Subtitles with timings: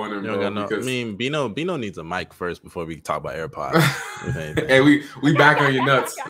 [0.00, 0.40] want him, You bro.
[0.40, 0.76] don't got no.
[0.76, 3.76] I mean, Bino Bino needs a mic first before we talk about AirPods.
[4.56, 6.18] if hey, we we back on your nuts.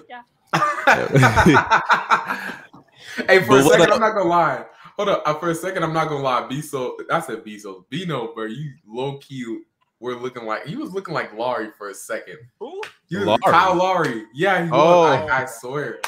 [3.29, 3.95] hey, for But a second, up?
[3.95, 4.65] I'm not gonna lie.
[4.97, 6.43] Hold up, uh, for a second, I'm not gonna lie.
[6.51, 8.45] Beso, I said Beso, Bino, bro.
[8.47, 9.61] You low key
[10.01, 12.39] were looking like he was looking like Lowry for a second.
[12.59, 12.81] Who?
[13.09, 13.39] You was Lowry?
[13.53, 14.25] Kyle Lowry.
[14.35, 15.01] Yeah, he Oh.
[15.03, 15.31] was.
[15.31, 16.01] I, I swear.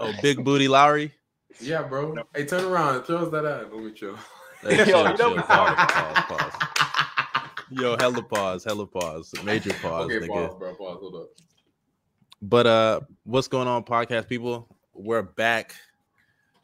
[0.00, 1.12] oh, big booty Lowry.
[1.60, 2.14] Yeah, bro.
[2.34, 3.06] Hey, turn around.
[3.06, 3.72] Show us that ad.
[3.72, 4.16] Let me show.
[4.62, 5.42] Hey, Yo, chill, you know chill.
[5.42, 6.52] Pause, pause, pause.
[7.76, 10.28] Yo, hella pause, hella pause, major pause, okay, nigga.
[10.48, 10.74] pause, bro.
[10.74, 10.98] Pause.
[11.00, 11.28] Hold up.
[12.40, 14.68] But uh, what's going on, podcast people?
[14.92, 15.74] We're back,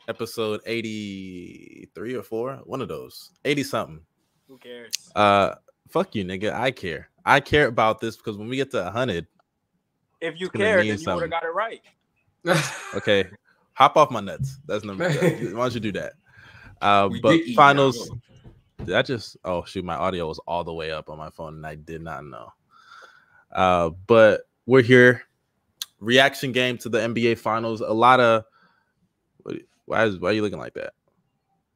[0.06, 4.00] episode eighty-three or four, one of those, eighty something.
[4.46, 4.92] Who cares?
[5.16, 5.56] Uh,
[5.88, 6.52] fuck you, nigga.
[6.52, 7.08] I care.
[7.24, 9.26] I care about this because when we get to hundred,
[10.20, 11.82] If you gonna cared, then you would have got it right.
[12.94, 13.24] okay,
[13.72, 14.58] hop off my nuts.
[14.64, 15.08] That's number.
[15.08, 15.16] One.
[15.56, 16.12] Why don't you do that?
[16.80, 18.12] Uh, We but did eat, finals.
[18.90, 19.36] Now, Did I just?
[19.44, 22.02] Oh shoot, my audio was all the way up on my phone, and I did
[22.02, 22.52] not know.
[23.52, 25.22] Uh, but we're here.
[26.00, 27.80] Reaction game to the NBA Finals.
[27.80, 28.44] A lot of.
[29.86, 30.92] Why is why are you looking like that?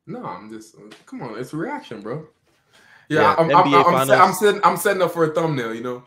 [0.07, 1.39] No, I'm just come on.
[1.39, 2.27] It's a reaction, bro.
[3.09, 4.39] Yeah, Yeah, I'm, I'm, NBA I'm, I'm, I'm Finals.
[4.39, 5.75] setting I'm setting up for a thumbnail.
[5.75, 6.03] You know.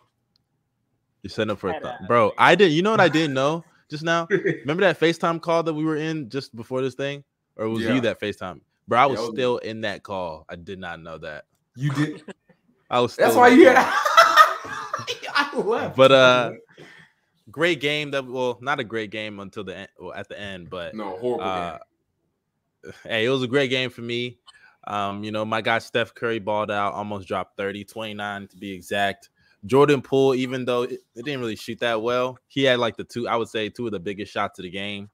[1.23, 2.07] You're setting up for a Head thumb, ass.
[2.07, 2.31] bro.
[2.37, 2.73] I didn't.
[2.73, 4.27] You know what I didn't know just now?
[4.31, 7.23] Remember that FaceTime call that we were in just before this thing,
[7.55, 7.95] or was Yeah.
[7.95, 8.61] you that FaceTime?
[8.87, 10.45] Bro, I was still in that call.
[10.49, 11.45] I did not know that.
[11.75, 12.23] you did.
[12.89, 13.15] I was.
[13.15, 13.77] That's why you had.
[15.33, 15.95] I left.
[15.95, 16.51] But uh,
[17.51, 18.11] great game.
[18.11, 19.89] That well, not a great game until the end.
[19.99, 21.79] Well, at the end, but no horrible uh,
[22.83, 22.93] game.
[23.03, 24.39] hey, it was a great game for me.
[24.85, 28.71] Um, you know, my guy Steph Curry balled out, almost dropped 30, 29 to be
[28.71, 29.29] exact.
[29.65, 33.03] Jordan Poole, even though it, it didn't really shoot that well, he had like the
[33.03, 35.09] two, I would say, two of the biggest shots of the game.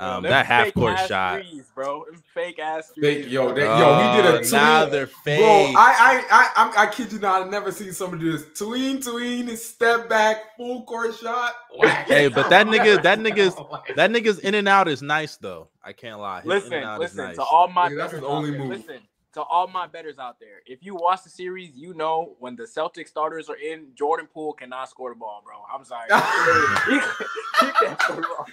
[0.00, 1.40] Um, Them that half court shot.
[1.42, 2.04] threes, bro.
[2.04, 3.32] Them fake ass Fake- threes.
[3.32, 5.40] yo, they- yo, we did a now tween- they're fake.
[5.40, 8.46] Bro, I, I I I I kid you not, I've never seen somebody do this.
[8.58, 11.52] Tween, tween, step back, full court shot.
[12.06, 13.92] Hey, but that nigga- that nigga's- Whack.
[13.96, 15.68] that nigga's in and out is nice though.
[15.82, 16.40] I can't lie.
[16.42, 17.36] His Listen, and out is listen nice.
[17.36, 18.60] to all my Nigga, that's his only there.
[18.60, 18.68] move.
[18.70, 19.00] Listen
[19.34, 20.62] to all my betters out there.
[20.66, 24.54] If you watch the series, you know when the Celtic starters are in, Jordan Poole
[24.54, 25.62] cannot score the ball, bro.
[25.72, 26.08] I'm sorry.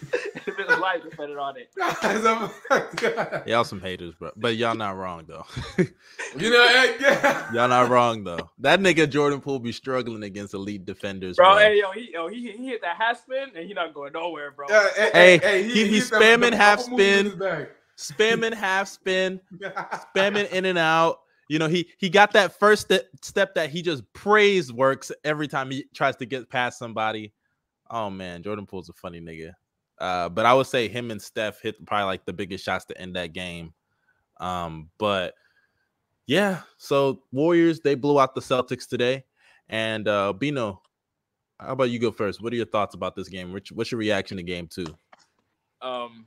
[0.00, 0.66] he, he can't score the ball.
[0.66, 3.46] if it's life, depended on it.
[3.46, 4.30] Y'all some haters, bro.
[4.36, 5.44] But y'all not wrong though.
[5.78, 7.52] you know, eh, yeah.
[7.52, 8.50] y'all not wrong though.
[8.58, 11.58] That nigga Jordan Poole be struggling against elite defenders, Bro, bro.
[11.58, 14.50] hey yo, he yo he he hit that half spin and he not going nowhere,
[14.50, 14.66] bro.
[14.68, 17.58] Yeah, hey, Hey, hey, he- he hit spamming half couple moves in spin.
[17.60, 17.66] his.
[17.98, 19.40] Spamming half spin,
[20.16, 21.20] spamming in and out.
[21.48, 25.48] You know, he he got that first step, step that he just prays works every
[25.48, 27.32] time he tries to get past somebody.
[27.90, 29.52] Oh man, Jordan Poole's a funny nigga.
[30.00, 33.00] Uh, but I would say him and Steph hit probably like the biggest shots to
[33.00, 33.74] end that game.
[34.40, 35.34] Um, but
[36.26, 39.24] yeah, so Warriors they blew out the Celtics today.
[39.68, 40.82] And uh Bino,
[41.58, 42.42] how about you go first?
[42.42, 43.52] What are your thoughts about this game?
[43.52, 44.86] What's your reaction to game two?
[45.82, 46.26] um,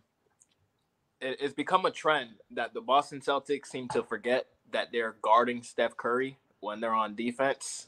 [1.21, 5.63] it, it's become a trend that the Boston Celtics seem to forget that they're guarding
[5.63, 7.87] Steph Curry when they're on defense.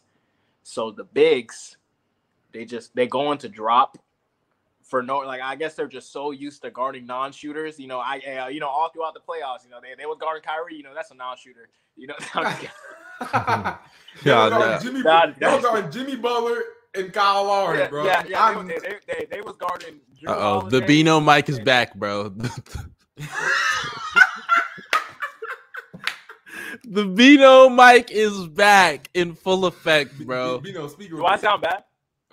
[0.64, 1.78] So the bigs,
[2.54, 3.98] they just they go into drop
[4.86, 7.80] for no like I guess they're just so used to guarding non-shooters.
[7.80, 10.18] You know, I uh, you know all throughout the playoffs, you know they they was
[10.20, 10.76] guarding Kyrie.
[10.76, 11.70] You know that's a non-shooter.
[11.96, 13.78] You know, Yeah,
[14.24, 14.80] yeah, nah.
[14.80, 16.62] Jimmy, Nah, y'all going Jimmy Butler
[16.94, 18.06] and Kyle Lowry, yeah, bro.
[18.06, 18.44] yeah, yeah.
[18.44, 19.96] I'm- They, they, they, they was guarding.
[20.28, 20.86] Uh oh, the Holiday.
[20.88, 22.30] Bino mic is back, bro.
[26.84, 30.60] the Bino mic is back in full effect, bro.
[30.60, 31.16] Bino, speaker.
[31.16, 31.84] Do I sound bad?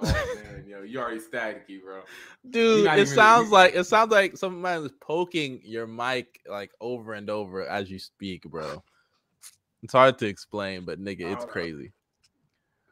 [0.03, 2.03] Man, yo, you already staticky, bro.
[2.49, 7.31] Dude, it sounds like it sounds like somebody is poking your mic like over and
[7.31, 8.83] over as you speak, bro.
[9.83, 11.93] It's hard to explain, but nigga, it's crazy.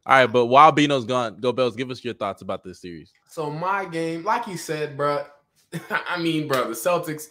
[0.06, 3.12] All right, but while Bino's gone, go Bells, give us your thoughts about this series.
[3.28, 5.24] So my game, like you said, bro.
[5.90, 7.28] I mean, bro, the Celtics.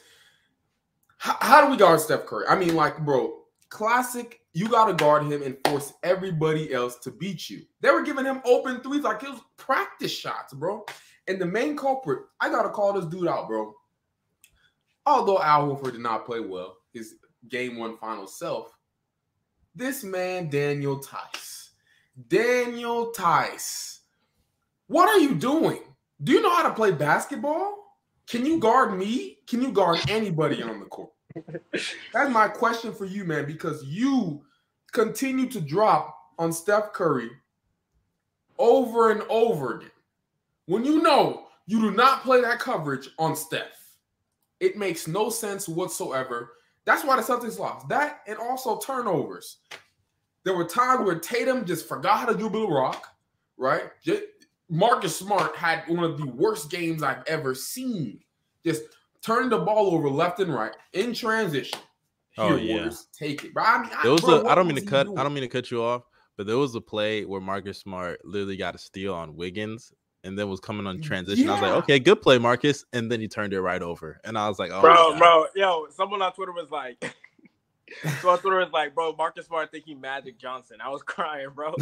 [1.18, 2.46] How, how do we guard Steph Curry?
[2.48, 3.39] I mean, like, bro,
[3.70, 4.42] classic.
[4.54, 7.62] You got to guard him and force everybody else to beat you.
[7.82, 10.86] They were giving him open threes like it was practice shots, bro.
[11.28, 13.74] And the main culprit, I gotta call this dude out, bro.
[15.06, 17.16] Although Al Horford did not play well, his
[17.48, 18.72] game one final self,
[19.76, 21.70] this man, Daniel Theis.
[22.28, 24.02] Daniel Theis.
[24.88, 25.82] What are you doing?
[26.24, 27.96] Do you know how to play basketball?
[28.28, 29.38] Can you guard me?
[29.48, 31.12] Can you guard anybody on the court?
[31.36, 34.42] That's my question for you, man, because you
[34.92, 37.30] continue to drop on Steph Curry
[38.58, 39.92] over and over again.
[40.66, 43.96] When you know you do not play that coverage on Steph,
[44.60, 46.54] it makes no sense whatsoever.
[46.86, 47.88] That's why the Celtics lost.
[47.90, 49.58] That and also turnovers.
[50.44, 53.08] there were times where Tatum just forgot how to dribble a rock,
[53.58, 53.84] right?
[54.70, 58.20] Marcus Smart had one of the worst games I've ever seen.
[58.66, 58.84] Just
[59.26, 61.80] turning the ball over left and right in transition.
[62.38, 62.76] Oh, Here, yeah.
[62.76, 63.54] Warriors, take it.
[63.54, 64.48] But I mean, I, There was bro, a.
[64.48, 65.06] I don't mean to cut.
[65.06, 65.18] doing?
[65.18, 66.04] I don't mean to cut you off,
[66.38, 69.92] but there was a play where Marcus Smart literally got a steal on Wiggins,
[70.24, 71.50] and then was coming on transition.
[71.50, 74.38] I was like, okay, good play, Marcus, and then he turned it right over, and
[74.38, 77.04] I was like, oh, bro, bro, yo, someone on Twitter was like,
[78.22, 80.78] so on Twitter was like, bro, Marcus Smart think he Magic Johnson.
[80.84, 81.74] I was crying, bro.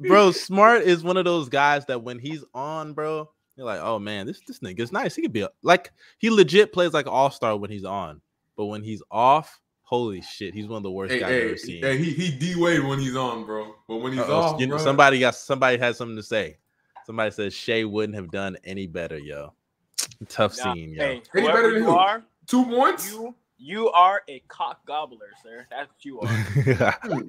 [0.08, 3.30] bro, Smart is one of those guys that when he's on, bro,
[3.60, 5.14] you're like, oh man, this this nigga's nice.
[5.14, 8.20] He could be a, like he legit plays like an all star when he's on,
[8.56, 11.56] but when he's off, holy shit, he's one of the worst hey, guys I've ever
[11.58, 11.82] seen.
[11.82, 13.74] hey, he he D Wade when he's on, bro.
[13.86, 16.56] But when he's Uh-oh, off, you know, bro, somebody got somebody had something to say.
[17.04, 19.52] Somebody says Shea wouldn't have done any better, yo.
[20.28, 21.02] Tough Nah, scene, yo.
[21.02, 21.96] hey, Any better than you who?
[21.96, 23.10] are, two points.
[23.12, 25.66] you you are a cock gobbler, sir.
[25.70, 27.24] That's what you are.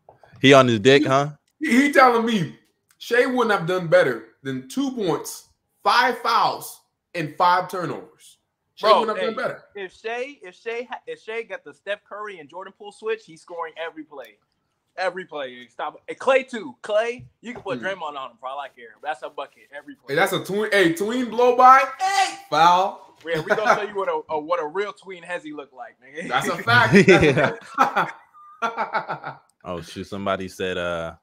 [0.40, 1.30] he on his dick, huh?
[1.58, 2.56] He, he telling me
[2.98, 5.47] Shea wouldn't have done better than two points,
[5.88, 6.80] five fouls,
[7.14, 8.36] and five turnovers.
[8.74, 9.34] Shea Bro, hey.
[9.34, 9.64] better.
[9.74, 13.40] if Shea, if Shea, if Shea got the Steph Curry and Jordan Poole switch, he's
[13.42, 14.36] scoring every play,
[14.96, 15.66] every play.
[15.68, 16.00] Stop.
[16.08, 16.76] And Klay too.
[16.82, 17.86] Klay, you can put Hmm.
[17.86, 18.90] Draymond on him for all I care.
[19.02, 20.14] That's a bucket every Hey, play.
[20.14, 20.70] that's a tween.
[20.70, 21.82] Hey, tween blow by.
[22.00, 23.16] Hey, foul.
[23.26, 25.96] Yeah, we gonna show you what a, a what a real tween hezzy look like,
[26.00, 26.28] nigga.
[26.28, 26.94] That's a fact.
[28.62, 29.36] Yeah.
[29.64, 31.14] Oh shoot, somebody said uh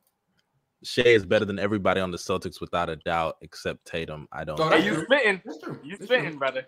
[0.86, 4.28] Shea is better than everybody on the Celtics without a doubt, except Tatum.
[4.32, 5.06] I don't So hey, you true.
[5.06, 5.42] spitting?
[5.46, 5.80] That's true.
[5.84, 6.66] You spitting, brother?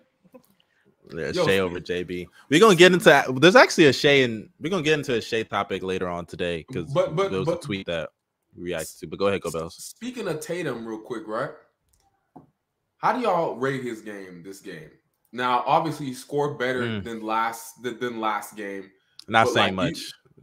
[1.14, 2.28] yeah, Yo, Shea over JB.
[2.50, 5.44] We're gonna get into there's actually a Shea and we're gonna get into a Shea
[5.44, 8.10] topic later on today because But- but- there was but- a tweet that
[8.56, 9.08] we reacted to.
[9.08, 9.76] But go ahead, go Bells.
[9.76, 11.52] Speaking of Tatum, real quick, right?
[12.98, 14.90] How do y'all rate his game this game?
[15.32, 17.04] Now, obviously, he scored better Mm.
[17.04, 18.90] than last than, than last game.
[19.28, 20.00] Not saying like, much.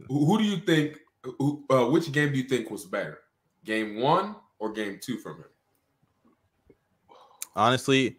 [0.07, 0.99] Who, who do you think?
[1.39, 3.17] Who, uh, which game do you think was better,
[3.65, 5.45] game one or game two from him?
[7.55, 8.17] honestly,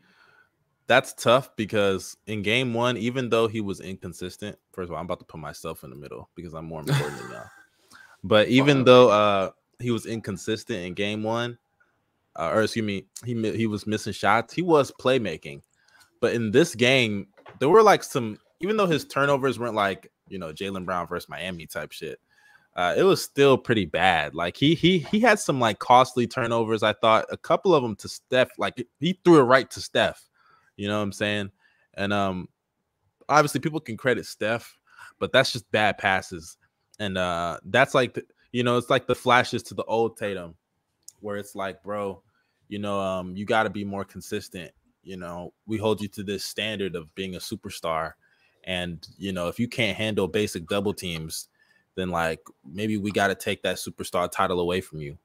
[0.86, 5.04] that's tough because in game one, even though he was inconsistent, first of all, I'm
[5.06, 7.44] about to put myself in the middle because I'm more important than y'all.
[8.24, 11.58] But even though uh he was inconsistent in game one,
[12.34, 14.52] uh, or excuse me, he he was missing shots.
[14.52, 15.62] He was playmaking,
[16.20, 17.28] but in this game,
[17.60, 18.38] there were like some.
[18.60, 22.18] Even though his turnovers weren't like you know Jaylen Brown versus Miami type shit,
[22.76, 24.34] uh, it was still pretty bad.
[24.34, 26.82] Like he he he had some like costly turnovers.
[26.82, 28.50] I thought a couple of them to Steph.
[28.58, 30.28] Like he threw it right to Steph.
[30.76, 31.50] You know what I'm saying?
[31.94, 32.48] And um,
[33.30, 34.76] obviously people can credit Steph,
[35.18, 36.58] but that's just bad passes.
[37.00, 40.54] And uh, that's like the, you know it's like the flashes to the old Tatum,
[41.20, 42.22] where it's like, bro,
[42.68, 44.70] you know, um, you got to be more consistent.
[45.02, 48.12] You know, we hold you to this standard of being a superstar,
[48.64, 51.48] and you know, if you can't handle basic double teams,
[51.96, 55.18] then like maybe we got to take that superstar title away from you.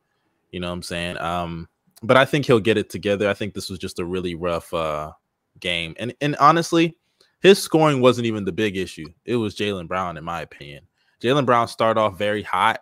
[0.52, 1.18] You know what I'm saying?
[1.20, 1.68] Um,
[2.04, 3.30] but I think he'll get it together.
[3.30, 5.12] I think this was just a really rough uh
[5.60, 5.96] game.
[6.00, 6.98] And and honestly,
[7.42, 9.08] his scoring wasn't even the big issue.
[9.26, 10.86] It was Jaylen Brown, in my opinion.
[11.22, 12.82] Jaylen Brown started off very hot,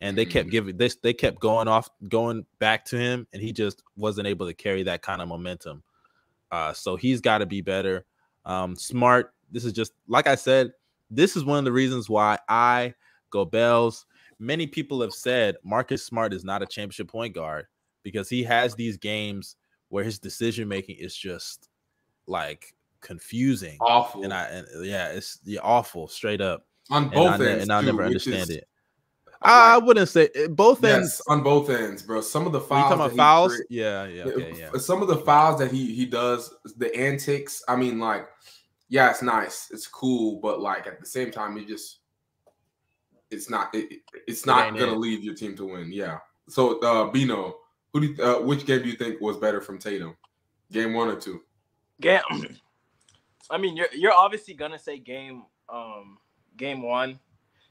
[0.00, 0.52] and they kept Mhm.
[0.52, 0.96] giving this.
[0.96, 4.84] They kept going off, going back to him, and he just wasn't able to carry
[4.84, 5.82] that kind of momentum.
[6.52, 8.04] Uh, so he's got to be better.
[8.44, 9.34] Um, smart.
[9.50, 10.72] This is just like I said.
[11.10, 12.94] This is one of the reasons why I
[13.30, 14.06] go Bells.
[14.38, 17.66] Many people have said Marcus Smart is not a championship point guard
[18.02, 19.56] because he has these games
[19.88, 21.68] where his decision making is just
[22.26, 23.76] like confusing.
[23.80, 26.64] Awful And I and yeah, it's yeah, awful, straight up.
[26.90, 28.66] on And, both I, ne- ends, and I'll too, never understand is- it.
[29.42, 31.22] I, I wouldn't say eh, both ends.
[31.26, 32.20] On both ends, bro.
[32.20, 32.90] Some of the fouls.
[32.94, 33.58] talking about fouls?
[33.70, 34.78] Yeah, yeah, okay, yeah.
[34.78, 37.62] Some of the fouls that he he does, the antics.
[37.66, 38.28] I mean, like,
[38.90, 41.99] yeah, it's nice, it's cool, but like at the same time, it just
[43.30, 44.98] it's not it, it- it's not gonna it.
[44.98, 45.92] lead your team to win.
[45.92, 46.18] Yeah.
[46.48, 47.56] So, uh, Bino,
[47.92, 50.16] who do you, uh, which game do you think was better from Tatum?
[50.72, 51.40] Game one or two?
[52.00, 52.20] Game.
[53.50, 56.18] I mean, you're you're obviously gonna say game um
[56.56, 57.18] game one,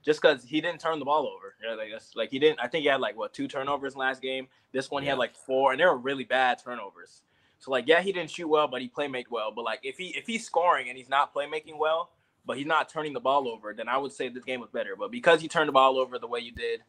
[0.03, 1.55] just because he didn't turn the ball over.
[1.65, 2.59] Yeah, like that's like he didn't.
[2.59, 4.47] I think he had like what two turnovers last game.
[4.71, 5.13] This one he Yeah.
[5.13, 7.21] had like four, and they were really bad turnovers.
[7.59, 9.51] So like, yeah, he didn't shoot well, but he playmaking well.
[9.53, 12.09] But like, if he if he's scoring and he's not playmaking well,
[12.49, 14.95] but he's not turning the ball over, then I would say this game was better.
[14.95, 16.81] But because you turned the ball over the way you did,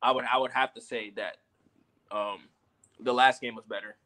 [0.00, 1.38] I would I would have to say that
[2.12, 2.38] um
[3.00, 3.96] the last game was better.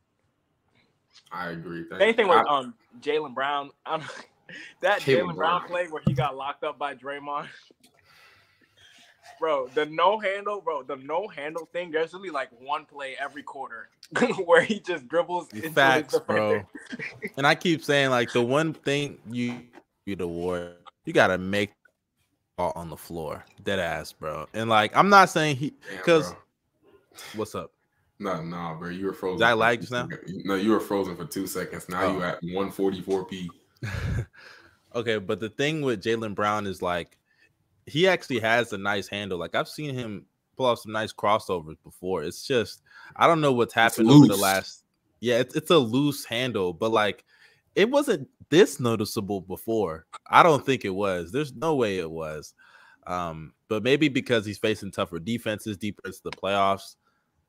[1.30, 1.84] I agree.
[1.86, 2.14] Thank Same you.
[2.14, 3.72] thing with I- um Jaylen Brown.
[3.84, 4.10] I don't,
[4.80, 5.68] that Jaylen Jaylen Brown Brown.
[5.68, 7.48] play where he got locked up by Draymond.
[9.38, 11.90] Bro, the no handle, bro, the no handle thing.
[11.90, 13.88] There's really like one play every quarter
[14.44, 16.62] where he just dribbles into his Facts, bro.
[17.36, 19.62] And I keep saying like the one thing you
[20.10, 20.72] you the war,
[21.06, 21.70] you gotta make
[22.58, 24.46] all on the floor, dead ass, bro.
[24.52, 26.34] And like, I'm not saying he because
[27.34, 27.72] what's up?
[28.18, 29.38] no, no, bro, you were frozen.
[29.38, 30.06] Did I lag just now?
[30.44, 31.88] No, you were frozen for two seconds.
[31.88, 32.12] Now Oh.
[32.18, 33.48] you at 144p.
[34.94, 37.16] okay, but the thing with Jaylen Brown is like
[37.86, 39.38] he actually has a nice handle.
[39.38, 40.26] Like I've seen him
[40.56, 42.24] pull off some nice crossovers before.
[42.24, 42.82] It's just
[43.16, 44.84] I don't know what's happened over the last.
[45.20, 47.24] Yeah, it's it's a loose handle, but like
[47.74, 50.06] it wasn't this noticeable before.
[50.28, 51.32] I don't think it was.
[51.32, 52.54] There's no way it was.
[53.06, 56.96] Um, but maybe because he's facing tougher defenses deeper into the playoffs,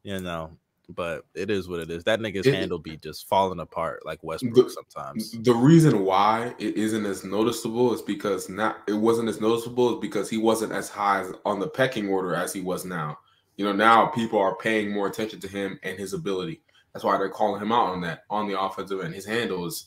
[0.03, 0.51] you know.
[0.89, 2.03] But it is what it is.
[2.03, 5.31] That nigga's It- handle be just falling apart like Westbrook sometimes.
[5.31, 10.01] The reason why it isn't as noticeable is because not it wasn't as noticeable is
[10.01, 13.17] because he wasn't as high as, on the pecking order as he was now.
[13.57, 16.61] You know, now people are paying more attention to him and his ability.
[16.93, 19.13] That's why they're calling him out on that on the offensive end.
[19.13, 19.85] His handle is,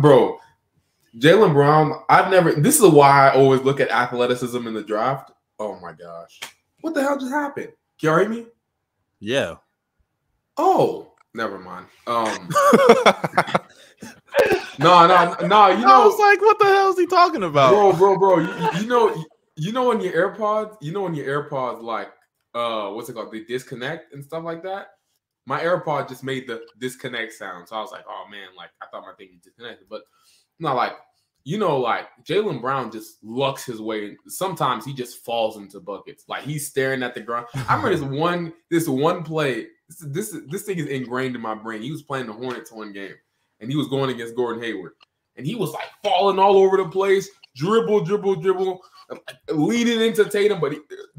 [0.00, 0.38] bro.
[1.18, 2.02] Jaylen Brown.
[2.08, 2.52] I've never.
[2.52, 5.32] This is why I always look at athleticism in the draft.
[5.58, 6.40] Oh my gosh,
[6.80, 7.72] what the hell just happened?
[8.00, 8.46] Can you hear me?
[9.20, 9.56] Yeah.
[10.56, 11.86] Oh, never mind.
[12.06, 12.26] Um,
[14.78, 15.68] no, no, no.
[15.68, 17.70] You know, I was like, what the hell is he talking about?
[17.70, 18.38] bro, bro, bro.
[18.40, 19.24] You, you know,
[19.56, 22.08] you know, when your AirPods, you know, when your AirPods, like,
[22.54, 23.32] uh, what's it called?
[23.32, 24.88] They disconnect and stuff like that.
[25.46, 28.86] My AirPod just made the disconnect sound, so I was like, oh man, like I
[28.86, 30.02] thought my thing was disconnected, but
[30.58, 30.92] not like,
[31.44, 34.16] you know, like Jaylen Brown just lucks his way.
[34.26, 37.46] Sometimes he just falls into buckets, like he's staring at the ground.
[37.54, 39.66] I remember this one, this one play.
[39.88, 39.98] This
[40.32, 41.82] this this thing is ingrained in my brain.
[41.82, 43.14] He was playing the Hornets one game,
[43.60, 44.92] and he was going against Gordon Hayward,
[45.36, 48.80] and he was like falling all over the place, dribble, dribble, dribble,
[49.50, 50.78] leading into Tatum, but he,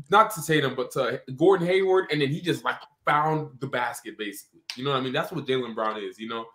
[0.10, 4.18] not to Tatum, but to Gordon Hayward, and then he just like found the basket
[4.18, 4.62] basically.
[4.76, 5.14] You know what I mean?
[5.14, 6.20] That's what Jaylen Brown is.
[6.20, 6.46] You know,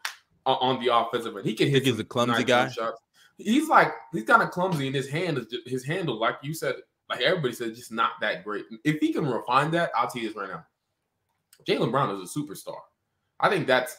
[0.47, 1.85] on, the offensive end, he can hit.
[1.85, 2.69] He's a clumsy guy?
[2.69, 3.01] Shots.
[3.37, 6.77] He's like he's kind of clumsy, and his hand is his handle, like you said,
[7.09, 8.67] like everybody said, just not that great.
[8.85, 10.65] If he can refine that, I'll tell you this right now.
[11.67, 12.79] Jaylen Brown is a superstar.
[13.41, 13.97] I think that's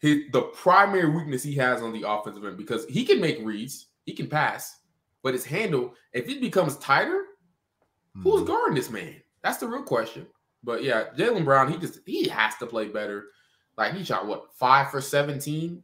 [0.00, 3.86] his the primary weakness he has on the offensive end because he can make reads,
[4.06, 4.80] he can pass,
[5.22, 7.24] but his handle, if it becomes tighter,
[8.22, 8.46] who's Mhm.
[8.46, 9.22] guarding this man?
[9.42, 10.26] That's the real question.
[10.62, 13.26] But yeah, Jaylen Brown, he just he has to play better.
[13.76, 15.82] Like he shot what five for 17.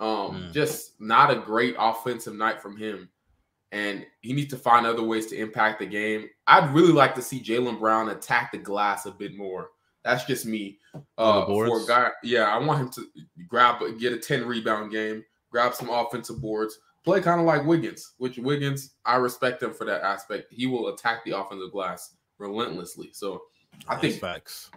[0.00, 0.52] Um, Mm.
[0.52, 3.08] just not a great offensive night from him.
[3.72, 6.28] And he needs to find other ways to impact the game.
[6.46, 9.70] I'd really like to see Jaylen Brown attack the glass a bit more.
[10.04, 10.78] That's just me.
[11.16, 13.06] Uh, for a guy, yeah, I want him to
[13.48, 18.12] grab, get a 10 rebound game, grab some offensive boards, play kind of like Wiggins,
[18.18, 20.52] which Wiggins, I respect him for that aspect.
[20.52, 23.10] He will attack the offensive glass relentlessly.
[23.12, 23.42] So
[23.88, 24.70] I think facts.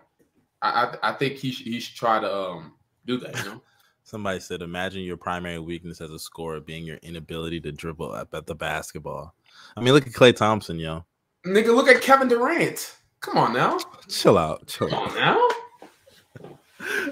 [0.61, 0.69] I,
[1.01, 2.73] I I think he should he should try to um
[3.05, 3.37] do that.
[3.37, 3.61] You know,
[4.03, 8.33] Somebody said, imagine your primary weakness as a scorer being your inability to dribble up
[8.33, 9.35] at the basketball.
[9.75, 11.03] I mean, look at Klay Thompson, yo.
[11.45, 12.95] nigga, look at Kevin Durant.
[13.19, 15.09] Come on now, Chill out, chill come out.
[15.09, 15.47] on now.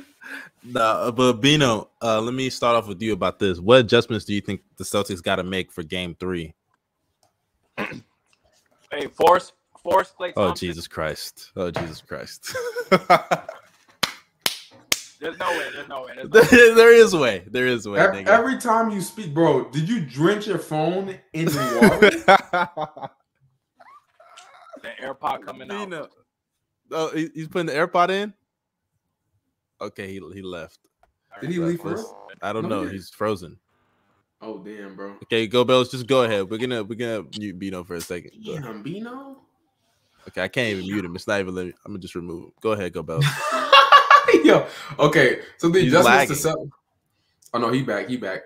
[0.68, 3.60] Nah, but Bino, uh, let me start off with you about this.
[3.60, 6.56] What adjustments do you think the Celtics got to make for Game Three?
[7.78, 9.54] Hey, force,
[9.86, 11.52] force Klay Oh Jesus Christ!
[11.56, 12.56] Oh Jesus Christ!
[15.20, 15.66] There's no way.
[15.74, 16.12] There's no way.
[16.16, 16.74] There's no way.
[16.76, 17.44] there is a way.
[17.48, 18.00] There is a way.
[18.00, 22.12] Every, every time you speak, bro, did you drench your phone in water?
[24.82, 25.90] The AirPod coming out.
[25.90, 26.10] Bino.
[26.92, 28.34] Oh, he- he's putting the AirPod in.
[29.82, 30.80] Okay, he he left.
[31.42, 32.30] Did he leave for real?
[32.42, 32.90] I don't No, know.
[32.90, 33.58] He's frozen.
[34.42, 35.16] Oh damn, bro.
[35.24, 35.90] Okay, go Bells.
[35.90, 36.52] Just go ahead.
[36.52, 38.32] We're gonna we're gonna mute Bino for a second.
[38.46, 38.64] Go ahead.
[38.64, 39.45] Damn, Bino.
[40.28, 41.16] Okay, I can't even mute him.
[41.16, 41.54] It's not even.
[41.56, 42.52] Let me, I'm gonna just remove him.
[42.62, 43.26] Go ahead, go Bells.
[44.44, 44.68] Yo,
[45.00, 45.40] okay.
[45.58, 46.70] So the He's adjustments to sell.
[47.54, 48.08] Oh no, he back.
[48.08, 48.42] He back.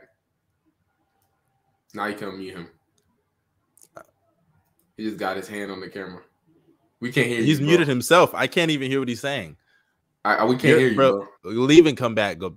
[1.94, 2.68] Now you can mute him.
[4.98, 6.22] He just got his hand on the camera.
[7.00, 7.46] We can't hear you.
[7.46, 7.68] He's bro.
[7.68, 8.36] muted himself.
[8.36, 9.56] I can't even hear what he's saying.
[10.26, 11.28] I, I- we can't You're- hear you, bro.
[11.44, 12.38] Leave and come back.
[12.38, 12.56] Go.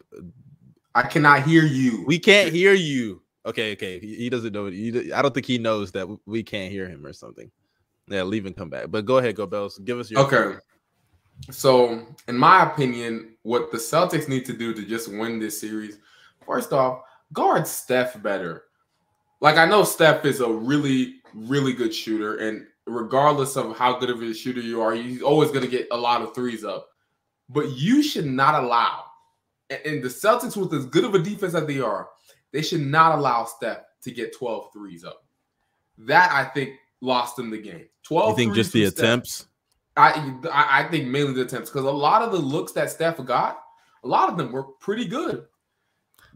[0.95, 2.05] I cannot hear you.
[2.07, 3.23] We can't hear you.
[3.47, 3.99] Okay, okay.
[3.99, 4.67] He, he doesn't know.
[4.67, 7.51] He, I don't think he knows that we can't hear him or something.
[8.13, 8.91] Yeah, leave and come back.
[8.91, 9.79] But go ahead, go Bells.
[9.79, 10.59] Give us your Okay.
[11.51, 15.99] So, in my opinion, what the Celtics need to do to just win this series,
[16.47, 17.03] first off,
[17.33, 18.65] guard Steph better.
[19.41, 24.11] Like I know Steph is a really, really good shooter, and regardless of how good
[24.11, 26.91] of a shooter you are, he's always going to get a lot of threes up.
[27.49, 29.05] But you should not allow,
[29.71, 32.11] and the Celtics, with as good of a defense as they are,
[32.53, 35.25] they should not allow Steph to get 12 threes up.
[35.99, 37.85] That I think lost them the game.
[38.05, 38.99] 12 You think just the Steph.
[39.05, 39.47] attempts?
[39.95, 43.23] I, I I think mainly the attempts because a lot of the looks that Steph
[43.27, 43.63] got,
[44.03, 45.45] a lot of them were pretty good.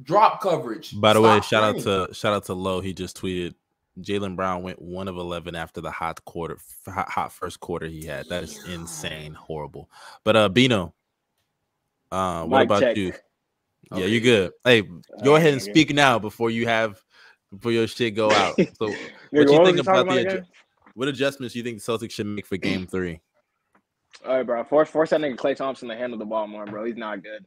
[0.02, 1.00] Drop coverage.
[1.00, 2.80] By the way, stop shout out to shout out to Low.
[2.82, 3.54] He just tweeted
[4.00, 8.04] Jaylen Brown went one of eleven after the hot quarter, hot, hot first quarter he
[8.04, 8.28] had.
[8.28, 9.88] That is insane, horrible.
[10.22, 10.92] But uh, Bino,
[12.12, 12.96] uh, what Mic about check.
[12.98, 13.06] you?
[13.92, 14.08] Yeah, Okay.
[14.08, 14.52] you good.
[14.64, 14.82] Hey,
[15.24, 17.02] go ahead and speak now before you have
[17.50, 18.58] before your shit go out.
[18.78, 18.96] So, Nigga,
[19.38, 20.44] what do you think we about the adju-
[20.94, 23.20] what adjustments do you think the Celtics should make for Game Three?
[24.24, 24.64] All right, bro.
[24.64, 26.84] Force force that nigga Klay Thompson to handle the ball more, bro.
[26.84, 27.44] He's not good.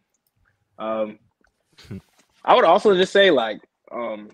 [0.77, 1.19] Um,
[2.45, 4.29] I would also just say like, um,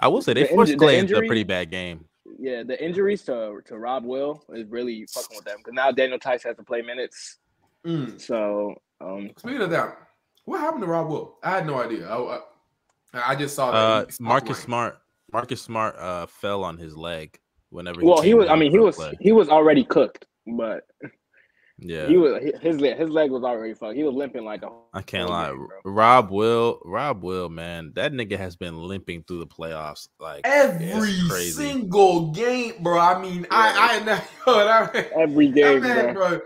[0.00, 2.04] I will say they The forced inju- the Klay into a pretty bad game.
[2.38, 6.18] yeah, the injuries to to Rob Will is really fucking with them because now Daniel
[6.18, 7.38] Theis has to play minutes.
[7.86, 8.20] Mm.
[8.20, 9.96] So, um, Speaking of that,
[10.44, 11.38] what happened to Rob Will?
[11.42, 12.08] I had no idea.
[12.08, 12.40] I,
[13.14, 13.76] I, I just saw that.
[13.78, 14.64] Uh, he Marcus playing.
[14.64, 14.98] Smart,
[15.32, 17.38] Marcus Smart, uh, fell on his leg
[17.70, 18.00] whenever.
[18.02, 18.48] well, he was.
[18.48, 19.16] I mean, he was play.
[19.20, 20.84] he was already cooked, but
[21.78, 23.96] Yeah, he was his leg his leg was already fucked.
[23.96, 24.70] He was limping like a.
[24.94, 25.48] I can't lie.
[25.50, 25.66] game.
[25.84, 30.08] Rob Will, Rob Will, man, that nigga has been limping through the playoffs.
[30.20, 31.50] Like Every crazy.
[31.50, 32.98] single game, bro.
[32.98, 36.28] I mean, I, I, yo, that, Every that game, man, bro.
[36.38, 36.40] bro.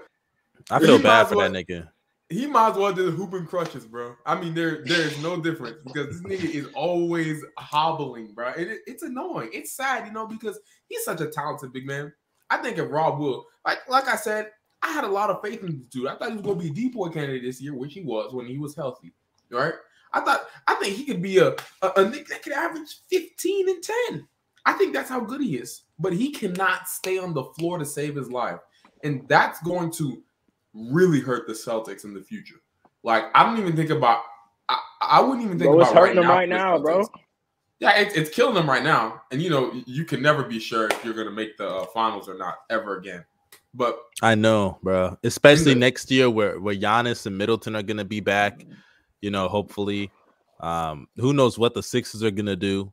[0.71, 1.89] I feel might bad for well- that nigga.
[2.31, 4.15] He might as well do the hoop and crutches, bro.
[4.25, 8.51] I mean, there there is no difference because this nigga is always hobbling, bro.
[8.51, 9.51] It, it- it's annoying.
[9.53, 10.59] It's sad, you know, because
[10.89, 12.13] he's such a talented big man.
[12.49, 14.51] I think if Rob will, like like I said,
[14.83, 16.07] I had a lot of faith in this dude.
[16.07, 18.47] I thought he was gonna be a DPOY candidate this year, which he was when
[18.47, 19.13] he was healthy.
[19.51, 19.75] Right?
[20.13, 21.49] I thought I think he could be a
[21.83, 24.29] a, a nigga that could average 15 and 10.
[24.67, 25.83] I think that's how good he is.
[25.99, 28.59] But he cannot stay on the floor to save his life.
[29.03, 30.23] And that's going to
[30.75, 32.57] really hurt the Celtics in the future.
[33.03, 34.23] Like I don't even think about.
[34.69, 37.05] I, I wouldn't even think Bro, it's about hurting them now right now, bro.
[37.81, 40.87] Yeah, it's it's killing them right now, and you know you can never be sure
[40.87, 43.25] if you're gonna make the uh, finals or not ever again.
[43.73, 45.17] But I know, bro.
[45.25, 48.65] Especially the- next year, where where Giannis and Middleton are gonna be back.
[49.21, 50.11] You know, hopefully.
[50.61, 52.93] Um, who knows what the Sixers are gonna do?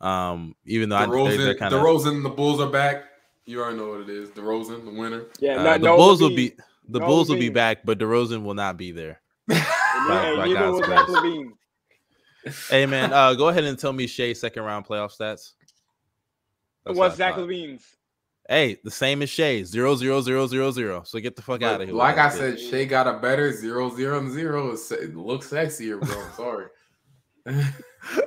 [0.00, 3.04] Um, even though I, they, they're kind of DeRozan, and the Bulls are back.
[3.44, 4.30] You already know what it is.
[4.32, 5.26] the DeRozan, the winner.
[5.38, 6.36] Yeah, uh, not, the no Bulls will LaVine.
[6.36, 6.52] be
[6.88, 9.20] the No Bulls will be back, but DeRozan will not be there.
[9.48, 9.58] And
[10.08, 11.18] By- neither- by neither God's was Zach grace.
[11.18, 11.52] LaVine.
[12.70, 15.18] Hey man, uh, go ahead and tell me Shay's second round playoff stats.
[15.18, 15.52] That's
[16.84, 17.48] What's what I Zach thought.
[17.48, 17.84] LaVine's?
[18.48, 21.02] Hey, the same as Shay, zero zero zero zero zero.
[21.04, 21.96] So get the fuck out of here.
[21.96, 22.58] like I that shit.
[22.60, 24.70] said, Shea got a better zero zero and zero.
[24.72, 26.22] It it looks sexier, bro.
[26.36, 26.66] Sorry.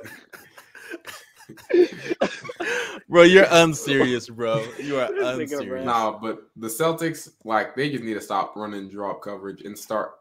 [3.08, 4.64] bro, you're unserious, bro.
[4.78, 5.58] You are This nigga, bro.
[5.58, 5.86] unserious.
[5.86, 10.12] Nah, but the Celtics, like, they just need to stop running drop coverage and start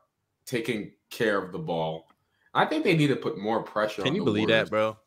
[0.46, 2.08] taking care of the ball.
[2.54, 4.02] I think they need to put more pressure.
[4.02, 4.06] On the ball.
[4.06, 4.66] Can on you the believe Warriors.
[4.66, 4.98] that, bro?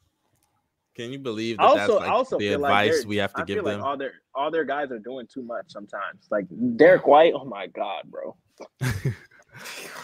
[0.95, 3.41] Can you believe that Also, that's like also the feel like advice we have to
[3.41, 3.83] I give feel like them?
[3.83, 6.27] all their all their guys are doing too much sometimes.
[6.31, 6.45] Like
[6.77, 8.37] Derrick White, oh my god, bro.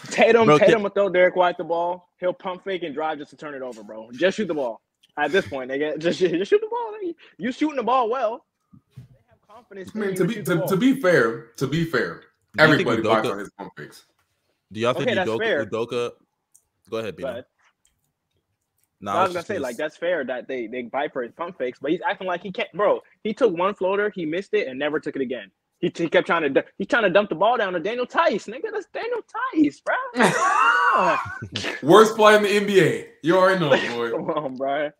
[0.09, 2.09] Tatum, Bro, can- Tatum will throw Derrick White the ball.
[2.19, 4.09] He'll pump fake and drive just to turn it over, bro.
[4.13, 4.81] Just shoot the ball.
[5.19, 6.93] At this point, they get just, just shoot the ball.
[7.03, 7.15] nigga.
[7.37, 8.45] You shooting the ball well.
[8.95, 9.91] They have confidence.
[9.95, 12.21] I mean, to be to, to be fair, to be fair,
[12.57, 14.05] Do you think everybody bites Udoka- on his pump fakes.
[14.71, 15.65] Do y'all think Okay, that's Udoka, fair.
[15.65, 16.11] Udoka?
[16.89, 17.33] Go ahead, Bino.
[17.33, 17.47] But
[19.01, 21.57] No, I was gonna say like that's fair that they they bite for his pump
[21.57, 22.71] fakes, but he's acting like he can't.
[22.73, 25.51] Bro, he took one floater, he missed it, and never took it again.
[25.79, 28.05] He, he kept trying to du- he's trying to dump the ball down to Daniel
[28.05, 28.71] Theis, nigga.
[28.71, 29.21] That's Daniel
[29.53, 31.15] Theis, bro.
[31.83, 33.07] Worst player in the NBA.
[33.23, 34.11] You already know, it, boy.
[34.11, 34.91] Come on, bro.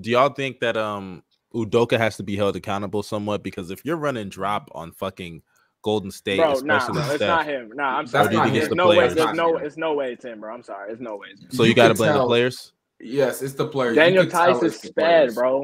[0.00, 1.22] Do y'all think that um
[1.54, 3.42] Udoka has to be held accountable somewhat?
[3.44, 5.42] Because if you're running drop on fucking
[5.82, 7.70] Golden State, Bro, nah, especially it's Steph, not him.
[7.74, 8.26] Nah, I'm sorry.
[8.26, 9.08] Or do you There's it's the no way.
[9.08, 9.56] There's no.
[9.58, 10.52] It's no way it's him, bro.
[10.52, 10.90] I'm sorry.
[10.92, 11.28] It's no way.
[11.40, 12.72] It's so you, You got to can blame the players.
[12.98, 13.94] Yes, it's the players.
[13.94, 15.34] Daniel can tell Theis is the spad, players.
[15.36, 15.62] bro.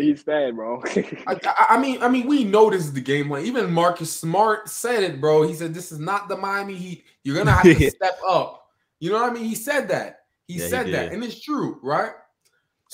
[0.00, 0.82] He's spad, bro.
[0.86, 3.44] I, I- I mean, I mean, we know this is the game plan.
[3.44, 5.42] Even Marcus Smart said it, bro.
[5.46, 7.04] He said this is not the Miami Heat.
[7.24, 8.64] You're gonna have to step up.
[9.00, 9.44] You know what I mean?
[9.44, 10.20] He said that.
[10.48, 12.12] He Yeah, he said that, and it's true, right?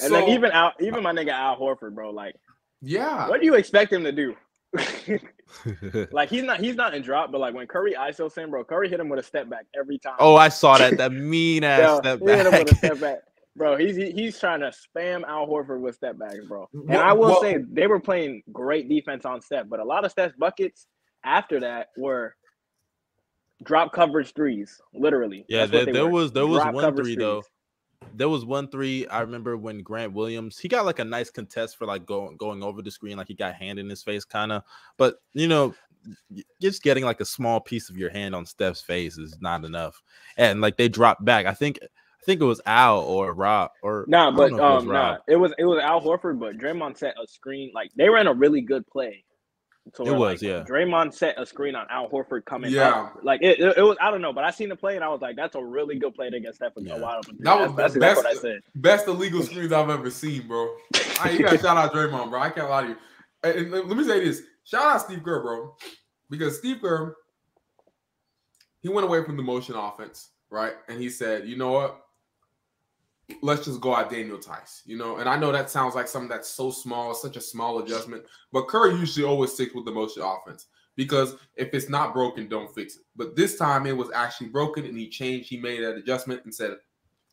[0.01, 2.11] and then even out, even my nigga Al Horford, bro.
[2.11, 2.35] Like,
[2.83, 4.37] yeah, what do you expect him to do?
[6.13, 8.89] like he's not he's not in drop, but like when Curry ISO him, bro, Curry
[8.89, 10.17] hit him with a step back every time.
[10.19, 10.97] oh, I saw that.
[10.99, 13.19] That mean ass Yo, step he hit him with a step back.
[13.59, 16.69] Bro, he's he's trying to spam Al Horford with step backs, bro.
[16.73, 19.85] And Well- I will well- say they were playing great defense on step, but a
[19.85, 20.87] lot of Steph's buckets
[21.25, 22.37] after that were
[23.65, 25.45] drop coverage threes, literally.
[25.49, 27.43] Yeah, there, there was there was Drop one coverage three though.
[28.15, 29.07] There was one three.
[29.09, 32.63] I remember when Grant Williams he got like a nice contest for like going going
[32.63, 34.63] over the screen, like he got hand in his face, kind of.
[34.97, 35.75] But you know,
[36.63, 40.01] just getting like a small piece of your hand on Steph's face is not enough.
[40.37, 41.47] And like they dropped back.
[41.47, 41.81] I think
[42.21, 44.83] I think it was Al or Rob or Nah, don't but know if it was
[44.85, 47.71] um, nah, it was it was Al Horford, but Draymond set a screen.
[47.75, 49.25] Like they ran a really good play.
[49.95, 50.65] To It was, like, yeah.
[50.69, 52.91] Draymond set a screen on Al Horford coming Yeah.
[52.91, 53.21] up.
[53.23, 53.97] Like it, it, it was.
[54.03, 55.99] I don't know, but I seen the play and I was like, "That's a really
[55.99, 56.97] good play to get Steph Yeah.
[56.97, 57.45] a wide open." three.
[57.45, 58.61] That was that's, the that's, that's what I best- said.
[58.75, 60.69] best illegal screens I've ever seen, bro.
[61.23, 62.39] I, you got to shout out Draymond, bro.
[62.39, 62.97] I can't lie to you.
[63.45, 65.75] and let me say this: shout out Steve Kerr, bro,
[66.29, 67.17] because Steve Kerr
[68.81, 70.75] he went away from the motion offense, right?
[70.89, 72.05] And he said, you know what?
[73.43, 75.19] Let's just go out Daniel Theis, you know.
[75.19, 78.69] And I know that sounds like something that's so small, such a small adjustment, but
[78.69, 82.97] Curry usually always sticks with the motion offense because if it's not broken, don't fix
[82.97, 83.03] it.
[83.17, 85.49] But this time it was actually broken, and he changed.
[85.49, 86.77] He made that adjustment and said,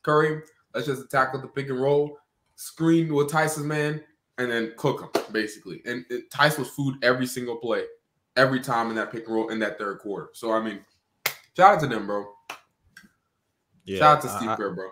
[0.04, 0.42] Curry,
[0.74, 2.18] let's just attack with the pick and roll,
[2.56, 4.04] screen with Tyson's man,
[4.38, 5.82] and then cook him basically.
[5.86, 7.84] And it, Theis was food every single play,
[8.36, 10.30] every time in that pick and roll in that third quarter.
[10.34, 10.82] So I mean
[11.56, 12.26] Shout out to them, bro.
[13.86, 14.90] Yeah, Shout out to Steve Kerr, bro.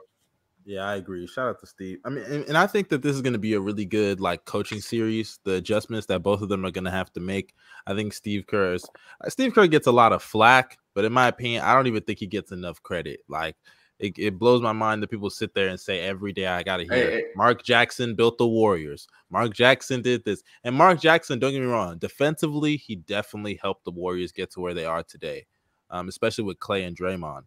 [0.65, 1.27] Yeah, I agree.
[1.27, 1.99] Shout out to Steve.
[2.05, 4.21] I mean, and, and I think that this is going to be a really good
[4.21, 5.39] like coaching series.
[5.43, 7.53] The adjustments that both of them are going to have to make.
[7.85, 8.85] I think Steve Kerr is
[9.21, 12.03] uh, Steve Kerr gets a lot of flack, but in my opinion, I don't even
[12.03, 13.21] think he gets enough credit.
[13.27, 13.55] Like
[13.99, 16.83] it, it blows my mind that people sit there and say every day I gotta
[16.83, 17.23] hear hey, hey.
[17.35, 19.07] Mark Jackson built the Warriors.
[19.29, 20.43] Mark Jackson did this.
[20.63, 24.61] And Mark Jackson, don't get me wrong, defensively, he definitely helped the Warriors get to
[24.61, 25.45] where they are today
[25.93, 27.43] um, especially with Klay and Draymond.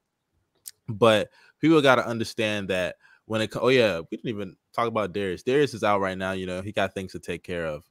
[0.88, 2.96] But people got to understand that
[3.26, 5.42] when it oh yeah, we didn't even talk about Darius.
[5.42, 6.32] Darius is out right now.
[6.32, 7.84] You know he got things to take care of.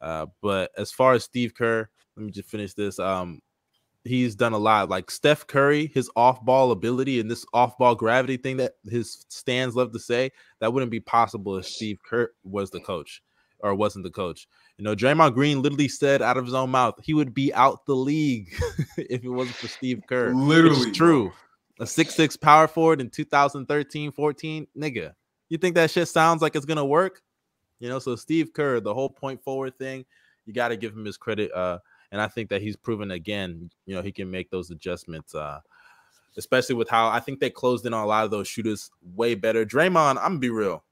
[0.00, 2.98] Uh, but as far as Steve Kerr, let me just finish this.
[2.98, 3.40] Um,
[4.04, 4.88] he's done a lot.
[4.88, 9.92] Like Steph Curry, his off-ball ability and this off-ball gravity thing that his stands love
[9.92, 13.22] to say, that wouldn't be possible if Steve Kerr was the coach
[13.60, 14.48] or wasn't the coach.
[14.76, 17.86] You know, Draymond Green literally said out of his own mouth he would be out
[17.86, 18.52] the league
[18.96, 20.34] if it wasn't for Steve Kerr.
[20.34, 21.32] Literally, it's true.
[21.82, 25.14] A six-six power forward in 2013, 14, nigga.
[25.48, 27.22] You think that shit sounds like it's gonna work?
[27.80, 30.04] You know, so Steve Kerr, the whole point forward thing,
[30.46, 31.50] you got to give him his credit.
[31.52, 31.80] Uh,
[32.12, 35.34] and I think that he's proven again, you know, he can make those adjustments.
[35.34, 35.58] Uh,
[36.36, 39.34] especially with how I think they closed in on a lot of those shooters way
[39.34, 39.66] better.
[39.66, 40.84] Draymond, I'm gonna be real.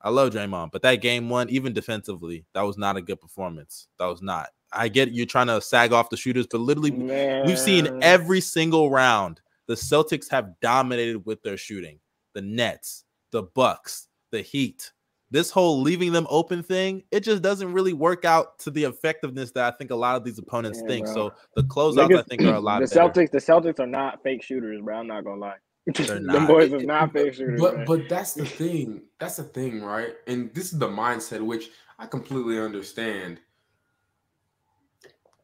[0.00, 3.86] I love Draymond, but that game one, even defensively, that was not a good performance.
[4.00, 4.48] That was not.
[4.72, 7.46] I get you're trying to sag off the shooters, but literally, Man.
[7.46, 9.40] we've seen every single round
[9.72, 11.98] the Celtics have dominated with their shooting.
[12.34, 14.92] The Nets, the Bucks, the Heat.
[15.30, 19.50] This whole leaving them open thing, it just doesn't really work out to the effectiveness
[19.52, 21.06] that I think a lot of these opponents yeah, think.
[21.06, 21.14] Bro.
[21.14, 22.82] So the closeouts, Niggas, I think, are a lot.
[22.82, 23.08] The better.
[23.08, 24.98] Celtics, the Celtics are not fake shooters, bro.
[24.98, 25.56] I'm not gonna lie.
[25.86, 27.58] the boys is not fake shooters.
[27.58, 27.86] But man.
[27.86, 29.04] but that's the thing.
[29.20, 30.10] That's the thing, right?
[30.26, 33.40] And this is the mindset which I completely understand.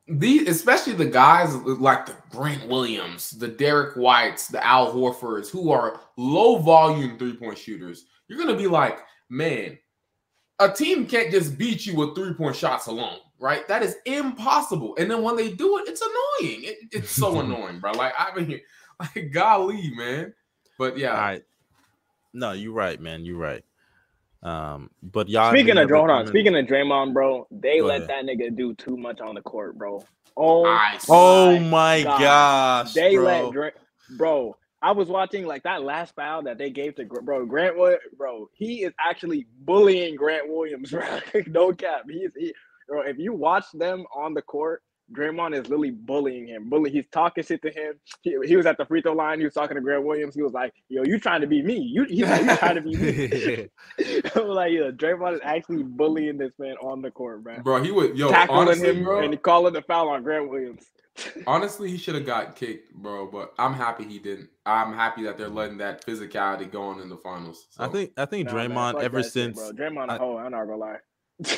[0.08, 5.70] These, especially the guys like the Grant Williams, the Derrick Whites, the Al Horfords, who
[5.70, 8.06] are low volume three point shooters.
[8.26, 9.78] You're gonna be like, man,
[10.58, 13.68] a team can't just beat you with three point shots alone, right?
[13.68, 14.96] That is impossible.
[14.98, 16.64] And then when they do it, it's annoying.
[16.64, 17.92] It, it's so annoying, bro.
[17.92, 18.60] Like I mean,
[19.00, 20.32] like golly, man.
[20.78, 21.12] But yeah.
[21.12, 21.42] All right.
[22.32, 23.24] No, you're right, man.
[23.24, 23.64] You're right.
[24.42, 28.11] Um, but y'all speaking of hold on, speaking of Draymond, bro, they let ahead.
[28.11, 30.05] that nigga do too much on the court, bro.
[30.37, 31.07] Oh, nice.
[31.09, 32.20] oh my God.
[32.20, 33.24] gosh, they bro.
[33.24, 33.72] let Dray-
[34.16, 34.57] bro.
[34.81, 37.77] I was watching like that last foul that they gave to bro Grant.
[38.16, 41.03] Bro, he is actually bullying Grant Williams, bro.
[41.48, 42.03] no cap.
[42.09, 42.55] He's he,
[42.87, 43.03] bro.
[43.03, 46.68] If you watch them on the court, Draymond is literally bullying him.
[46.68, 47.94] Bully, he's talking shit to him.
[48.22, 49.38] He, he was at the free throw line.
[49.38, 50.34] He was talking to Grant Williams.
[50.34, 51.78] He was like, "Yo, you trying to be me?
[51.78, 53.68] You he's like, you trying to be me?"
[54.34, 57.60] I'm like, yo, Draymond is actually bullying this man on the court, bro.
[57.60, 60.84] Bro, he would yo tackling honestly, him bro, and calling the foul on Grant Williams.
[61.46, 63.26] honestly, he should have got kicked, bro.
[63.26, 64.50] But I'm happy he didn't.
[64.66, 67.66] I'm happy that they're letting that physicality go on in the finals.
[67.70, 67.84] So.
[67.84, 69.90] I think I think Draymond man, ever since shit, bro.
[69.90, 70.96] Draymond, I, oh, I'm not gonna lie.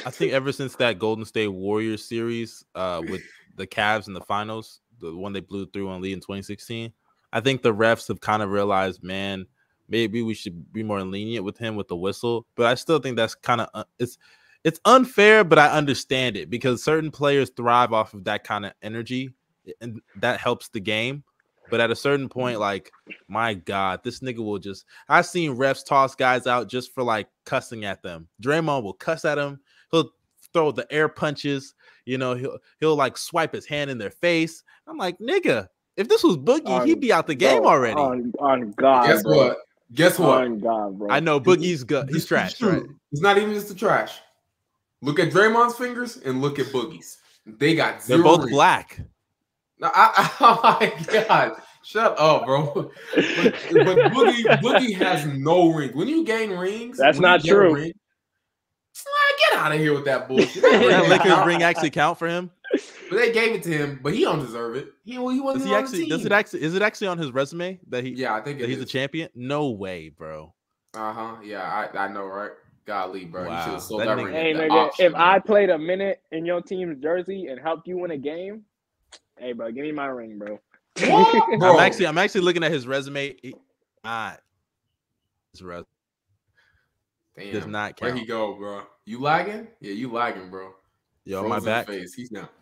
[0.05, 3.23] I think ever since that Golden State Warriors series uh, with
[3.61, 6.93] the Cavs in the finals, the one they blew through on Lee in 2016,
[7.33, 9.47] I think the refs have kind of realized, man,
[9.89, 12.47] maybe we should be more lenient with him with the whistle.
[12.57, 14.19] But I still think that's kind of uh, it's
[14.65, 18.73] it's unfair, but I understand it because certain players thrive off of that kind of
[18.83, 19.33] energy,
[19.81, 21.25] and that helps the game.
[21.71, 22.91] But at a certain point, like,
[23.29, 24.85] my God, this nigga will just.
[25.09, 28.29] I've seen refs toss guys out just for like cussing at them.
[28.43, 29.61] Draymond will cuss at him.
[29.93, 30.11] He'll
[30.53, 31.75] throw the air punches.
[32.05, 34.63] You know, he'll he'll like swipe his hand in their face.
[34.87, 38.01] I'm like, nigga, if this was Boogie, on, he'd be out the game bro, already.
[38.01, 39.37] On, on God, guess bro.
[39.37, 39.59] what?
[39.93, 40.45] Guess what?
[40.45, 41.09] On God, bro.
[41.11, 42.09] I know Boogie's good.
[42.11, 42.61] He's trash.
[42.61, 42.83] Right?
[43.13, 44.19] It's not even just the trash.
[45.03, 47.19] Look at Draymond's fingers and look at Boogie's.
[47.47, 48.19] They got zero.
[48.19, 48.53] They're both rings.
[48.53, 49.01] black.
[49.79, 51.53] No, I, oh my God.
[51.83, 52.91] Shut up, bro.
[53.15, 55.95] But, but Boogie, Boogie has no rings.
[55.95, 57.75] When you gain rings, that's not true.
[57.75, 57.93] Ring,
[59.51, 60.63] get out of here with that bullshit.
[60.63, 62.51] that Lakers ring actually count for him?
[63.11, 64.93] But they gave it to him, but he don't deserve it.
[65.05, 67.81] He, he wasn't does he actually does it actually is it actually on his resume
[67.89, 68.83] that he yeah I think he's is.
[68.83, 69.29] a champion?
[69.35, 70.55] No way, bro.
[70.95, 71.37] Uh huh.
[71.43, 72.51] Yeah, I, I know, right?
[72.87, 73.43] Golly, bro.
[73.43, 73.65] You Wow.
[73.65, 74.35] should have sold That that, nigga- ring.
[74.35, 75.21] Hey nigga, auction, if man.
[75.21, 78.63] I played a minute in your team's jersey and helped you win a game,
[79.39, 80.59] hey bro, give me my ring, bro.
[81.09, 81.59] What?
[81.61, 81.75] Bro.
[81.75, 83.37] I'm actually I'm actually looking at his resume.
[83.43, 83.55] He,
[84.05, 84.41] not
[85.53, 85.87] his resume
[87.37, 87.53] Damn.
[87.53, 88.13] does not count.
[88.13, 88.83] Where he go, bro?
[89.11, 89.67] You lagging?
[89.81, 90.73] Yeah, you lagging, bro.
[91.25, 91.89] Yo, my back.
[91.89, 92.15] Face.
[92.15, 92.53] He's not.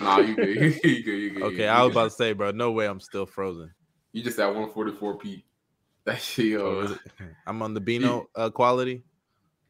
[0.00, 0.48] Nah, you good.
[0.60, 0.84] You good.
[0.84, 1.10] You good.
[1.12, 1.42] You good.
[1.44, 1.92] Okay, you I was good.
[1.92, 3.72] about to say, bro, no way I'm still frozen.
[4.10, 5.44] You just at 144 p.
[6.04, 6.80] That shit, Oh, yo.
[6.80, 6.98] is?
[7.46, 9.04] I'm on the Beano uh, quality.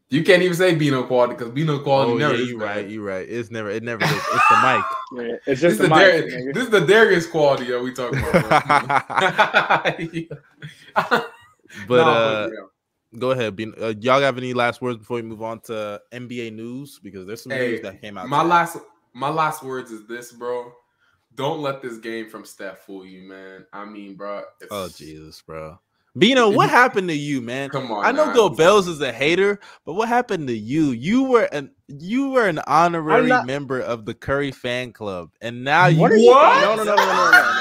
[0.09, 2.35] You can't even say Beano quality because Beano quality Oh never.
[2.35, 2.65] yeah, is you bad.
[2.65, 3.29] right, you right.
[3.29, 4.11] It's never, it never is.
[4.11, 4.83] It's the mic.
[5.13, 6.55] Yeah, it's just is, the the mic, Dar- nigga.
[6.55, 8.33] this is the Darius quality that we talking about.
[11.87, 12.61] But Nah, uh, yeah
[13.19, 13.57] go ahead.
[13.57, 17.01] Ben, uh, y'all have any last words before we move on to NBA news?
[17.03, 18.29] Because there's some hey, news that came out.
[18.29, 18.49] My today.
[18.49, 18.79] last,
[19.13, 20.73] my last words is this, bro.
[21.35, 23.67] Don't let this game from Steph fool you, man.
[23.73, 24.43] I mean, bro.
[24.71, 25.79] Oh Jesus, bro.
[26.19, 27.71] Bino, what happened to you, man?
[27.71, 28.05] Come on.
[28.05, 30.91] I know Go Bells is a hater, but what happened to you?
[30.91, 33.47] You were an you were an honorary not...
[33.47, 36.01] member of the Curry fan club, and now you.
[36.01, 36.11] What?
[36.13, 36.77] what?
[36.77, 37.31] No, no, no, no, no, no.
[37.31, 37.60] no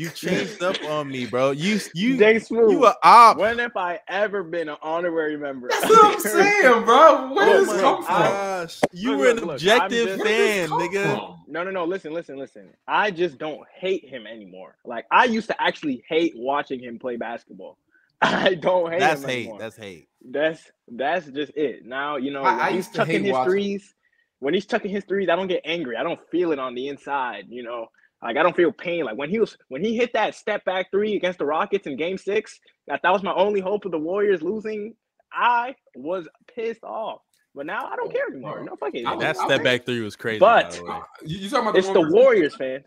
[0.00, 1.50] you changed up on me, bro.
[1.50, 2.70] You you Jay Smooth.
[2.72, 3.36] you a op.
[3.38, 5.68] when have I ever been an honorary member?
[5.68, 7.32] That's what I'm saying, bro.
[7.34, 8.14] Where Oh does this come from?
[8.14, 11.14] Gosh, you Look, were an look, look, objective just- Where does this fan, nigga.
[11.16, 11.36] from?
[11.48, 11.84] No, no, no.
[11.84, 12.68] Listen, listen, listen.
[12.88, 14.76] I just don't hate him anymore.
[14.84, 17.76] Like I used to actually hate watching him play basketball.
[18.22, 19.38] I don't hate That's him hate.
[19.40, 19.58] anymore.
[19.58, 20.08] That's hate.
[20.28, 21.84] That's that's just it.
[21.86, 23.94] Now you know I- I he's used to chucking hate his watching- threes.
[24.42, 25.96] When he's chucking his threes, I don't get angry.
[25.98, 27.44] I don't feel it on the inside.
[27.50, 27.88] You know,
[28.22, 29.04] like I don't feel pain.
[29.04, 31.96] Like when he was when he hit that step back three against the Rockets in
[31.96, 34.94] Game Six, that that was my only hope of the Warriors losing.
[35.32, 37.20] I was pissed off.
[37.54, 38.62] But now I don't care anymore.
[38.64, 38.98] No fuck it.
[39.04, 40.38] I Yeah, was- that I step think- back three was crazy.
[40.38, 40.98] But- by the way.
[41.24, 42.84] You, you talking about It's one the Warriors, fan.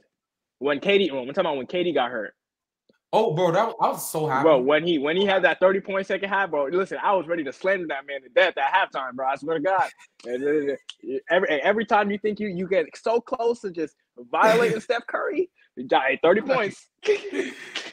[0.60, 2.34] When KD, well, I'm talking about when KD got hurt,
[3.16, 4.42] Oh, bro, that was, I was so happy.
[4.44, 4.58] bro.
[4.60, 6.66] When he when he had that 30 point second half, bro.
[6.66, 9.28] Listen, I was ready to slander that man to death at halftime, bro.
[9.28, 9.88] I swear to God.
[11.30, 13.96] Every every time you think you you get so close to just
[14.32, 16.88] violating Steph Curry, you die 30 points.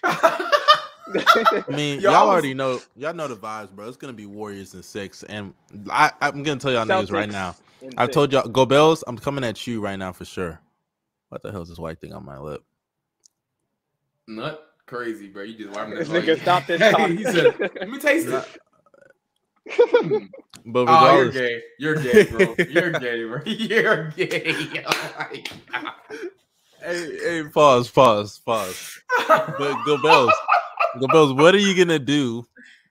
[0.05, 2.81] I mean, Yo, y'all I was- already know.
[2.97, 3.89] Y'all know the vibes, bro.
[3.89, 5.53] It's gonna be Warriors in six, and
[5.91, 7.57] I, I'm gonna tell y'all niggas right now.
[7.99, 8.15] I've six.
[8.15, 9.05] told y'all, go Bells.
[9.07, 10.61] I'm coming at you right now for sure.
[11.29, 12.63] What the hell is this white thing on my lip?
[14.29, 15.45] Nut crazy, bro.
[15.45, 17.11] You just wiping This that nigga stop this talk.
[17.11, 18.45] he said, "Let me taste it."
[20.67, 21.63] But oh, you're regardless, gay.
[21.79, 22.55] You're gay, bro.
[22.69, 23.41] You're gay, bro.
[23.47, 24.85] You're gay.
[24.87, 25.93] Oh my god.
[26.83, 29.01] hey, hey, pause, pause, pause.
[29.27, 30.35] But go Bells,
[31.01, 31.33] go Bells.
[31.33, 32.47] What are you gonna do?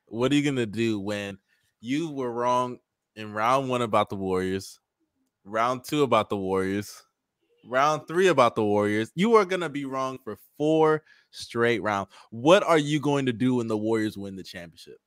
[0.08, 1.38] What are you gonna do when
[1.80, 2.80] you were wrong
[3.16, 4.80] in round one about the Warriors,
[5.46, 7.04] round two about the Warriors,
[7.68, 9.12] round three about the Warriors?
[9.14, 12.08] You are gonna be wrong for four straight round.
[12.32, 15.00] What are you going to do when the Warriors win the championship?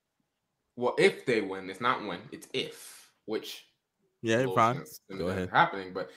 [0.77, 3.67] Well, if they win, it's not when, it's if, which
[4.23, 5.19] Yeah, bullshit fine.
[5.19, 5.51] Go ahead.
[5.53, 5.93] happening.
[5.93, 6.11] But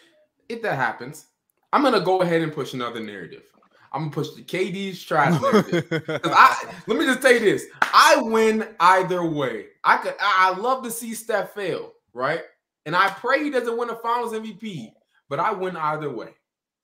[0.48, 1.26] if that happens,
[1.74, 3.44] I'm gonna go ahead and push another narrative.
[3.92, 5.86] I'm gonna push the KD's trash narrative.
[6.24, 9.68] I let me just say this: I win either way.
[9.84, 10.16] I could.
[10.22, 12.42] I I love to see Steph fail, right?
[12.86, 14.92] And I pray he doesn't win a Finals MVP,
[15.28, 16.30] but I win either way.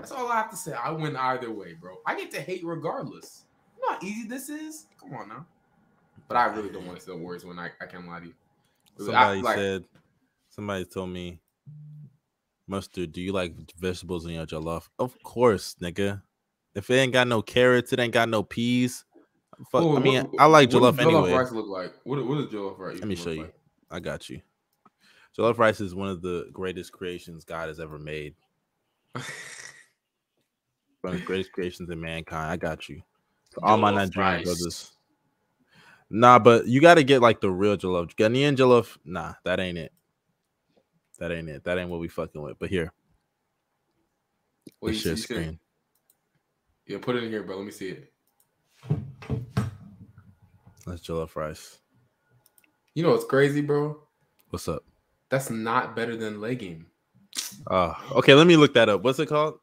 [0.02, 0.74] That's all I have to say.
[0.74, 1.98] I win either way, bro.
[2.06, 3.44] I get to hate regardless.
[3.78, 4.88] You know how easy this is.
[5.00, 5.46] Come on now.
[6.28, 8.26] But I really don't want to see the Warriors when I, I can't lie to
[8.28, 8.34] you.
[8.98, 9.84] Really, I- Somebody like- said,
[10.50, 11.40] somebody told me,
[12.68, 13.12] mustard.
[13.12, 14.88] Do you like vegetables in your jollof?
[14.98, 16.22] Of course, nigga.
[16.74, 19.04] If it ain't got no carrots, it ain't got no peas.
[19.72, 21.34] Fuck, I mean, what- I like what jollof does anyway.
[21.34, 21.94] rice look like?
[22.04, 22.98] What, what does jollof rice?
[23.00, 23.42] Let me show you.
[23.44, 23.56] like?
[23.92, 24.42] I got you.
[25.38, 28.36] Jollof rice is one of the greatest creations God has ever made.
[31.02, 32.52] One of the greatest creations in mankind.
[32.52, 33.02] I got you.
[33.52, 34.92] To all my Nigerian brothers.
[36.10, 38.14] Nah, but you got to get like the real jollof.
[38.16, 39.92] Ghanaian jollof, nah, that ain't it.
[41.20, 41.64] That ain't it.
[41.64, 42.60] That ain't what we fucking with.
[42.60, 42.92] But here,
[44.82, 45.60] Wait, this you share see- you screen.
[46.88, 47.58] Yeah, put it in here, bro.
[47.58, 48.12] Let me see it.
[50.86, 51.80] That's jollof rice.
[52.96, 54.02] You know what's crazy, bro?
[54.50, 54.84] What's up?
[55.30, 56.86] That's not better than legging.
[57.68, 59.04] Uh, okay, let me look that up.
[59.04, 59.60] What's it called?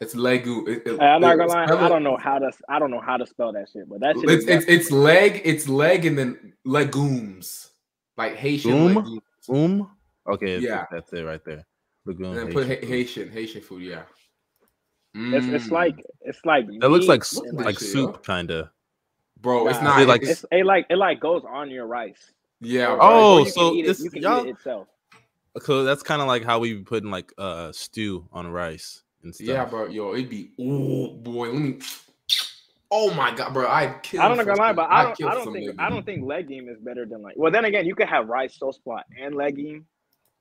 [0.00, 0.66] It's Legu.
[0.68, 3.00] It, it, I'm not gonna lie, spell I don't know how to I don't know
[3.00, 5.40] how to spell that shit, but that shit It's it's, it's leg.
[5.44, 7.70] It's leg and then legumes,
[8.16, 8.94] like Haitian Goom?
[8.94, 9.20] legumes.
[9.48, 9.90] Um.
[10.28, 10.68] Okay, Yeah.
[10.70, 11.64] yeah, that's it right there.
[12.06, 12.36] Lagoon.
[12.36, 12.88] And then put Haitian Ha- food.
[12.90, 13.82] Haitian Haitian food.
[13.82, 14.02] Yeah.
[15.14, 15.70] it's, it's Mm.
[15.70, 18.68] like it's like That looks like meat s- and, like soup, kind of.
[19.40, 19.68] bro.
[19.68, 22.32] It's not it like- like it's it like it like goes on your rice.
[22.60, 22.88] yeah.
[22.92, 23.06] Or- bro.
[23.08, 24.88] Oh, or so eat it- it's- you can y'all- eat it itself.
[25.62, 29.34] So that's kind of like how we be putting like uh stew on rice and
[29.34, 29.46] stuff.
[29.46, 29.86] yeah, bro.
[29.86, 31.50] Yo, it'd be oh boy.
[31.50, 31.78] Let me.
[32.90, 33.66] Oh my god, bro!
[33.66, 34.20] I kill.
[34.20, 35.16] I don't know gonna lie, but I don't.
[35.16, 35.66] kill I don't think.
[35.66, 37.34] leg I don't think leg game is better than like.
[37.36, 39.86] Well, then again, you could have Rice, so spot, and leg game.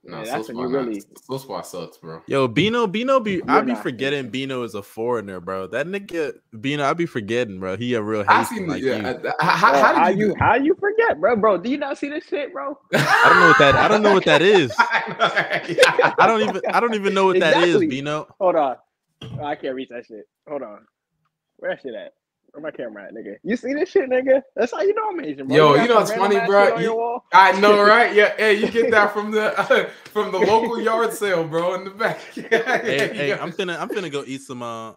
[0.05, 2.21] No, Yeah, so that's when you spot not- really- so spot sucks, bro.
[2.27, 5.67] Yo, Bino, Bino be I You're be not forgetting Bino is a foreigner, bro.
[5.67, 7.77] That nigga Bino, I be forgetting, bro.
[7.77, 8.97] He a real I Haitian seen like yeah.
[8.97, 9.03] you.
[9.03, 10.27] How, Bro, how, how you?
[10.27, 11.37] you how you forget, bro?
[11.37, 12.77] Bro, do you not see this shit, bro?
[12.93, 14.73] I don't know what that I don't know what that is.
[14.79, 17.87] I I don't even I don't even know what that is, Exactly.
[17.87, 18.27] Bino.
[18.41, 18.75] Hold on,
[19.39, 20.25] Oh, I can't reach that shit.
[20.49, 20.85] Hold on,
[21.57, 22.11] where that shit at?
[22.53, 23.37] Where my camera at, nigga?
[23.43, 24.43] You see this shit, nigga?
[24.55, 25.57] That's how you know I'm Asian, bro.
[25.57, 26.65] Yo, got you know it's funny, bro?
[26.65, 28.13] shit on your You- I know, right?
[28.13, 31.89] Yeah, hey, you get that from the from the local yard sale, bro, in the
[31.89, 32.19] back.
[32.35, 34.93] Hey, hey, I'm finna I'm finna go eat some uh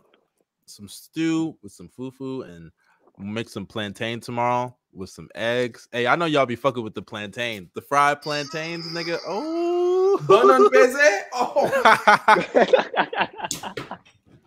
[0.66, 2.71] some stew with some fufu and
[3.19, 5.88] make some plantain tomorrow with some eggs.
[5.92, 9.19] Hey, I know y'all be fucking with the plantain, the fried plantains, nigga.
[9.27, 11.23] Oh, Bun on peze?
[11.33, 11.71] Oh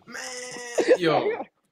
[0.06, 1.28] man, yo,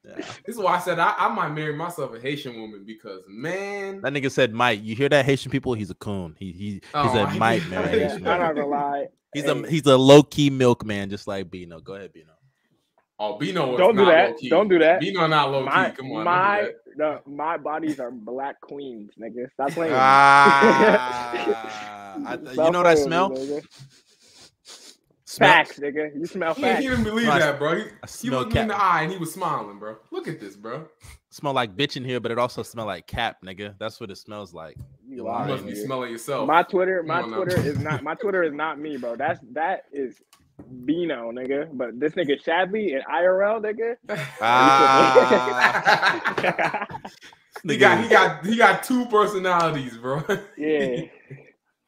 [0.08, 0.16] Yeah.
[0.46, 4.00] this is why I said I, I might marry myself a Haitian woman because man,
[4.00, 5.74] That nigga said, "Mike, you hear that Haitian people?
[5.74, 6.34] He's a coon.
[6.38, 9.06] He he he Oh, said, I- Mike, marry a Yeah, Haitian I'm not gonna lie.
[9.34, 11.80] He's Hey, a he's a low key milkman, just like Bino.
[11.80, 12.32] Go ahead, Bino.
[13.18, 14.30] oh Bino, is Don't do that.
[14.30, 14.48] low-key.
[14.48, 15.00] Don't do that.
[15.00, 15.96] Bino not low my key.
[15.96, 19.50] Come on, my don't do no, my bodies are black queens, nigga.
[19.52, 19.92] Stop playing.
[19.94, 23.62] Ah, I- with you Stop know what I playing with smell?
[25.40, 25.46] Me, nigga.
[25.46, 26.14] Smell- Facts, nigga.
[26.18, 26.76] You smell that.
[26.78, 27.76] He, he didn't believe I- that, bro.
[27.76, 28.76] He, I he smell looked me in cat.
[28.78, 29.96] the eye and he was smiling, bro.
[30.10, 30.86] Look at this, bro.
[31.30, 33.74] Smell like bitch in here, but it also smell like cap, nigga.
[33.78, 34.76] That's what it smells like.
[35.06, 35.84] You You You lying, must be nigga.
[35.84, 36.46] smelling yourself.
[36.48, 37.44] My Twitter, my Come on now.
[37.44, 39.16] Twitter is not my Twitter is not me, bro.
[39.16, 40.16] That's that is
[40.86, 41.68] Bino, nigga.
[41.72, 43.96] But this nigga Shadley and IRL, nigga.
[44.40, 46.38] Ah,
[47.64, 50.22] he got he got he got two personalities, bro.
[50.56, 51.02] yeah.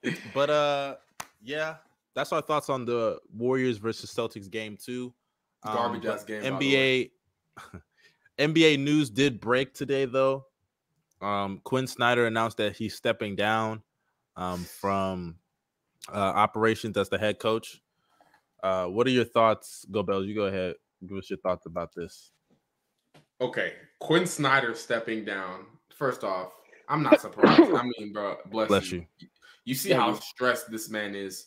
[0.35, 0.97] But uh,
[1.43, 1.77] yeah,
[2.15, 5.13] that's our thoughts on the Warriors versus Celtics game two.
[5.63, 7.11] Um, Garbage ass game, NBA
[8.39, 10.47] NBA news did break today though.
[11.21, 13.83] Um, Quin Snyder announced that he's stepping down
[14.37, 15.37] um, from
[16.13, 17.83] uh, operations as the head coach.
[18.63, 20.27] Uh, what are your thoughts, Go Bells?
[20.27, 20.75] You go ahead.
[21.07, 22.33] Give us your thoughts about this.
[23.41, 25.67] Okay, Quin Snyder stepping down.
[25.95, 26.53] First off,
[26.89, 27.61] I'm not surprised.
[27.75, 29.07] I mean, bro, bless, Bless you.
[29.19, 29.29] you.
[29.65, 31.47] You see how stressed this man is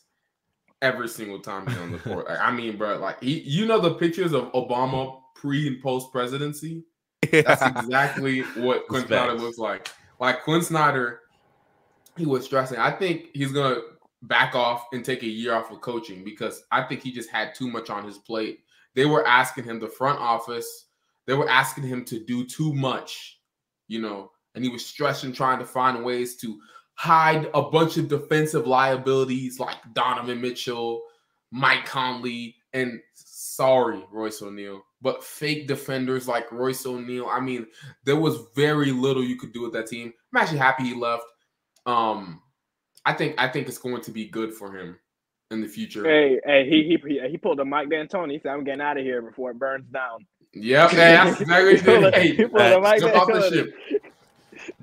[0.83, 2.27] every single time he's on the court.
[2.27, 6.11] Like, I mean, bro, like he, you know the pictures of Obama pre and post
[6.11, 6.83] presidency.
[7.31, 9.89] That's exactly what Quin Snyder looks like.
[10.19, 11.21] Like Quin Snyder,
[12.17, 12.77] he was stressing.
[12.77, 13.79] I think he's gonna
[14.23, 17.55] back off and take a year off of coaching because I think he just had
[17.55, 18.59] too much on his plate.
[18.93, 20.85] They were asking him, the front office,
[21.25, 23.39] they were asking him to do too much,
[23.87, 26.59] you know, and he was stressing, trying to find ways to
[27.03, 31.01] hide a bunch of defensive liabilities like Donovan Mitchell,
[31.51, 37.27] Mike Conley, and sorry, Royce O'Neale, but fake defenders like Royce O'Neale.
[37.29, 37.67] I mean,
[38.05, 40.13] there was very little you could do with that team.
[40.33, 41.23] I'm actually happy he left.
[41.85, 42.41] Um,
[43.05, 44.97] I think I think it's going to be good for him
[45.51, 46.05] in the future.
[46.05, 48.31] Hey, hey, he he he pulled a Mike D'Antoni.
[48.31, 51.75] He said, "I'm getting out of here before it burns down." Yep, hey, that's exactly
[51.77, 52.51] He pulled what a- he he did.
[52.51, 53.73] pulled a Hey, Mike jump off the ship.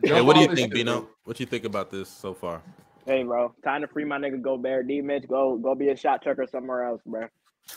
[0.02, 1.08] Hey, what do you think, ship, Bino?
[1.24, 2.62] What you think about this so far?
[3.06, 4.86] Hey, bro, time to free my nigga Gobert.
[4.86, 7.26] D Mitch, go go be a shot chucker somewhere else, bro.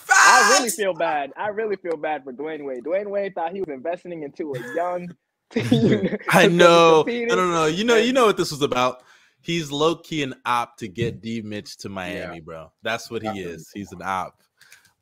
[0.10, 1.32] I really feel bad.
[1.38, 2.84] I really feel bad for Dwyane Wade.
[2.84, 5.14] Dwyane Wade thought he was investing into a young
[5.50, 6.18] team.
[6.30, 7.04] I know.
[7.04, 7.30] competing.
[7.30, 7.66] No, no, no.
[7.66, 9.04] You know, you know what this was about.
[9.42, 12.72] He's low key an op to get D Mitch to Miami, bro.
[12.82, 13.70] That's what he is.
[13.74, 14.40] He's an op.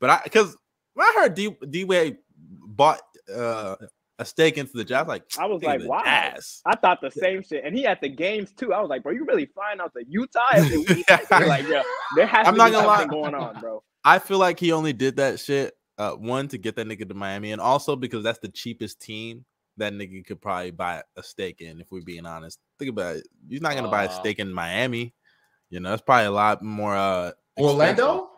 [0.00, 0.56] But I, because
[0.98, 3.76] I heard D D Wade bought uh,
[4.22, 6.02] a stake into the Jazz, like I was like, the wow.
[6.04, 6.62] Jazz.
[6.64, 8.72] I thought the same shit, and he at the games too.
[8.72, 10.78] I was like, bro, you really flying out to Utah every
[11.48, 11.82] like, yeah,
[12.16, 12.98] there has I'm to not be gonna lie.
[13.00, 13.82] something going on, bro.
[14.04, 17.14] I feel like he only did that shit uh, one to get that nigga to
[17.14, 19.44] Miami, and also because that's the cheapest team
[19.76, 21.80] that nigga could probably buy a stake in.
[21.80, 23.28] If we're being honest, think about it.
[23.48, 25.14] He's not gonna buy a Uh, stake in Miami.
[25.70, 26.94] You know, it's probably a lot more.
[26.96, 27.80] uh expensive.
[27.80, 28.30] Orlando?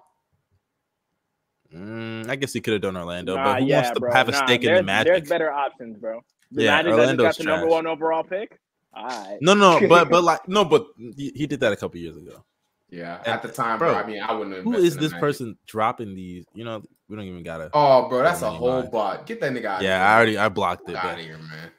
[1.74, 4.12] Mm, I guess he could have done Orlando, Nah, but who yeah, wants to bro.
[4.12, 5.12] have a Nah, stake in the there's, Magic?
[5.12, 6.20] There's better options, bro.
[6.52, 8.60] The Yeah, Magic Orlando's got the number one overall pick.
[8.94, 9.38] All right.
[9.40, 12.44] No, no, but but like no, but he, he did that a couple years ago.
[12.90, 13.92] Yeah, And- at the time, bro.
[13.92, 14.56] bro, I mean, I wouldn't.
[14.62, 15.20] Who invest is in this Magic.
[15.20, 16.44] person dropping these?
[16.54, 17.70] You know, we don't even gotta.
[17.74, 18.92] Oh, bro, that's a whole mind.
[18.92, 19.26] bot.
[19.26, 19.82] Get that nigga out.
[19.82, 20.94] yeah, I already I blocked it.
[20.94, 21.70] out of here, man.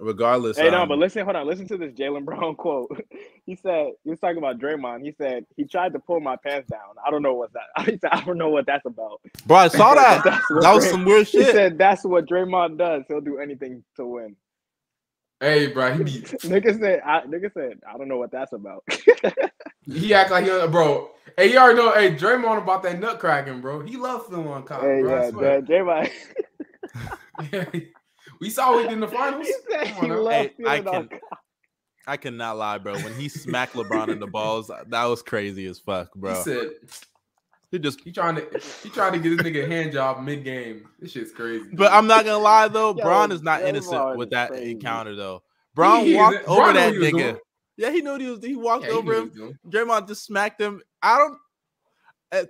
[0.00, 1.46] Regardless, Hey, no, um, but listen, hold on.
[1.46, 2.88] Listen to this Jaylen Brown quote.
[3.44, 5.04] He said he was talking about Draymond.
[5.04, 6.80] He said he tried to pull my pants down.
[7.06, 7.66] I don't know what that.
[7.84, 9.20] He said I don't know what that's about.
[9.46, 10.24] bro, I saw that.
[10.24, 11.40] That's what that was Dray- some weird shit.
[11.40, 11.54] He shit.
[11.54, 13.04] said that's what Draymond does.
[13.08, 14.36] He'll do anything to win.
[15.40, 18.84] Hey, bro, he be, nigga said, I, nigga said, I don't know what that's about.
[19.86, 21.10] he act like he, bro.
[21.36, 21.92] Hey, you already know.
[21.92, 23.80] Hey, Draymond about that nut cracking, bro.
[23.80, 25.22] He loves feeling on cop, hey, bro.
[25.22, 25.60] Yeah, swear.
[25.62, 26.10] J-
[27.42, 27.88] Draymond.
[28.40, 29.46] We saw it in the finals.
[29.46, 31.08] He said Come he on Hey, I can-
[32.06, 32.94] I cannot lie, bro.
[32.94, 36.34] When he smacked LeBron in the balls, that was crazy as fuck, bro.
[36.34, 36.70] He said
[37.70, 38.46] He just he trying to
[38.82, 40.88] he trying to get this nigga a hand job mid game.
[40.98, 41.68] This shit's crazy.
[41.72, 44.70] But I'm not gonna lie though, Yo, Bron is not Draymond innocent with that crazy.
[44.72, 45.42] encounter though.
[45.74, 47.18] Bron He- he walked is- over Bron that what he was nigga.
[47.18, 47.38] doing.
[47.76, 48.44] Yeah, he knew what he was.
[48.44, 49.28] He walked Yeah, over knew him.
[49.28, 49.86] what he was doing.
[49.88, 50.82] Draymond just smacked him.
[51.02, 51.38] I don't.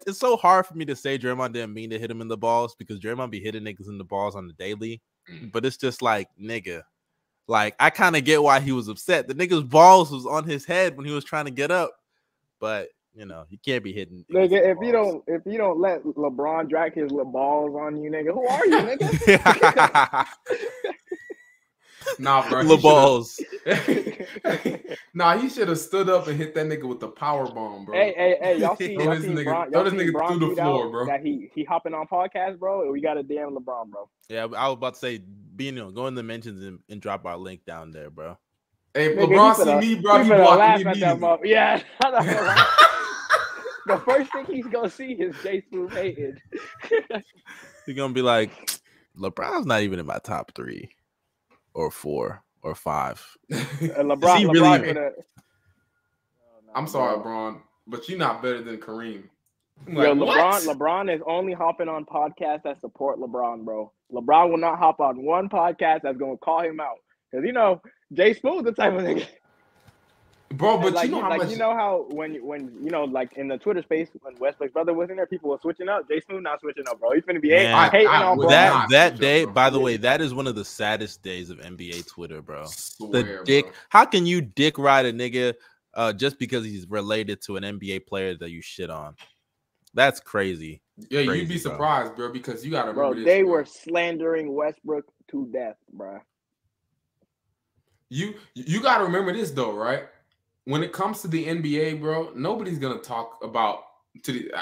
[0.06, 2.36] It's so hard for me to say Draymond didn't mean to hit him in the
[2.36, 5.00] balls because Draymond be hitting niggas in the balls on the daily.
[5.52, 6.82] But it's just like nigga,
[7.46, 9.28] like I kind of get why he was upset.
[9.28, 11.92] The nigga's balls was on his head when he was trying to get up,
[12.60, 14.24] but you know he can't be hitting.
[14.32, 18.10] Nigga, if you don't if you don't let LeBron drag his little balls on you,
[18.10, 20.26] nigga, who are you, nigga?
[22.18, 22.62] Nah, bro.
[22.64, 23.38] he balls.
[25.14, 27.94] nah, he should have stood up and hit that nigga with the power bomb, bro.
[27.94, 30.12] hey, hey, hey, y'all see, Throw y'all this seen nigga- Bron, throw y'all this nigga
[30.12, 31.06] Bron through the floor, bro.
[31.06, 32.90] That he he hopping on podcast, bro.
[32.90, 34.08] We got a damn LeBron, bro.
[34.28, 37.36] Yeah, I was about to say, Bino, go in the mentions and, and drop our
[37.36, 38.38] link down there, bro.
[38.94, 40.18] Hey, Nigga, LeBron he see finna- me, bro.
[40.18, 41.50] he He blocked laugh me at that immediately.
[41.50, 41.82] Yeah,
[43.86, 46.38] the first thing he's gonna see is Jay Smooth hating.
[47.86, 48.80] You're gonna be like,
[49.18, 50.90] LeBron's not even in my top three,
[51.74, 53.24] or four, or five.
[53.50, 53.60] And
[54.10, 55.12] LeBron, he LeBron really- finna-
[56.74, 59.24] I'm sorry, Bron, but you're not better than Kareem.
[59.86, 60.78] I'm Yo, like, LeBron, what?
[60.78, 63.92] LeBron is only hopping on podcasts that support LeBron, bro.
[64.12, 66.96] LeBron will not hop on one podcast that's gonna call him out.
[67.32, 67.80] Cause you know,
[68.12, 69.26] Jay Smooth the type of nigga.
[70.54, 70.78] Bro.
[70.78, 73.32] But like, you know how like much you know how when when you know like
[73.36, 76.08] in the Twitter space when Westbrook's brother was in there, people were switching up.
[76.08, 77.12] Jay Smooth not switching up, bro.
[77.12, 78.48] He's gonna be Man, I- hating I on bro.
[78.48, 81.58] that that day, up, by the way, that is one of the saddest days of
[81.58, 82.64] NBA Twitter, bro.
[82.66, 83.64] Swear, The dick.
[83.66, 83.74] bro.
[83.90, 85.54] How can you dick ride a nigga
[85.94, 89.14] uh, just because he's related to an NBA player that you shit on?
[89.94, 90.82] That's crazy.
[91.08, 93.14] Yeah, you'd be surprised, bro, because you gotta bro.
[93.14, 93.24] this.
[93.24, 93.50] They bro.
[93.52, 96.20] were slandering Westbrook to death, bro.
[98.08, 100.04] You you gotta remember this though, right?
[100.70, 103.82] When it comes to the NBA, bro, nobody's gonna talk about
[104.22, 104.52] to the.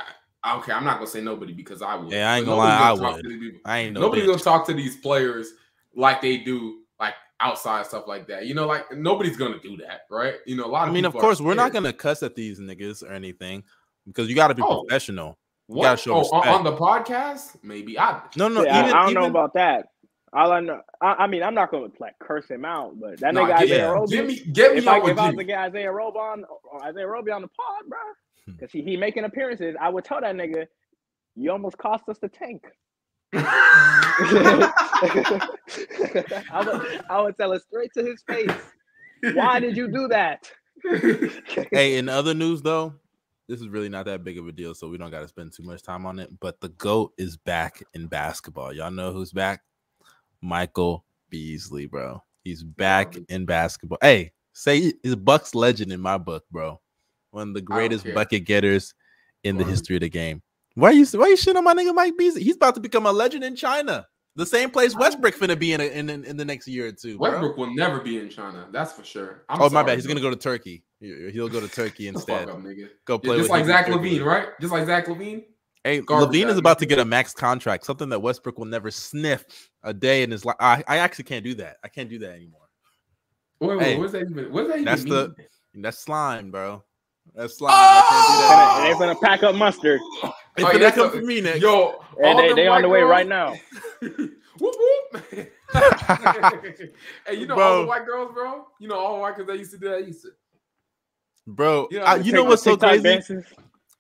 [0.43, 2.11] I, okay, I'm not gonna say nobody because I would.
[2.11, 3.25] Yeah, I ain't gonna lie, nobody's I talk would.
[3.25, 3.61] to people.
[3.67, 4.29] I ain't no nobody's bitch.
[4.29, 5.53] gonna talk to these players
[5.95, 8.47] like they do, like outside stuff like that.
[8.47, 10.37] You know, like nobody's gonna do that, right?
[10.47, 10.91] You know, a lot of.
[10.91, 13.63] I mean, of people are course, we're not gonna cuss at these niggas or anything
[14.07, 14.85] because you got to be Oh.
[14.85, 15.39] professional.
[15.67, 15.83] What?
[15.83, 16.47] gotta show oh, on, respect.
[16.47, 18.23] on the podcast, maybe I.
[18.37, 19.89] No, no, yeah, even, I don't know about that.
[20.33, 23.35] All I know, I, I mean, I'm not gonna like curse him out, but that
[23.35, 23.91] Nah, nigga Isaiah yeah.
[23.91, 26.45] Roby, get me, get me if I, if I was to get Isaiah Roby on,
[26.70, 27.99] or Isaiah Roby on the pod, bro,
[28.47, 28.53] Hmm.
[28.53, 30.66] because he, he making appearances, I would tell that nigga,
[31.37, 32.64] you almost cost us the tank.
[33.35, 34.70] I
[36.64, 38.51] would, I would tell it straight to his face.
[39.35, 40.51] Why did you do that?
[41.72, 42.95] hey, in other news though,
[43.49, 45.53] this is really not that big of a deal, so we don't got to spend
[45.53, 46.31] too much time on it.
[46.41, 48.72] But the goat is back in basketball.
[48.72, 49.61] Y'all know who's back?
[50.41, 52.22] Michael Beasley, bro.
[52.45, 53.99] He's back in basketball.
[54.01, 56.80] Hey, say he's Bucks legend in my book, bro.
[57.30, 58.95] One of the greatest bucket getters
[59.45, 60.43] in the history of the game.
[60.74, 62.43] Why you why you shit on my nigga Mike Beasley?
[62.43, 64.07] He's about to become a legend in China.
[64.36, 67.18] The same place Westbrook finna be in a, in, in the next year or two.
[67.18, 67.30] Bro.
[67.30, 68.68] Westbrook will never be in China.
[68.70, 69.43] That's for sure.
[69.49, 69.97] I'm oh my bad.
[69.97, 70.14] He's bro.
[70.14, 70.84] gonna go to Turkey.
[71.01, 72.49] He- He'll go to Turkey instead.
[72.49, 72.62] Up.
[73.05, 73.89] Go Yeah, play just with like Zach.
[73.89, 74.49] Levine, right?
[74.61, 75.45] Just like Zach LaVine.
[75.89, 78.66] Hey, Garbage LaVine uh, is about to get a max contract, something that Westbrook will
[78.66, 79.47] never sniff
[79.82, 80.57] a day in his life.
[80.61, 81.78] I, I actually can't do that.
[81.82, 82.68] I can't do that anymore.
[83.61, 84.53] Wait, wait, Hey, what's that even?
[84.53, 85.14] What's that even that's mean?
[85.14, 85.34] the-
[85.76, 86.84] That's slime, bro.
[87.34, 87.72] That's slime.
[87.74, 90.89] I And they finna pack up mustard, Oh, can't do yeah, that.
[90.89, 91.62] If come a- for me next.
[91.62, 93.55] Yo, and they, them they on the way girls- right now.
[94.03, 95.22] whoop whoop.
[97.26, 98.66] hey, you know all the white girls, bro.
[98.78, 100.07] You know all the white girls that used to do that.
[100.07, 100.28] Used to.
[101.47, 103.03] bro, Yeah, I- you know what's so crazy?
[103.03, 103.47] dances.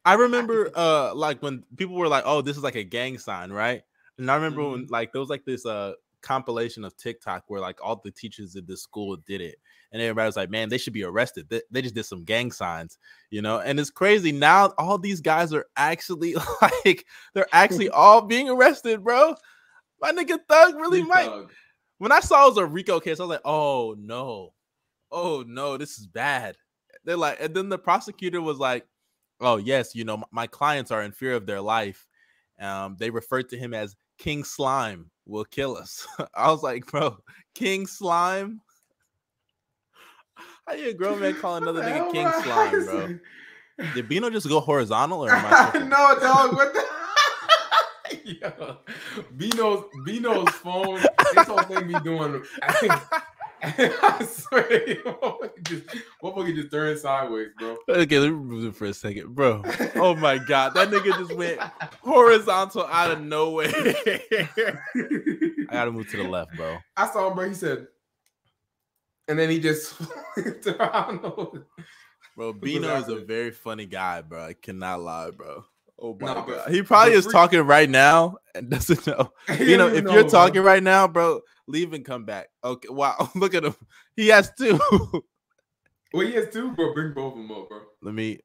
[0.08, 3.50] I remember uh like when people were like, "Oh, this is like a gang sign,"
[3.52, 3.82] right?
[4.18, 4.92] And I remember when Mm-hmm.
[4.92, 5.92] like there was like this uh
[6.22, 9.56] compilation of TikTok where like all the teachers at this school did it,
[9.92, 11.48] and everybody was like, "Man, they should be arrested.
[11.48, 12.98] They, they just did some gang signs,"
[13.30, 13.58] you know.
[13.60, 14.72] And it's crazy now.
[14.78, 17.04] All these guys are actually like
[17.34, 19.34] they're actually all being arrested, bro.
[20.00, 21.46] My nigga Thug really Snoop might.
[21.98, 24.54] When I saw it was a RICO case, I was like, "Oh no,
[25.10, 26.56] oh no, this is bad."
[27.04, 28.86] They're like, and then the prosecutor was like,
[29.40, 32.06] "Oh yes, you know, m- my clients are in fear of their life.
[32.60, 37.18] Um, they referred to him as King Slime will kill us." I was like, "Bro,
[37.54, 38.60] King Slime."
[40.66, 42.30] How you a grown man call another nigga King?
[42.42, 43.18] Slime, bro?
[43.94, 45.78] Did Bino just go horizontal or am I?
[45.78, 46.54] no, dog.
[46.54, 46.84] What the?
[48.24, 48.78] Yo,
[49.36, 51.00] Bino's Bino's phone.
[51.34, 52.42] This whole thing be doing.
[52.62, 52.92] I think.
[53.62, 54.62] I swear,
[55.04, 55.84] motherfucker just,
[56.22, 57.76] motherfucker just sideways, bro.
[57.88, 59.62] Okay, let me move it for a second, bro.
[59.96, 61.60] Oh my god, that nigga just went
[62.02, 63.72] horizontal out of nowhere.
[63.74, 66.78] I gotta move to the left, bro.
[66.96, 67.48] I saw him, bro.
[67.48, 67.88] He said,
[69.26, 69.94] and then he just.
[72.36, 74.44] Bro, Bino is a very funny guy, bro.
[74.44, 75.64] I cannot lie, bro.
[76.00, 79.32] Oh my Nah, but- He probably is free- talking right now and doesn't know.
[79.58, 80.70] You know, if even you're talking bro.
[80.72, 82.48] right now, bro, leave and come back.
[82.62, 82.88] Okay.
[82.90, 83.30] Wow.
[83.34, 83.74] Look at him.
[84.16, 84.78] He has two.
[86.12, 86.94] well, he has two, bro.
[86.94, 87.80] Bring both of them up, bro.
[88.02, 88.40] Let me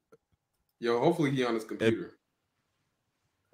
[0.80, 2.12] Yo, hopefully he on his computer.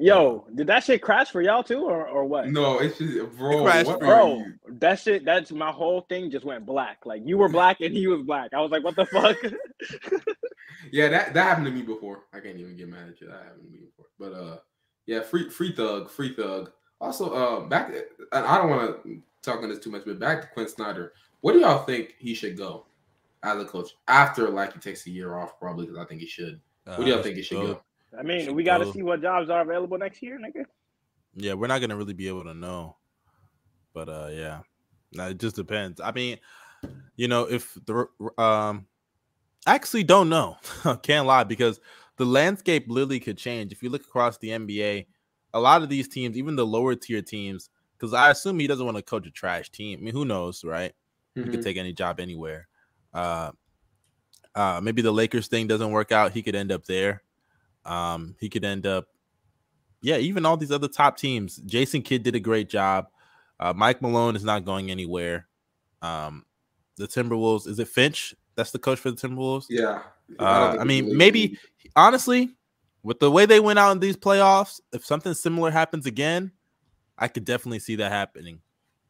[0.00, 2.48] Yo, did that shit crash for y'all too, or or what?
[2.48, 3.62] No, it's just, bro.
[3.64, 4.54] crashed What for Bro, you?
[4.78, 7.04] that shit, that's my whole thing just went black.
[7.04, 8.54] Like you were black and he was black.
[8.54, 9.36] I was like, what the fuck?
[10.92, 12.24] Yeah, that that happened to me before.
[12.32, 13.26] I can't even get mad at you.
[13.26, 14.06] That happened to me before.
[14.18, 14.56] But uh,
[15.06, 16.72] yeah, free free thug, free thug.
[17.00, 17.92] Also, uh, back.
[18.32, 21.12] and I don't want to talk on this too much, but back to Quin Snyder.
[21.42, 22.86] What do y'all think he should go
[23.42, 25.58] as a coach after like he takes a year off?
[25.58, 26.60] Probably because I think he should.
[26.84, 27.82] What do y'all uh, think he should go- go?
[28.18, 30.64] I mean, we got to see what jobs are available next year, nigga.
[31.34, 32.96] Yeah, we're not gonna really be able to know.
[33.94, 34.60] But uh yeah.
[35.12, 36.00] Now it just depends.
[36.00, 36.38] I mean,
[37.16, 38.06] you know, if the
[38.36, 38.86] um
[39.66, 40.56] actually don't know.
[41.02, 41.80] Can't lie because
[42.16, 43.72] the landscape literally could change.
[43.72, 45.06] If you look across the NBA,
[45.54, 48.84] a lot of these teams, even the lower tier teams, because I assume he doesn't
[48.84, 49.98] want to coach a trash team.
[50.00, 50.92] I mean, who knows, right?
[51.34, 51.50] He Mhm.
[51.52, 52.68] could take any job anywhere.
[53.12, 53.52] Uh,
[54.54, 56.32] uh, maybe the Lakers thing doesn't work out.
[56.32, 57.22] He could end up there.
[57.84, 59.06] Um, he could end up,
[60.02, 61.56] yeah, even all these other top teams.
[61.56, 63.08] Jason Kidd did a great job.
[63.58, 65.46] Uh, Mike Malone is not going anywhere.
[66.02, 66.44] Um,
[66.96, 68.34] the Timberwolves is it Finch?
[68.56, 69.66] That's the coach for the Timberwolves.
[69.68, 70.02] Yeah.
[70.38, 71.58] Uh, I mean, maybe
[71.96, 72.50] honestly,
[73.02, 76.52] with the way they went out in these playoffs, if something similar happens again,
[77.18, 78.60] I could definitely see that happening.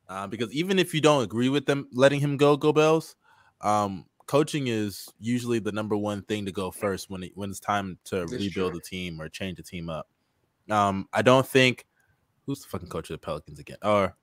[0.09, 3.15] Uh, because even if you don't agree with them letting him go, go Bells,
[3.61, 7.59] um, coaching is usually the number one thing to go first when it, when it's
[7.59, 8.79] time to That's rebuild true.
[8.79, 10.07] a team or change a team up.
[10.71, 11.85] Um, I don't think
[12.47, 13.79] who's the fucking coach of the Pelicans again?
[13.83, 14.15] Or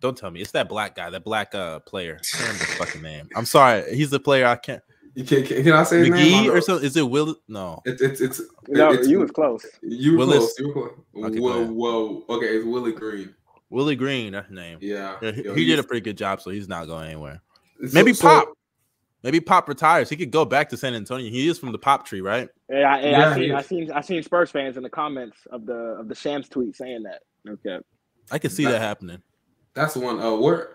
[0.00, 2.18] don't tell me it's that black guy, that black uh player.
[2.20, 3.28] I can't remember his fucking name.
[3.36, 4.46] I'm sorry, he's the player.
[4.46, 4.82] I can't.
[5.14, 6.14] You can, can, can I say his name?
[6.14, 6.76] I McGee know- or so?
[6.78, 7.36] Is it Will?
[7.46, 7.82] No.
[7.84, 9.64] It's it's it's No, it's, you was close.
[9.82, 10.38] you were Willis.
[10.38, 10.58] close.
[10.58, 11.30] You were close.
[11.30, 12.24] Okay, whoa, whoa.
[12.30, 13.32] Okay, it's Willie Green.
[13.70, 14.78] Willie Green, that's his name.
[14.80, 17.40] Yeah, Yeah, he, Yo, he did a pretty good job, so he's not going anywhere.
[17.86, 18.48] so- Maybe so- Pop.
[19.22, 20.08] Maybe Pop retires.
[20.08, 21.30] He could go back to San Antonio.
[21.30, 22.48] He is from the Pop tree, right?
[22.68, 23.66] Yeah, I, Yeah, I he seen, I is.
[23.66, 27.04] seen, I seen Spurs fans in the comments of the of the Shams tweet saying
[27.04, 27.20] that.
[27.48, 27.78] Okay.
[28.30, 29.22] I can see That- that happening.
[29.74, 30.20] That's the one.
[30.20, 30.70] Uh, where?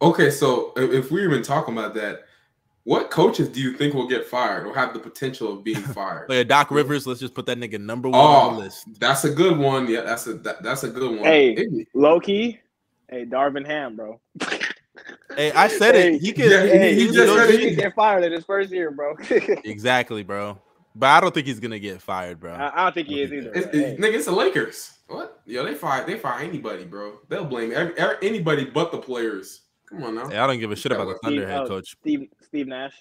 [0.00, 2.24] Okay, so if, if we're even talking about that,
[2.84, 6.28] what coaches do you think will get fired or have the potential of being fired?
[6.28, 8.84] Like Doc Rivers, let's just put that nigga number one on oh, the list.
[9.00, 9.88] that's a good one.
[9.88, 11.24] Yeah, that's a that, that's a good one.
[11.24, 11.52] Hey.
[11.54, 12.60] It- Low key,
[13.10, 14.20] hey Darvin Ham, bro.
[15.34, 16.20] Hey, I said Hey, it.
[16.20, 16.50] He could.
[16.50, 18.90] yeah, hey, he he, just just said he could get fired in his first year,
[18.90, 19.14] bro.
[19.64, 20.58] exactly, bro.
[20.94, 22.52] But I don't think he's gonna get fired, bro.
[22.54, 23.52] I, I don't think he is either.
[23.54, 23.96] It's, but, hey.
[23.98, 24.92] nigga, it's the Lakers.
[25.08, 25.40] What?
[25.46, 27.18] Yo, they fire they fire anybody, bro.
[27.28, 29.62] They'll blame every, every, anybody but the players.
[29.88, 30.28] Come on now.
[30.28, 31.96] Hey, I don't give a shit about the Steve- Thunder head oh, coach.
[32.00, 32.94] Steve Steve Nash.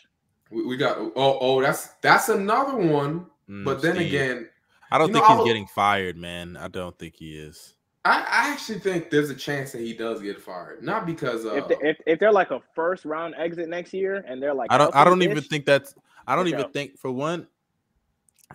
[0.52, 3.28] We, we got oh oh that's that's another one.
[3.50, 4.08] Mm, But then Steve.
[4.08, 4.50] again,
[4.92, 6.58] I don't you know, think I he's was- getting fired, man.
[6.58, 7.75] I don't think he is.
[8.06, 10.84] I, I actually think there's a chance that he does get fired.
[10.84, 14.24] Not because uh If, they, if if they're like a first round exit next year
[14.28, 14.96] and they're like I don't.
[14.96, 15.96] I don't even think that's.
[16.28, 16.74] I don't even out.
[16.74, 17.48] think for one.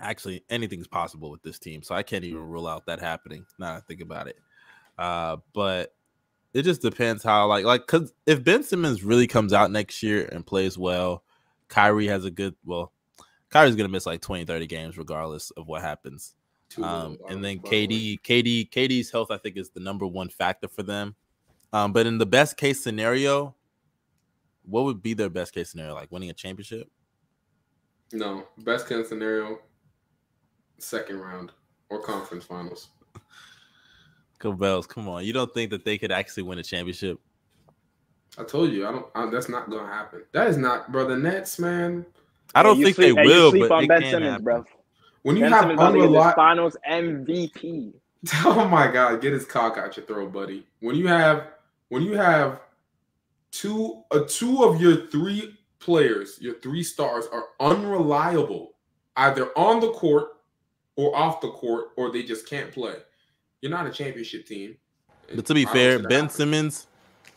[0.00, 3.44] Actually, anything's possible with this team, so I can't even rule out that happening.
[3.58, 4.36] Now that I think about it,
[4.96, 5.94] uh, but
[6.54, 10.28] it just depends how like like because if Ben Simmons really comes out next year
[10.30, 11.24] and plays well,
[11.68, 12.92] Kyrie has a good well.
[13.50, 16.36] Kyrie's gonna miss like 20, 30 games regardless of what happens.
[16.70, 17.86] Too Um, and then by the way.
[17.86, 21.14] KD, KD, KD's health, I think, is the number one factor for them.
[21.72, 23.54] Um, but in the best case scenario,
[24.64, 25.94] what would be their best case scenario?
[25.94, 26.88] Like winning a championship?
[28.12, 29.58] No, best case scenario,
[30.78, 31.52] second round
[31.90, 32.88] or conference finals.
[34.38, 35.24] Go Bells, come on.
[35.24, 37.20] You don't think that they could actually win a championship?
[38.38, 39.06] I told you, I don't.
[39.14, 40.22] I, that's not gonna happen.
[40.32, 41.16] That is not, brother.
[41.18, 42.06] Nets, man.
[42.54, 44.44] I don't you think sleep, they hey, will, but on it Ben can Simmons, happen.
[44.44, 44.64] bro.
[45.22, 47.92] When you Ben have Simmons about to get his unreliable, Finals MVP.
[48.44, 50.66] oh my god, get his cock out your throat, buddy.
[50.80, 51.48] When you have,
[51.88, 52.60] when you have
[53.50, 58.72] two, uh, two of your three players, your three stars are unreliable,
[59.16, 60.28] either on the court
[60.96, 62.96] or off the court, or they just can't play.
[63.60, 64.76] You're not a championship team.
[65.34, 66.28] But to be I fair, Ben.
[66.28, 66.86] Simmons,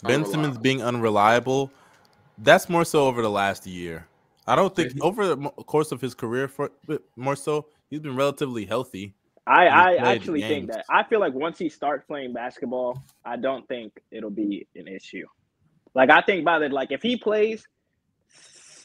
[0.03, 1.71] Ben Simmons being unreliable,
[2.37, 4.07] that's more so over the last year.
[4.47, 5.37] I don't think Yeah, over the
[5.67, 6.69] course of his career, for
[7.15, 9.13] more so, he's been relatively healthy.
[9.45, 10.85] I, He's I played the actually think that.
[10.89, 15.25] I feel like once he starts playing basketball, I don't think it'll be an issue.
[15.95, 17.67] Like I think by the like if he plays,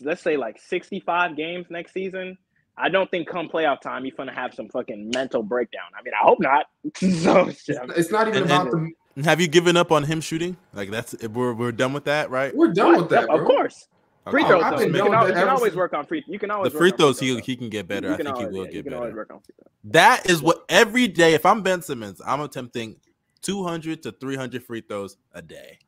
[0.00, 2.36] let's say like sixty-five games next season,
[2.76, 5.84] I don't think come playoff time he's gonna have some fucking mental breakdown.
[5.98, 6.66] I mean, I hope not.
[6.96, 9.22] so shit, I'm- It's not even And- about and- the.
[9.24, 10.56] Have you given up on him shooting?
[10.72, 12.54] Like that's we're we're done with that, right?
[12.54, 13.00] We're done What?
[13.00, 13.38] with that, Yep, bro.
[13.40, 13.88] Of course.
[14.30, 14.62] Free throws.
[14.62, 14.78] I've though.
[14.78, 16.24] been You can, with al- that you can always work on free.
[16.26, 17.46] You can always The always free work on throws he throws.
[17.46, 18.08] he can get better.
[18.08, 19.16] You I can think he will yeah, get you can always better.
[19.18, 19.72] work on free throws.
[19.92, 21.34] That is what every day.
[21.34, 22.96] If I'm Ben Simmons, I'm attempting
[23.42, 25.78] 200 to 300 free throws a day.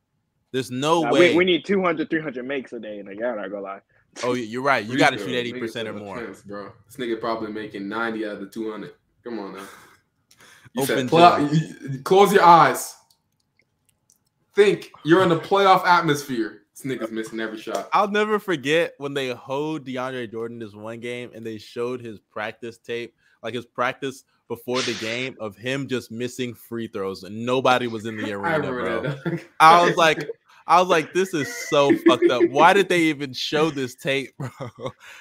[0.53, 1.30] There's no Nah, way.
[1.32, 3.03] we, we need 200, 300 makes a day.
[3.03, 3.80] Like, I'm not gonna lie.
[4.24, 4.84] oh, you're right.
[4.84, 6.16] You got to shoot 80 percent or more.
[6.16, 6.72] chance, bro.
[6.86, 8.93] This nigga probably making 90 out of the 200.
[9.22, 9.62] Come on now.
[10.74, 12.95] You Open said, "Pl- you- you- close your eyes.
[14.55, 16.59] Think you're in a playoff atmosphere.
[16.82, 17.88] This nigga's missing every shot.
[17.92, 22.18] I'll never forget when they hoed DeAndre Jordan this one game and they showed his
[22.18, 27.44] practice tape, like his practice before the game of him just missing free throws and
[27.46, 29.38] nobody was in the arena, remember bro.
[29.60, 30.28] I was like,
[30.66, 32.42] I was like, this is so fucked up.
[32.50, 34.50] Why did they even show this tape, bro?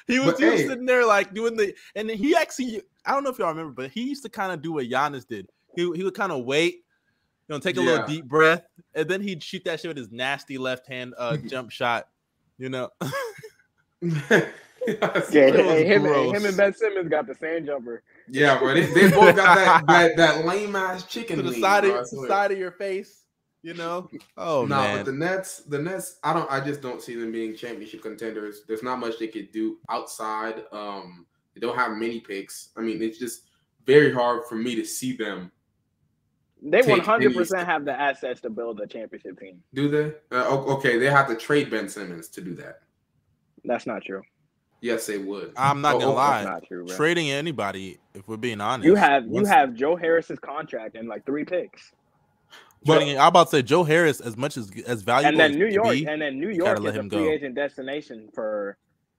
[0.08, 0.68] He was But, just hey.
[0.68, 3.92] sitting there like doing the, and he actually, I don't know if y'all remember, but
[3.92, 5.50] he used to kind of do what Giannis did.
[5.76, 6.84] He he would kind of wait,
[7.50, 10.12] you know, take a little deep breath, and then he'd shoot that shit with his
[10.12, 12.08] nasty left hand uh jump shot.
[12.58, 12.90] You know,
[14.88, 15.34] Yes.
[15.34, 18.02] Yeah, hey, him, him and Ben Simmons got the same jumper.
[18.28, 18.74] Yeah, bro.
[18.74, 22.00] They, they both got that that, that lame ass chicken to the wing, side bro,
[22.00, 23.24] of the side of your face.
[23.62, 27.02] You know, oh nah, man, but the Nets, the Nets, I don't, I just don't
[27.02, 28.62] see them being championship contenders.
[28.66, 30.64] There's not much they could do outside.
[30.72, 32.70] Um, they don't have many picks.
[32.78, 33.50] I mean, it's just
[33.86, 35.52] very hard for me to see them.
[36.62, 39.62] They one hundred percent have the assets to build a championship team.
[39.74, 40.14] Do they?
[40.36, 42.82] Uh, okay, they have to trade Ben Simmons to do that.
[43.64, 44.22] That's not true.
[44.82, 45.54] Yes, they would.
[45.58, 46.44] I'm not Oh, gonna oh, lie.
[46.44, 46.86] Not true.
[46.88, 51.26] Trading anybody, if we're being honest, You have you have Joe Harris's contract and like
[51.26, 51.92] three picks,
[52.86, 55.68] But- I'm about to say Joe Harris, as much as as valuable and then New
[55.68, 57.30] York, be, and then New York gotta let is a free go.
[57.30, 58.78] agent destination for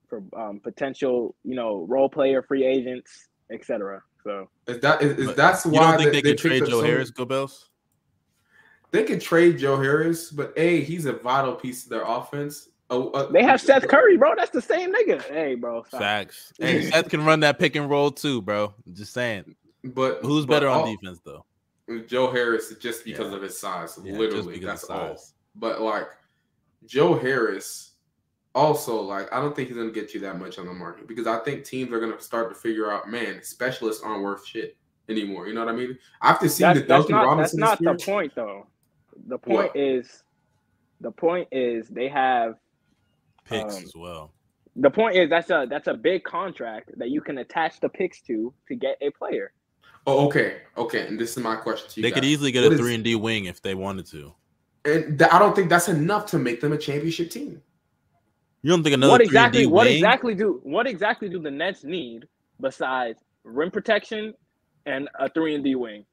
[0.09, 4.01] for um, potential, you know, role player free agents, etc.
[4.23, 6.51] So Is that is, is But that's you why don't think they, they could trade
[6.59, 7.65] picked up Joe so many- Harris, Gobels?
[8.91, 12.69] They could trade Joe Harris, but a he's a vital piece of their offense.
[12.89, 14.33] Oh, uh, they have Seth Curry, bro.
[14.35, 15.21] That's the same nigga.
[15.23, 15.83] Hey, bro.
[15.83, 16.01] stop.
[16.01, 16.51] Facts.
[16.59, 18.73] Hey, Seth can run that pick and roll too, bro.
[18.91, 19.55] Just saying.
[19.83, 21.45] But Who's but better on all- defense though?
[22.07, 23.35] Joe Harris just because Yeah.
[23.37, 24.59] of his size, Yeah, literally.
[24.59, 25.17] That's of all.
[25.55, 26.07] But like
[26.85, 27.90] Joe Harris,
[28.53, 31.27] also like I don't think he's gonna get you that much on the market because
[31.27, 34.75] I think teams are gonna start to figure out, man, specialists aren't worth shit
[35.09, 35.47] anymore.
[35.47, 35.97] You know what I mean?
[36.21, 38.67] After seeing That's, the that's Duncan not that's Robinson not the point though.
[39.27, 39.75] The point What?
[39.77, 40.23] is,
[41.01, 42.55] the point is they have
[43.45, 44.31] Picks Um, as well.
[44.75, 48.21] the point is that's a that's a big contract that you can attach the picks
[48.23, 49.51] to to get a player.
[50.07, 51.05] Oh, okay, okay.
[51.07, 52.01] And this is my question to you.
[52.03, 54.33] They could easily get What a is- three and D wing if they wanted to.
[54.85, 57.61] and th- I don't think that's enough to make them a championship team.
[58.63, 59.95] You don't think another what three exactly D what wing?
[59.95, 62.27] exactly do what exactly do the Nets need
[62.59, 64.33] besides rim protection
[64.85, 66.05] and a three and D wing?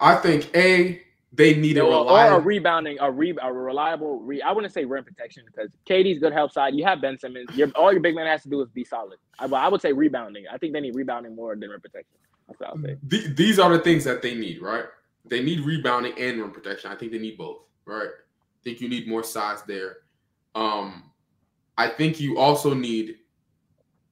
[0.00, 1.02] I think a
[1.32, 2.40] they need a Or, or a reliable.
[2.40, 4.40] rebounding, a re a reliable re.
[4.40, 6.74] I wouldn't say rim protection because KD's good help side.
[6.74, 7.48] You have Ben Simmons.
[7.54, 9.18] Your all your big man has to do is be solid.
[9.38, 10.44] I, I would say rebounding.
[10.50, 12.16] I think they need rebounding more than rim protection.
[12.48, 12.96] That's what I'll say.
[13.10, 14.84] Th- these are the things that they need, right?
[15.28, 16.90] They need rebounding and rim protection.
[16.90, 18.08] I think they need both, right?
[18.08, 19.98] I think you need more size there.
[20.56, 21.04] Um,
[21.76, 23.16] I think you also need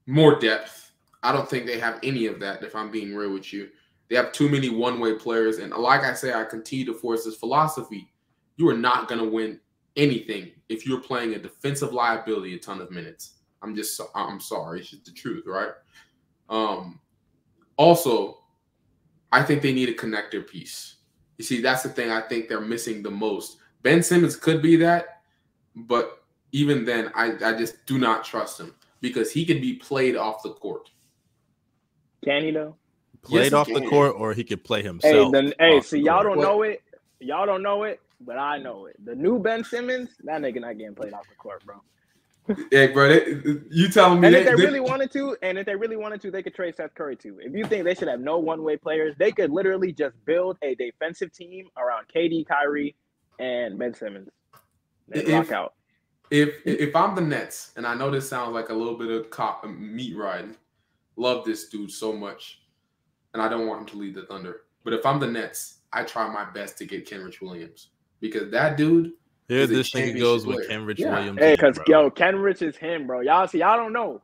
[0.06, 0.92] more depth.
[1.22, 2.62] I don't think they have any of that.
[2.62, 3.70] If I'm being real with you,
[4.08, 7.36] they have too many one-way players, and like I say, I continue to force this
[7.36, 8.12] philosophy:
[8.56, 9.58] you are not going to win
[9.96, 13.38] anything if you're playing a defensive liability a ton of minutes.
[13.62, 15.70] I'm just, I'm sorry, it's just the truth, right?
[16.50, 17.00] Um,
[17.78, 18.40] also,
[19.32, 20.96] I think they need a connector piece.
[21.38, 23.56] You see, that's the thing I think they're missing the most.
[23.82, 25.22] Ben Simmons could be that,
[25.74, 26.23] but
[26.54, 30.42] even then, I, I just do not trust him because he could be played off
[30.44, 30.88] the court.
[32.24, 32.76] Can he though?
[33.22, 35.32] Played Yes, off the court, or he could play Hey, himself.
[35.32, 36.34] then hey, off see the y'all court.
[36.36, 36.82] don't know it.
[37.18, 38.96] Y'all don't know it, but I know it.
[39.04, 41.76] The new Ben Simmons, that nigga not getting played off the court, bro.
[42.70, 43.24] Hey, bro, they,
[43.70, 45.96] you telling me And if they, they they- really wanted to, and if they really
[45.96, 47.38] wanted to, they could trade Seth Curry too.
[47.40, 50.74] If you think they should have no one-way players, they could literally just build a
[50.76, 52.94] defensive team around KD, Kyrie,
[53.40, 54.28] and Ben Simmons.
[55.12, 55.74] And If- rock out.
[56.30, 59.30] If if I'm the Nets, and I know this sounds like a little bit of
[59.30, 60.56] cop, uh, meat riding,
[61.16, 62.62] love this dude so much,
[63.34, 64.62] and I don't want him to lead the Thunder.
[64.84, 68.76] But if I'm the Nets, I try my best to get Kenrich Williams because that
[68.76, 69.12] dude,
[69.48, 70.80] Here, He's a this nigga goes championship with player.
[70.80, 71.14] Kenrich Yeah.
[71.14, 71.38] Williams.
[71.38, 71.84] Hey, because bro.
[71.88, 73.20] yo, Kenrich is him, bro.
[73.20, 74.22] Y'all see, y'all don't know.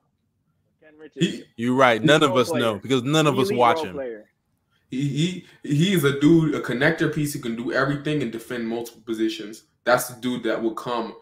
[0.83, 2.03] Kenrich is he You're right.
[2.03, 3.93] None of role us know because none of us watch him.
[3.95, 4.31] player.
[4.91, 9.03] he he he's a dude, a connector piece who can do everything and defend multiple
[9.05, 9.65] positions.
[9.85, 11.15] That's the dude that will come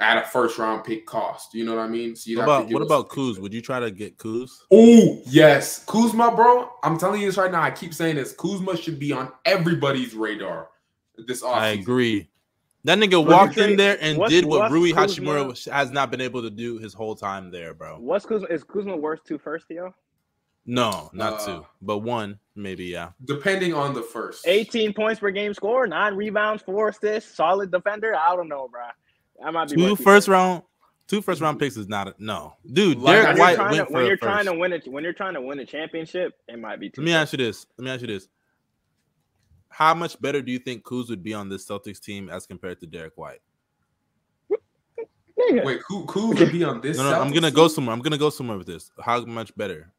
[0.00, 1.54] at a first round pick cost.
[1.54, 2.16] You know what I mean?
[2.16, 3.38] So you what about what about Kuz?
[3.38, 4.50] Would you try to get Kuz?
[4.70, 6.70] Oh yes, Kuzma, bro.
[6.82, 7.62] I'm telling you this right now.
[7.62, 8.32] I keep saying this.
[8.32, 10.68] Kuzma should be on everybody's radar
[11.26, 11.54] this offseason.
[11.54, 12.30] I agree.
[12.84, 16.42] That nigga walked in there and did what Rui Kuzma, Hachimura has not been able
[16.42, 17.96] to do his whole time there, bro.
[17.98, 18.46] What's Kuzma?
[18.48, 19.94] Is Kuzma worth two first, yo?
[20.66, 23.10] No, not uh, two, but one, maybe, yeah.
[23.24, 24.46] Depending on the first.
[24.46, 28.14] 18 points per game score, nine rebounds, four assists, solid defender.
[28.16, 28.84] I don't know, bro.
[29.42, 30.62] I might be two first round,
[31.06, 32.98] two first round picks is not a, no, dude.
[32.98, 35.40] Like, Derrick White went to, when you're trying to win it when you're trying to
[35.40, 36.92] win a championship, it might be.
[36.96, 37.66] Let me ask you this.
[37.78, 38.28] Let me ask you this.
[39.68, 42.80] How much better do you think Kuz would be on this Celtics team as compared
[42.80, 43.40] to Derrick White?
[45.36, 46.96] Wait, who Kuz would be on this?
[46.96, 47.54] no, no, I'm gonna team?
[47.54, 47.92] go somewhere.
[47.92, 48.90] I'm gonna go somewhere with this.
[49.00, 49.92] How much better?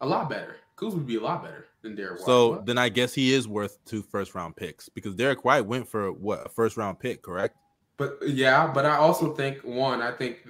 [0.00, 0.56] A lot better.
[0.76, 2.26] Kuz would be a lot better than Derrick White.
[2.26, 2.66] So what?
[2.66, 6.10] then I guess he is worth two first round picks because Derrick White went for
[6.10, 7.56] what a first round pick, correct?
[7.96, 10.46] But yeah, but I also think one, I think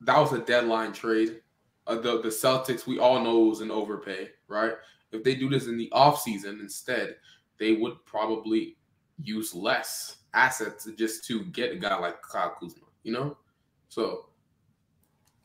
[0.00, 1.40] that was a deadline trade.
[1.86, 4.72] Uh, the the Celtics, we all know was an overpay, right?
[5.12, 7.16] If they do this in the offseason instead,
[7.58, 8.76] they would probably
[9.22, 13.36] use less assets just to get a guy like Kyle Kuzma, you know?
[13.88, 14.26] So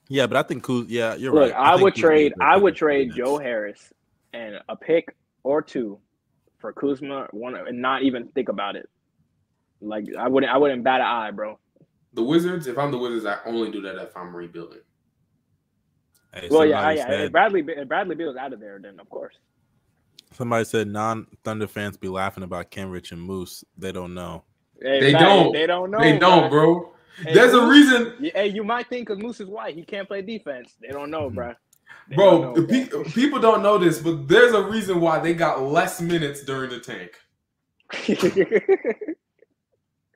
[0.07, 1.59] yeah, but I think Kuz, yeah, you're Look, right.
[1.59, 3.93] I, I would trade I would trade Joe Harris
[4.33, 5.99] and a pick or two
[6.57, 8.89] for Kuzma one and not even think about it.
[9.81, 11.57] Like I wouldn't I wouldn't bat an eye, bro.
[12.13, 14.79] The Wizards, if I'm the Wizards, I only do that if I'm rebuilding.
[16.33, 17.07] Hey, well, yeah, yeah.
[17.07, 19.35] Said, if Bradley if Bradley Beal's out of there, then of course.
[20.33, 23.63] Somebody said non Thunder fans be laughing about Kenrich and Moose.
[23.77, 24.43] They don't know.
[24.81, 25.53] Hey, they don't.
[25.53, 25.99] They don't know.
[25.99, 26.93] They don't, bro.
[27.23, 28.31] Hey, There's Moose, a reason.
[28.33, 30.75] Hey, you might think because Moose is white, he can't play defense.
[30.79, 31.35] They don't know, mm-hmm.
[31.35, 31.53] bro.
[32.09, 33.03] They bro, know, pe- bro.
[33.05, 36.79] people don't know this, but there's a reason why they got less minutes during the
[36.79, 37.11] tank.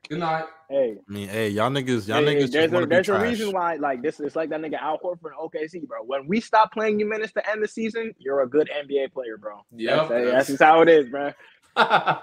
[0.08, 0.44] Good night.
[0.68, 2.50] Hey, I mean, hey, y'all niggas, y'all hey, niggas.
[2.50, 4.20] There's a there's a reason why like this.
[4.20, 6.02] It's like that nigga Al Horford OKC, bro.
[6.04, 9.38] When we stop playing you minutes to end the season, you're a good NBA player,
[9.38, 9.64] bro.
[9.74, 11.32] Yeah, that's, that's, that's, just how it is, bro.
[11.76, 12.22] that's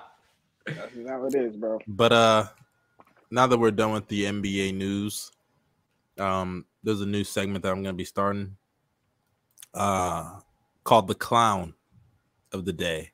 [0.95, 1.79] just how it is, bro.
[1.88, 2.45] But uh,
[3.32, 5.32] now that we're done with the NBA news,
[6.19, 8.57] um, there's a new segment that I'm gonna be starting,
[9.73, 10.39] uh,
[10.84, 11.73] called the Clown
[12.51, 13.11] of the Day.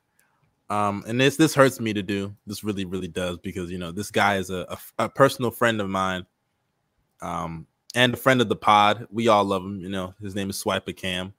[0.70, 2.34] Um, and this this hurts me to do.
[2.46, 4.66] This really, really does because you know this guy is a,
[4.98, 6.26] a, a personal friend of mine,
[7.22, 9.06] um, and a friend of the pod.
[9.10, 9.80] We all love him.
[9.80, 11.32] You know, his name is Swiper Cam.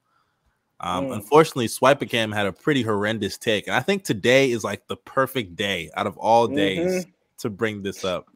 [0.80, 1.14] Um, mm.
[1.14, 4.98] Unfortunately, Swiper Cam had a pretty horrendous take, and I think today is like the
[4.98, 7.10] perfect day out of all days mm-hmm.
[7.40, 8.28] to bring this up.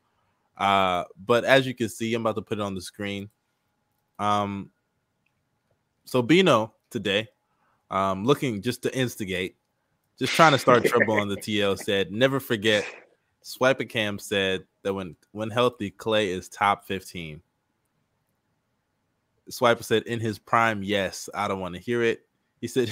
[0.58, 3.30] Uh, but as you can see, I'm about to put it on the screen.
[4.20, 4.70] Um,
[6.06, 7.30] so Bino today,
[7.90, 9.56] um, looking just to instigate
[10.20, 12.86] just trying to start trouble on the TL said, never forget.
[13.44, 17.42] Swiper Cam said that when when healthy, Klay is top 15.
[19.50, 21.30] Swiper said in his prime, yes.
[21.34, 22.26] I don't want to hear it.
[22.62, 22.90] He said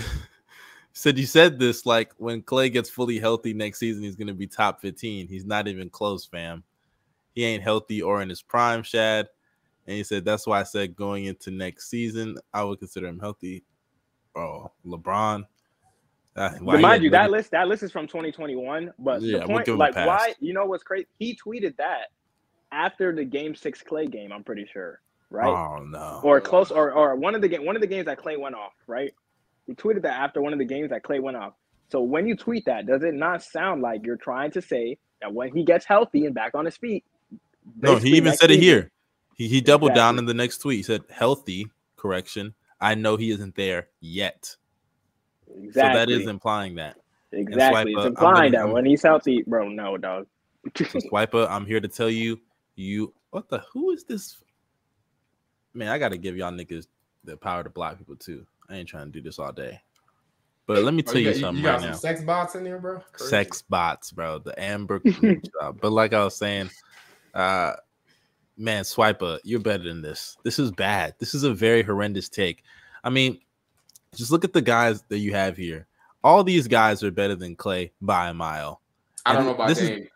[0.93, 4.47] said you said this like when Klay gets fully healthy next season, he's gonna be
[4.47, 5.27] top 15.
[5.27, 6.63] He's not even close, fam.
[7.33, 9.27] He ain't healthy or in his prime, Shad.
[9.87, 13.19] And he said that's why I said going into next season, I would consider him
[13.19, 13.63] healthy.
[14.35, 15.45] Oh, LeBron.
[16.41, 19.77] Uh, Remind you that list that list is from 2021, but yeah, the point, we'll
[19.77, 21.05] like why you know what's crazy?
[21.19, 22.07] He tweeted that
[22.71, 24.31] after the Game Six Klay game.
[24.31, 25.47] I'm pretty sure, right?
[25.47, 28.17] Oh no, or close, or or one of the game one of the games that
[28.17, 29.13] Klay went off, right?
[29.67, 31.53] He tweeted that after one of the games that Klay went off.
[31.91, 35.31] So when you tweet that, does it not sound like you're trying to say that
[35.31, 37.03] when he gets healthy and back on his feet?
[37.79, 38.89] No, he even said it here.
[39.35, 40.01] He he doubled exactly.
[40.01, 40.77] down in the next tweet.
[40.77, 41.67] He said healthy.
[41.97, 42.55] Correction.
[42.79, 44.55] I know he isn't there yet.
[45.57, 45.71] Exactly.
[45.71, 46.97] So that is implying that.
[47.31, 47.93] Exactly.
[47.93, 49.69] it's implying gonna, that when he's healthy, bro.
[49.69, 50.27] No, dog.
[50.75, 52.39] so Swiper, I'm here to tell you,
[52.75, 54.43] you what the who is this?
[55.73, 56.87] Man, I gotta give y'all niggas
[57.23, 58.45] the power to block people too.
[58.69, 59.81] I ain't trying to do this all day.
[60.67, 61.97] But let me tell oh, you, you, got, something you got right some now.
[61.97, 62.99] Sex bots in there, bro.
[63.11, 63.29] Crazy.
[63.29, 64.39] Sex bots, bro.
[64.39, 65.01] The Amber.
[65.81, 66.69] but like I was saying,
[67.33, 67.73] uh,
[68.57, 70.37] man, Swiper, you're better than this.
[70.43, 71.15] This is bad.
[71.19, 72.63] This is a very horrendous take.
[73.03, 73.39] I mean,
[74.15, 75.87] just look at the guys that you have here.
[76.23, 78.81] All these guys are better than Klay by a mile.
[79.25, 80.03] I don't know about Dame.
[80.03, 80.07] Is...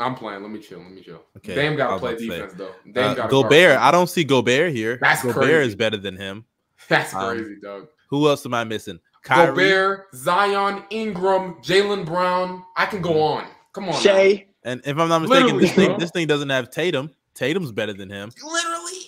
[0.00, 0.42] I'm playing.
[0.42, 0.80] Let me chill.
[0.80, 1.22] Let me chill.
[1.36, 1.54] Okay.
[1.54, 2.58] Dame got to play defense say.
[2.58, 2.72] though.
[2.90, 3.78] Dame uh, Gobert.
[3.78, 4.98] I don't see Gobert here.
[5.00, 5.68] That's Gobert crazy.
[5.68, 6.44] is better than him.
[6.88, 7.88] That's um, crazy, dog.
[8.08, 8.98] Who else am I missing?
[9.22, 9.48] Kyrie.
[9.48, 12.62] Gobert, Zion, Ingram, Jaylen Brown.
[12.76, 13.46] I can go on.
[13.72, 14.46] Come on, Shai.
[14.64, 17.10] And if I'm not mistaken, Literally, this thing this thing doesn't have Tatum.
[17.34, 18.30] Tatum's better than him.
[18.42, 19.03] Literally.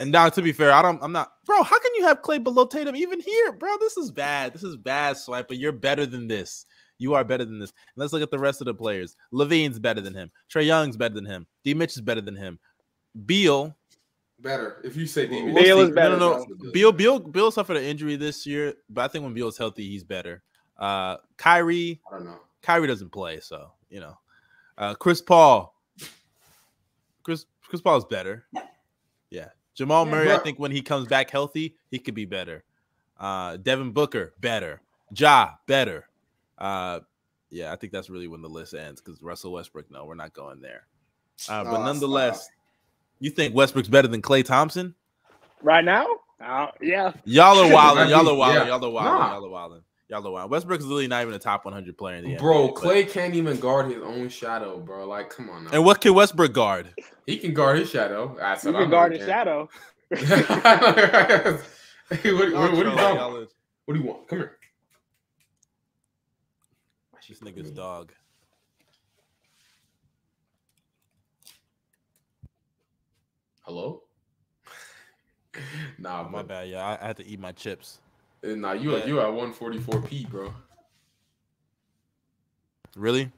[0.00, 1.02] And now, to be fair, I don't.
[1.02, 1.62] I'm not, bro.
[1.62, 3.76] How can you have Klay below Tatum even here, bro?
[3.78, 4.52] This is bad.
[4.52, 5.48] This is bad, Swipe.
[5.48, 6.66] But you're better than this.
[6.98, 7.72] You are better than this.
[7.96, 9.16] let's look at the rest of the players.
[9.32, 10.30] LaVine's better than him.
[10.52, 11.46] Trae Young's better than him.
[11.64, 11.74] D.
[11.74, 12.58] Mitch is better than him.
[13.26, 13.76] Beal.
[14.40, 15.54] Better if you say Damian.
[15.54, 16.72] Beal We'll is better, no, no, no.
[16.72, 20.04] Beal, Beal, Beal suffered an injury this year, but I think when Beal's healthy, he's
[20.04, 20.42] better.
[20.76, 22.40] Uh, Kyrie, I don't know.
[22.62, 24.18] Kyrie doesn't play, so you know.
[24.76, 25.72] Uh, Chris Paul,
[27.22, 28.44] Chris Chris Paul's better.
[29.30, 30.32] Yeah, Jamal Yeah, Murray.
[30.32, 32.64] I think when he comes back healthy, he could be better.
[33.18, 34.80] Uh, Devin Booker, better.
[35.14, 36.08] Ja, better.
[36.58, 37.00] Uh,
[37.50, 39.90] yeah, I think that's really when the list ends because Russell Westbrook.
[39.90, 40.86] No, we're not going there.
[41.48, 42.48] Uh, but Oh, nonetheless,
[43.20, 44.94] you think Westbrook's better than Klay Thompson?
[45.62, 46.06] Right now?
[46.44, 47.12] Uh, yeah.
[47.24, 48.08] Y'all are wilding.
[48.10, 48.68] Y'all are wilding.
[48.68, 49.32] Y'all are wilding.
[49.34, 49.82] Y'all are wilding.
[50.08, 50.50] Y'all are wilding.
[50.50, 52.74] Westbrook's really not even a top 100 player in the Bro, NBA.
[52.74, 55.06] but- Klay can't even guard his own shadow, bro.
[55.06, 55.70] Like, come on now.
[55.72, 56.92] And what can Westbrook guard?
[57.26, 58.36] he can guard his shadow.
[58.38, 59.34] That's You what I can know guard he his can.
[59.34, 59.68] shadow.
[62.10, 63.48] hey, what, what, what, do you Y'all want?
[63.86, 64.28] What do you want?
[64.28, 64.58] Come here.
[67.26, 68.12] This nigga's dog.
[73.62, 74.02] Hello?
[75.98, 76.68] nah, my bad.
[76.68, 78.00] Yeah, I, I had to eat my chips.
[78.44, 80.52] Uh, Nah, you at you at 144 P, bro.
[82.96, 83.30] Really?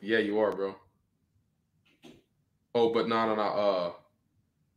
[0.00, 0.74] Yeah, you are, bro.
[2.74, 3.42] Oh, but no, no, no.
[3.42, 3.92] Uh,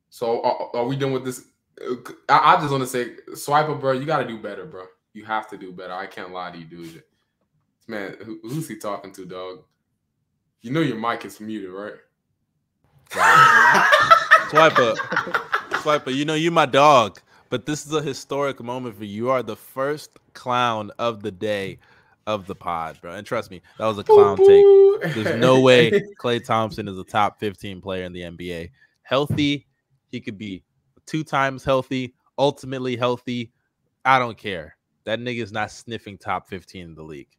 [0.09, 1.45] so are, are we done with this?
[1.81, 1.95] Uh,
[2.29, 4.85] I, I just want to say, Swiper, bro, you got to do better, bro.
[5.13, 5.93] You have to do better.
[5.93, 7.03] I can't lie to you, dude.
[7.87, 9.63] Man, who, who's he talking to, dog?
[10.61, 11.93] You know your mic is muted, right?
[14.49, 14.95] Swiper.
[15.79, 17.19] Swiper, you know you my dog,
[17.49, 19.25] but this is a historic moment for you.
[19.25, 21.79] You are the first clown of the day
[22.27, 23.13] of the pod, bro.
[23.13, 25.13] And trust me, that was a clown take.
[25.15, 25.91] There's no way
[26.21, 28.69] Klay Thompson is a top 15 player in the NBA.
[29.01, 29.65] Healthy,
[30.11, 30.63] he could be
[31.05, 33.51] two times healthy, ultimately healthy.
[34.05, 34.77] I don't care.
[35.05, 37.29] That nigga's not sniffing top 15 in the league.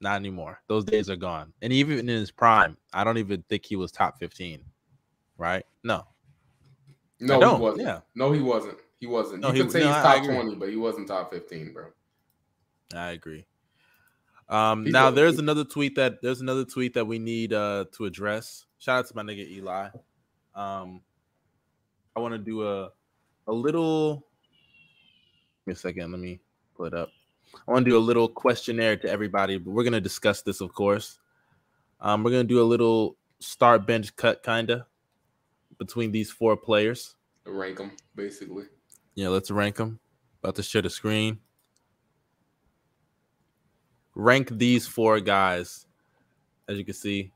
[0.00, 0.62] Not anymore.
[0.68, 1.52] Those days are gone.
[1.60, 4.62] And even in his prime, I don't even think he was top 15.
[5.36, 5.64] Right?
[5.84, 6.04] No.
[7.20, 7.86] No, he wasn't.
[7.86, 8.00] Yeah.
[8.14, 8.78] No, he wasn't.
[9.00, 9.42] He wasn't.
[9.42, 11.86] No, you he- could say no, he's top 20, but he wasn't top 15, bro.
[12.94, 13.46] I agree.
[14.48, 18.64] Um, now there's another tweet that there's another tweet that we need uh to address.
[18.78, 19.88] Shout out to my nigga Eli.
[20.54, 21.02] Um,
[22.16, 22.90] I want to do a
[23.46, 24.26] a little.
[25.64, 26.10] Give me a second.
[26.12, 26.40] Let me
[26.74, 27.10] pull it up.
[27.66, 30.72] I want to do a little questionnaire to everybody, but we're gonna discuss this, of
[30.72, 31.18] course.
[32.00, 34.86] Um, we're gonna do a little start bench cut, kinda,
[35.78, 37.16] between these four players.
[37.44, 38.64] Rank them basically.
[39.18, 39.98] Yeah, let's rank them.
[40.44, 41.40] About to share the screen.
[44.14, 45.86] Rank these four guys.
[46.68, 47.32] As you can see,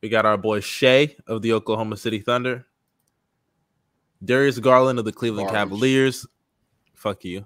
[0.00, 2.66] we got our boy Shai of the Oklahoma City Thunder,
[4.24, 5.50] Darius Garland of the Cleveland.
[5.50, 6.24] Cavaliers.
[6.94, 7.44] Fuck you.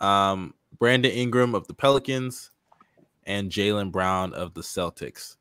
[0.00, 2.50] Um, Brandon Ingram of the Pelicans,
[3.24, 5.36] and Jaylen Brown of the Celtics.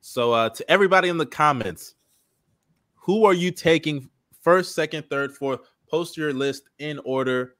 [0.00, 1.96] So, uh, to everybody in the comments,
[2.94, 4.08] who are you taking
[4.40, 5.60] first, second, third, fourth?
[5.90, 7.56] Post your list in order.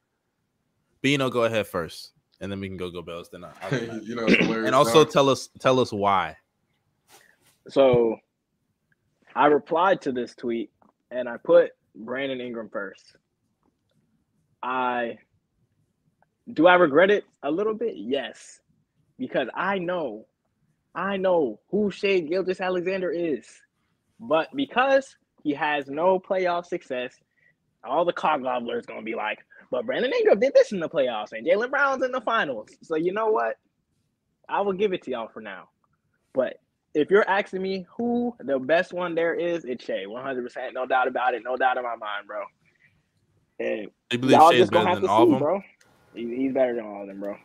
[1.00, 3.28] Bino, go ahead first, and then we can go go bells.
[3.30, 5.12] Then I'll, I'll- you know, and also dog.
[5.12, 6.36] tell us tell us why.
[7.68, 8.16] So
[9.34, 10.70] I replied to this tweet
[11.10, 13.16] and I put Brandon Ingram first.
[14.62, 15.18] I
[16.52, 17.94] do I regret it a little bit?
[17.96, 18.60] Yes.
[19.18, 20.26] Because I know,
[20.94, 23.46] I know who Shai Gilgeous-Alexander is.
[24.20, 27.14] But because he has no playoff success,
[27.84, 29.38] all the cog gobblers gonna be like,
[29.70, 32.70] but Brandon Ingram did this in the playoffs and Jaylen Brown's in the finals.
[32.82, 33.56] So you know what?
[34.48, 35.68] I will give it to y'all for now.
[36.32, 36.58] But
[36.94, 40.04] if you're asking me who the best one there is, it's Shai.
[40.08, 40.72] 100%.
[40.72, 41.42] No doubt about it.
[41.44, 42.42] No doubt in my mind, bro.
[43.60, 45.32] And Do you believe y'all Shai's just gonna better have than to all of see,
[45.32, 45.38] them?
[45.38, 45.62] bro.
[46.14, 47.36] He, he's better than all of them, bro.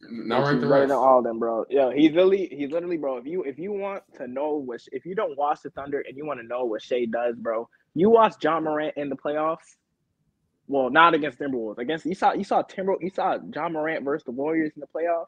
[0.00, 1.64] now he's the better than all of them, bro.
[1.68, 3.18] Yo, he's literally, he's literally, bro.
[3.18, 6.16] If you if you want to know what, if you don't watch the Thunder and
[6.16, 9.74] you want to know what Shai does, bro, you watched Ja Morant in the playoffs.
[10.68, 11.78] Well, not against Timberwolves.
[11.78, 14.86] Against you saw you saw Timber you saw Ja Morant versus the Warriors in the
[14.88, 15.26] playoffs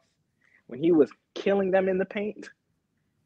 [0.67, 2.49] when he was killing them in the paint.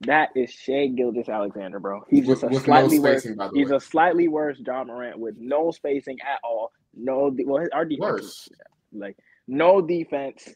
[0.02, 2.04] That is Shai Gilgeous-Alexander, bro.
[2.10, 3.26] He's With- just a with no slightly worse.
[3.26, 3.78] by the He's way.
[3.78, 6.72] a slightly worse Ja Morant with no spacing at all.
[6.94, 8.50] No, de- well, our defense Worse.
[8.94, 9.18] like
[9.48, 10.54] no defense,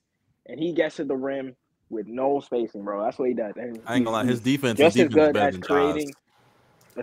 [0.47, 1.55] and he gets to the rim
[1.89, 3.03] with no spacing, bro.
[3.03, 3.53] That's what he does.
[3.55, 5.53] And I ain't gonna lie, his defense, his just as defense is good better as
[5.53, 6.15] than creating Ja's.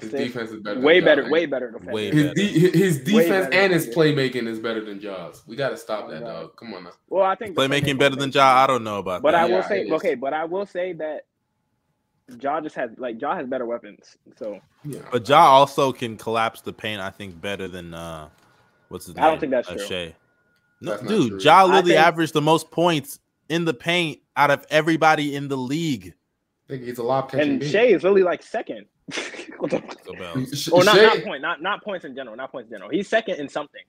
[0.01, 0.81] His defense is better.
[0.81, 1.93] way than better, way better defense.
[1.93, 2.35] Way His, better.
[2.35, 5.43] de- his defense better and his playmaking is better than Ja's.
[5.47, 6.57] We got to stop that, dog.
[6.57, 6.91] Come on now.
[7.09, 8.43] Well, I think Playmaking playmaking better than Ja.
[8.65, 9.43] I don't know about But that.
[9.43, 11.27] I will Yeah, say, okay, but I will say that
[12.41, 14.17] Ja just has like Ja has better weapons.
[14.37, 15.01] So Yeah.
[15.13, 17.01] But Ja also can collapse the paint.
[17.01, 18.29] I think better than uh,
[18.89, 19.25] what's his name?
[19.25, 19.87] I don't think that's Uh, true.
[19.87, 20.15] Shai.
[20.81, 21.41] No, That's dude, true.
[21.41, 23.19] Ja literally think- averaged the most points
[23.49, 26.15] in the paint out of everybody in the league.
[26.67, 27.51] I think he's a lob catching.
[27.51, 27.71] And big.
[27.71, 28.87] Shai is really like second.
[29.59, 30.15] What the- Go
[30.77, 32.91] oh, not, Shai- not point, not not points in general, not points in general.
[32.91, 33.81] He's second in something.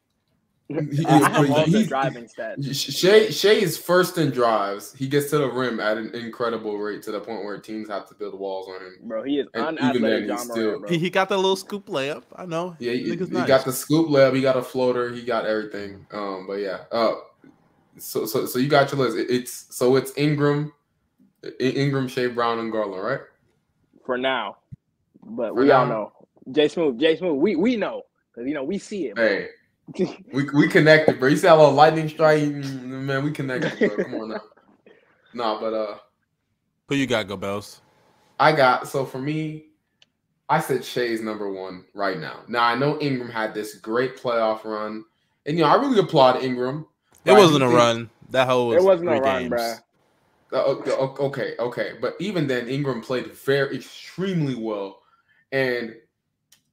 [0.68, 2.74] He- I have all the driving stats.
[3.00, 4.94] Shai Shai is first in drives.
[4.94, 8.08] He gets to the rim at an incredible rate to the point where teams have
[8.10, 8.96] to build walls on him.
[9.04, 10.90] Bro, he is And even unathletic then, John still- Moran, bro.
[10.90, 12.24] He, he got the little scoop layup.
[12.36, 12.76] I know.
[12.80, 13.48] Yeah, he, he nice.
[13.48, 14.34] got the scoop lab.
[14.34, 15.14] He got a floater.
[15.14, 16.06] He got everything.
[16.12, 16.86] Um, but yeah.
[16.92, 17.16] Uh,
[17.98, 19.18] so so so you got your list.
[19.18, 20.74] It- It's so it's Ingram,
[21.60, 23.20] Ingram, Shai Brown, and Garland, right?
[24.06, 24.58] for now.
[25.26, 26.12] But For we all know.
[26.52, 28.04] Jay Smooth, Jay Smooth, we we know.
[28.34, 29.16] Because you know, we see it.
[29.16, 29.26] bro.
[29.28, 29.48] Hey,
[30.34, 31.30] we we connected, bro.
[31.30, 33.24] You see that little lightning strike, Mm, man?
[33.24, 34.04] We connected, bro.
[34.04, 34.42] Come on now.
[35.34, 35.98] Nah, but uh,
[36.88, 37.82] Who you got, Go Bells?
[38.40, 39.66] I got so for me,
[40.48, 42.42] I said Shai's number one right now.
[42.48, 45.04] Now I know Ingram had this great playoff run,
[45.46, 46.86] and you know I really applaud Ingram.
[47.26, 48.10] It wasn't a run.
[48.30, 49.54] That whole was It wasn't a run, games.
[49.54, 49.80] bruh.
[50.54, 50.84] Uh, o-
[51.20, 55.02] o- okay, okay, but even then, Ingram played very extremely well,
[55.56, 55.96] and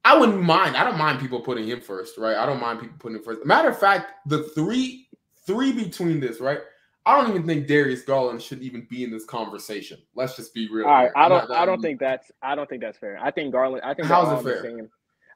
[0.04, 0.76] I wouldn't mind.
[0.76, 2.36] I don't mind people putting him first, right?
[2.36, 3.44] I don't mind people putting him first.
[3.46, 5.08] Matter of fact, the three
[5.46, 6.58] three between this, right?
[7.04, 9.98] I don't even think Darius Garland should even be in this conversation.
[10.14, 10.86] Let's just be real.
[10.86, 11.10] All right.
[11.16, 13.18] I don't I don't think that's I don't think that's fair.
[13.20, 14.62] I think Garland I think they're How's it all the fair?
[14.62, 14.88] same.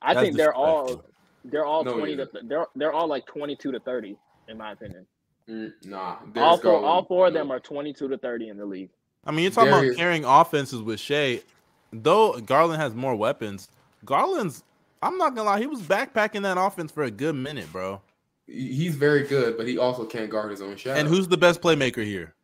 [0.03, 1.05] I That's think they're all
[1.45, 4.17] they're all No, twenty to they're they're all like twenty two to thirty,
[4.49, 5.07] in my opinion.
[5.49, 7.41] Mm, nah, all Darius four all four of no.
[7.41, 8.91] them are twenty two to thirty in the league.
[9.25, 11.41] I mean, you're talking Darius- about carrying offenses with Shai.
[11.93, 13.69] Though Garland has more weapons,
[14.05, 14.63] Garland's.
[15.03, 18.01] I'm not gonna lie, he was backpacking that offense for a good minute, bro.
[18.47, 20.97] He's very good, but he also can't guard his own shot.
[20.97, 22.35] And who's the best playmaker here?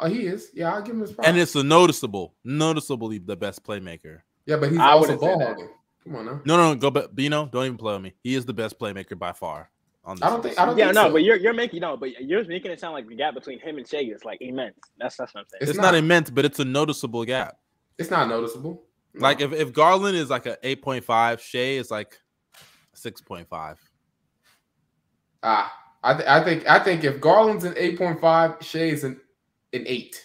[0.00, 0.50] Oh, he is.
[0.54, 1.28] Yeah, I'll give him his props.
[1.28, 4.20] And it's a noticeable, noticeably the best playmaker.
[4.46, 5.48] yeah, but he's I also wouldn't say ball that.
[5.48, 5.68] hogging.
[6.04, 6.40] Come on now.
[6.44, 7.06] No, no, no go back.
[7.14, 8.14] Bino, don't even play with me.
[8.22, 9.70] He is the best playmaker by far.
[10.04, 10.58] On this I don't think.
[10.58, 11.12] I don't Yeah, think no, so.
[11.12, 13.76] but you're you're making no, but you're making it sound like the gap between him
[13.76, 14.78] and Shai is like immense.
[14.98, 15.58] That's that's what I'm saying.
[15.62, 15.92] It's it's not.
[15.92, 15.94] not.
[15.96, 17.58] immense, but it's a noticeable gap.
[17.98, 18.84] It's not noticeable.
[19.14, 19.20] No.
[19.22, 22.18] Like if, if Garland is like a 8.5, Shai is like
[22.96, 23.76] 6.5.
[25.42, 25.72] ah,
[26.04, 29.20] I, th- I think I think if Garland's an eight point five, Shai's an
[29.72, 30.24] an eight.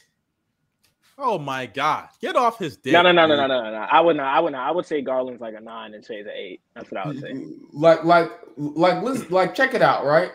[1.18, 2.10] Oh my god.
[2.22, 2.94] Get off his dick.
[2.94, 3.48] No, no, no, no, dude.
[3.50, 3.78] no, no, no.
[3.78, 4.28] I would not.
[4.36, 4.68] I would not.
[4.68, 6.62] I would say Garland's like a nine and Shai's an eight.
[6.76, 7.34] That's what I would say.
[7.72, 10.32] Like like like listen, like check it out, right?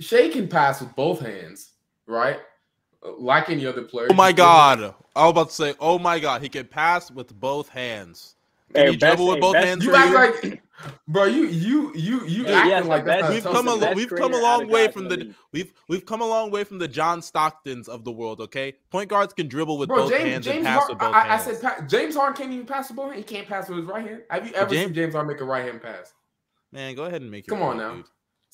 [0.00, 1.72] Shai can pass with both hands,
[2.06, 2.38] right?
[3.18, 4.08] Like any other player.
[4.10, 4.94] Oh my god.
[5.14, 8.34] I was about to say, oh my god, he can pass with both hands.
[8.74, 10.62] Can Hey, he dribble best- with both best- hands You act like,
[11.08, 11.24] bro.
[11.24, 13.30] You you you you Hey, acting yes, like that.
[13.30, 13.76] we've come a do.
[13.76, 15.34] lo- best we've come a long way from the the league.
[15.52, 18.40] we've we've come a long way from the John Stocktons of the world.
[18.40, 20.94] Okay, point guards can dribble with Bro, both James hands and James pass Harden.
[20.96, 23.10] with both I, I said pa- James Harden can't even pass the ball.
[23.10, 24.22] He can't pass with his right hand.
[24.28, 26.12] Have you ever James- seen James Harden make a right hand pass?
[26.72, 27.94] Man, go ahead and make your Come on now.
[27.94, 28.04] dude.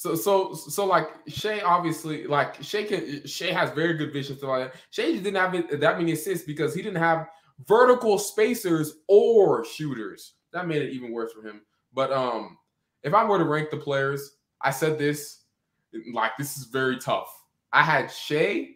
[0.02, 4.50] So so so like Shai obviously like Shai can Shai has very good vision stuff
[4.50, 4.80] like that.
[4.90, 7.28] Just didn't have that many assists because he didn't have
[7.68, 10.34] vertical spacers or shooters.
[10.52, 11.60] That made it even worse for him.
[11.94, 12.58] But um,
[13.04, 15.44] if I were to rank the players, I said this
[16.12, 17.28] like this is very tough.
[17.72, 18.70] I had Shai,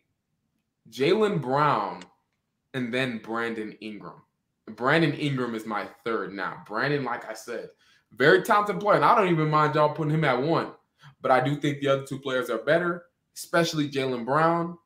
[0.90, 2.04] Jaylen Brown,
[2.72, 4.22] and then Brandon Ingram.
[4.76, 6.62] Brandon Ingram is my third now.
[6.68, 7.70] Brandon, like I said,
[8.12, 10.70] very talented player, and I don't even mind y'all putting him at one.
[11.20, 13.04] But I do think the other two players are better,
[13.34, 14.78] especially Jaylen Brown.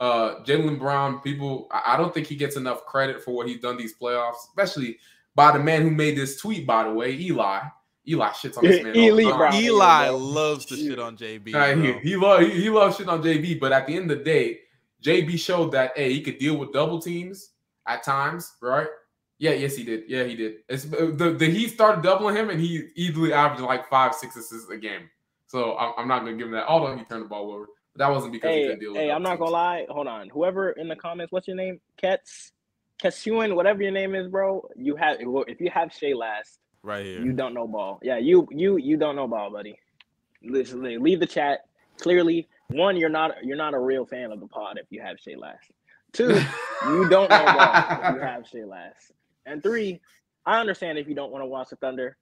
[0.00, 3.60] Uh, Jaylen Brown, people, I I don't think he gets enough credit for what he's
[3.60, 4.98] done these playoffs, especially
[5.34, 7.60] by the man who made this tweet, by the way, Eli.
[8.06, 8.96] Eli shits on this man.
[8.96, 9.54] all the Eli time.
[9.54, 11.54] Eli loves to shit on JB.
[11.54, 12.00] Uh, he, bro.
[12.00, 14.60] he love he, he loves shit on JB, but at the end of the day,
[15.02, 17.50] JB showed that hey, he could deal with double teams
[17.86, 18.88] at times, right?
[19.38, 20.04] Yeah, yes, he did.
[20.06, 20.56] Yeah, he did.
[20.68, 24.70] It's the, the he started doubling him, and he easily averaged like five, six assists
[24.70, 25.08] a game.
[25.54, 26.66] So I'm, I'm not gonna give him that.
[26.66, 29.00] Although he turned the ball over, but that wasn't because he couldn't deal with.
[29.00, 29.86] hey, double I'm not gonna lie.
[29.88, 30.28] Hold on.
[30.30, 31.80] Whoever in the comments, what's your name?
[32.02, 32.50] Kets,
[33.00, 34.68] Ketsuin, whatever your name is, bro.
[34.74, 37.20] You have if you have Shai last, right here.
[37.20, 38.00] you don't know ball.
[38.02, 39.78] Yeah, you you you don't know ball, buddy.
[40.42, 41.60] Listen, leave the chat.
[42.00, 45.20] Clearly, one, you're not you're not a real fan of the pod if you have
[45.20, 45.70] Shai last.
[46.12, 46.30] Two,
[46.88, 49.12] you don't know ball if you have Shai last.
[49.46, 50.00] And three,
[50.44, 52.16] I understand if you don't want to watch the Thunder,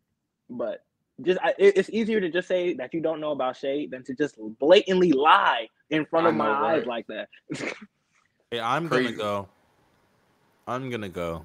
[0.50, 0.84] but
[1.20, 4.14] just I, it's easier to just say that you don't know about shade than to
[4.14, 7.28] just blatantly lie in front I of my know, eyes like that.
[8.50, 9.04] Hey, I'm Crazy.
[9.12, 9.48] gonna go.
[10.66, 11.44] I'm gonna go.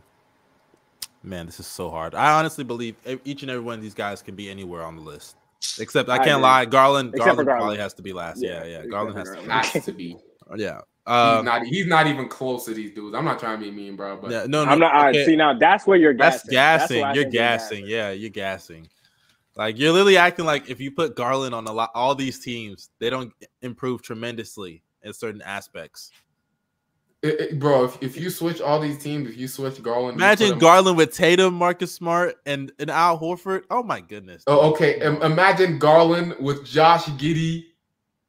[1.24, 2.16] Man, this is so hard.
[2.16, 2.96] I honestly believe
[3.26, 5.36] each and every one of these guys can be anywhere on the list.
[5.80, 6.44] Except I I can't agree.
[6.44, 7.10] lie, Garland.
[7.10, 7.62] Except Garland, Garland.
[7.62, 8.42] probably has to be last.
[8.42, 8.78] Yeah, yeah.
[8.78, 9.36] except Garland for has to.
[9.36, 9.66] Garland.
[9.66, 10.18] has to be.
[10.56, 10.76] Yeah.
[10.76, 11.64] He's Uh, not.
[11.66, 13.16] He's not even close to these dudes.
[13.16, 14.18] I'm not trying to be mean, bro.
[14.18, 14.72] But yeah, no, no.
[14.72, 14.94] I'm not.
[14.94, 15.58] I okay, see now.
[15.58, 16.52] That's where you're That's gassing.
[16.52, 17.02] gassing.
[17.02, 17.86] where I you're think gassing.
[17.88, 18.88] Yeah, you're gassing.
[19.58, 22.90] Like you're literally acting like if you put Garland on a lot, all these teams,
[23.00, 26.12] they don't improve tremendously in certain aspects.
[27.24, 30.60] It- it- bro, if, if you switch all these teams, if you switch Garland, Imagine
[30.60, 33.64] Garland with Tatum, Marcus Smart, and, and Al Horford.
[33.72, 34.44] Oh my goodness.
[34.46, 35.02] Oh, okay.
[35.02, 37.66] Im- imagine Garland with Josh Giddey,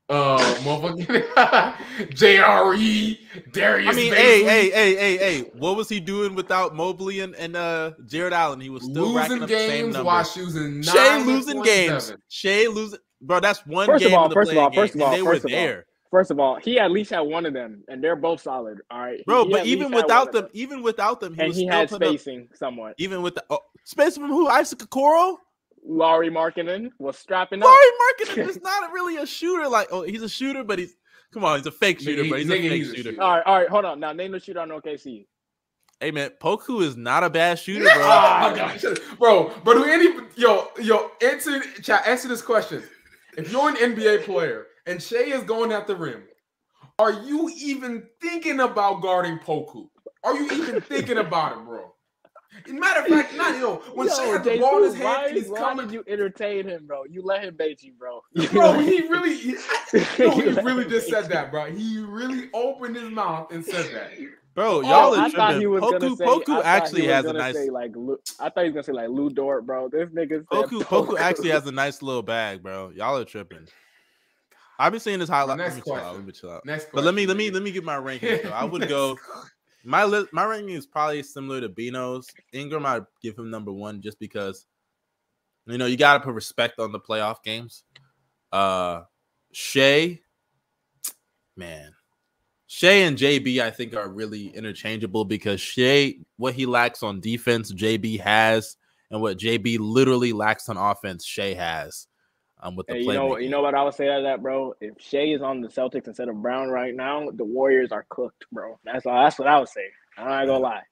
[0.09, 1.33] uh, motherfucking
[2.15, 3.19] JRE,
[3.53, 3.89] Darius.
[3.89, 7.35] I mean, Bazley, hey, hey, hey, hey, hey, what was he doing without Mobley and,
[7.37, 8.61] and uh Jarrett Allen?
[8.61, 10.07] He was still racking losing up the same games numbers.
[10.07, 12.13] while choosing Shai nine losing games.
[12.29, 13.41] Shai losing, bro.
[13.41, 15.17] That's one First of game all, in the first of all, first of all, and
[15.17, 17.53] they were first of all, there, First of all, he at least had one of
[17.53, 18.79] them, and they're both solid.
[18.91, 19.45] All right, bro.
[19.45, 21.77] He but even least without of them, even without them, he and was he still
[21.79, 22.95] had putting up- spacing somewhat.
[22.99, 24.49] even with the oh, space from who?
[24.49, 25.37] Isaac Okoro.
[25.87, 27.67] Lauri Markkanen was strapping up.
[27.67, 27.87] Lauri
[28.19, 29.69] Marketing is not really a shooter.
[29.69, 30.95] Like, oh, he's a shooter, but he's
[31.33, 33.11] come on, he's a fake shooter, he- but he's nigga, a fake he's a shooter.
[33.11, 33.23] shooter.
[33.23, 34.01] All right, all right, hold on.
[34.01, 35.27] Now name the shooter on OKC.
[36.01, 38.03] Hey man, Poku is not a bad shooter, bro.
[38.03, 38.85] Oh my gosh,
[39.19, 39.75] bro, bro.
[39.75, 42.83] Do any yo yo answer chat answer this question?
[43.37, 46.23] If you're an NBA player and Shai is going at the rim,
[46.99, 49.89] are you even thinking about guarding Poku?
[50.25, 51.93] Are you even thinking about it, bro?
[52.67, 55.13] Matter of fact, not you know when Yo, Shai has the ball in his why,
[55.15, 55.87] hand and he's why coming.
[55.87, 57.05] did you entertain him, bro?
[57.05, 58.23] You let him bait you, bro.
[58.53, 59.53] Bro, he really, he,
[60.19, 61.29] no, he really just said you.
[61.31, 61.67] that, bro.
[61.67, 64.13] He really opened his mouth and said that.
[64.55, 65.61] Bro, Oh, y'all I are thought tripping.
[65.61, 66.25] he was Poku, gonna say.
[66.25, 67.55] Poku actually has a nice.
[67.55, 67.93] Say like,
[68.41, 69.89] I thought he was gonna say like Lu Dort, bro.
[69.89, 72.91] This nigga said Poku, Poku actually has a nice little bag, bro.
[72.91, 73.69] Y'all are tripping.
[74.81, 75.59] I've been seeing this highlight.
[75.59, 76.15] Next Let me chill out.
[76.17, 76.65] Let me chill out.
[76.67, 78.41] Next, But let me let me let me get my ranking.
[78.45, 78.51] though.
[78.51, 79.17] I would go.
[79.89, 82.29] My my ranking is probably similar to Bino's.
[82.53, 84.67] Ingram, I'd give him number one just because,
[85.65, 87.85] you know, you got to put respect on the playoff games.
[88.53, 89.05] Uh,
[89.51, 90.21] Shai,
[91.57, 91.95] man,
[92.67, 97.73] Shai and JB, I think are really interchangeable because Shai, what he lacks on defense,
[97.73, 98.77] JB has,
[99.11, 102.09] and what JB literally lacks on offense, Shai has.
[102.61, 104.75] Um, with the Hey, you know, you know what I would say to that, bro.
[104.81, 108.47] If Shai is on the Celtics instead of Brown right now, the Warriors are cooked,
[108.51, 108.79] bro.
[108.85, 109.23] That's all.
[109.23, 109.87] That's what I would say.
[110.17, 110.83] I'm not gonna lie.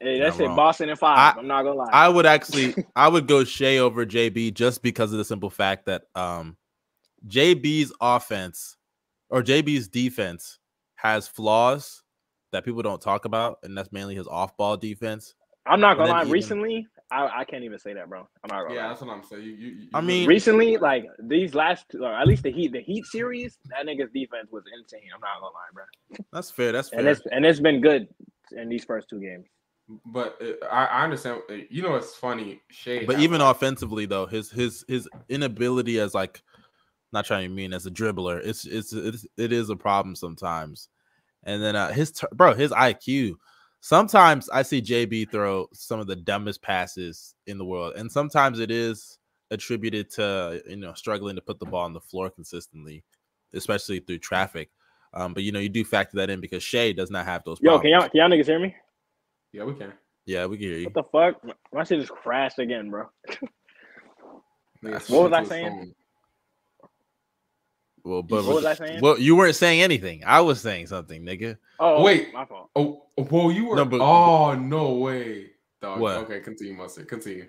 [0.00, 0.46] Hey, that's it.
[0.48, 1.36] Boston and five.
[1.36, 1.90] I, am not gonna lie.
[1.92, 5.86] I would actually I would go Shai over JB just because of the simple fact
[5.86, 6.56] that um
[7.28, 8.76] JB's offense
[9.30, 10.58] or JB's defense
[10.96, 12.02] has flaws
[12.52, 15.34] that people don't talk about, and that's mainly his off-ball defense.
[15.66, 16.20] I'm not gonna lie.
[16.20, 18.20] even- Recently, I, I can't even say that, bro.
[18.20, 18.88] I'm not gonna Yeah, lie.
[18.88, 19.42] that's what I'm saying.
[19.44, 22.72] You, you, you I mean- Recently, like these last, two, or at least the Heat,
[22.72, 25.02] the Heat series, that nigga's defense was insane.
[25.14, 25.84] I'm not gonna lie, bro.
[26.32, 26.72] That's fair.
[26.72, 27.10] That's And fair.
[27.10, 28.08] it's and it's been good
[28.56, 29.46] in these first two games.
[30.06, 31.42] but uh, I, I understand.
[31.50, 32.62] uh, You know, it's funny.
[32.70, 36.42] Shai, But even like, offensively, though, his his his inability as like
[37.12, 40.88] not trying to mean as a dribbler, it's it's it's it is a problem sometimes.
[41.44, 43.34] And then uh, his bro, his IQ.
[43.84, 48.58] Sometimes I see JB throw some of the dumbest passes in the world, and sometimes
[48.58, 49.18] it is
[49.50, 53.04] attributed to you know struggling to put the ball on the floor consistently,
[53.52, 54.70] especially through traffic.
[55.12, 57.60] Um, but you know you do factor that in because Shai does not have those.
[57.60, 57.82] Yo, Problems.
[57.82, 58.74] can y'all can y'all niggas hear me?
[59.52, 59.92] yeah, we can.
[60.24, 60.90] Yeah, we can hear you.
[60.90, 61.02] What the
[61.34, 61.44] fuck?
[61.44, 63.04] My- My shit just crashed again, bro.
[64.80, 65.68] What was I saying?
[65.68, 65.94] phone.
[68.04, 69.00] Well, but What was I saying?
[69.00, 70.22] Well, you weren't saying anything.
[70.26, 71.56] I was saying something, nigga.
[71.80, 72.32] Oh Wait.
[72.34, 72.68] my fault.
[72.76, 73.76] Oh, oh whoa, you were.
[73.76, 75.46] No, but- oh no way,
[75.80, 76.00] dog.
[76.00, 76.16] What?
[76.18, 77.08] Okay, continue, Mustard.
[77.08, 77.46] Continue.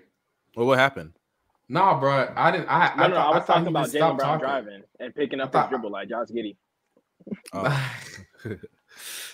[0.56, 1.12] Well, what happened?
[1.68, 2.68] Nah, bro, I didn't.
[2.68, 4.40] I, No, I, no, thought, I was thought talking about just Jaylen Brown talking.
[4.40, 6.56] driving and picking up I thought- his dribble like Josh Giddey.
[7.52, 7.92] Oh.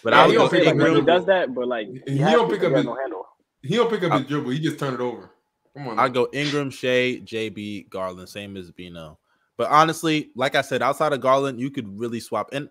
[0.02, 1.88] but Yeah, I he was don't gonna say like when he does that, but like
[2.08, 3.26] He has don't pick up his- no handle.
[3.62, 4.50] He don't pick up I- his dribble.
[4.50, 5.30] He just turn it over.
[5.76, 5.98] Come on.
[5.98, 9.18] I go Ingram, Shai, JB, Garland, same as Bino.
[9.62, 12.48] But honestly, like I said, outside of Garland, you could really swap.
[12.52, 12.68] And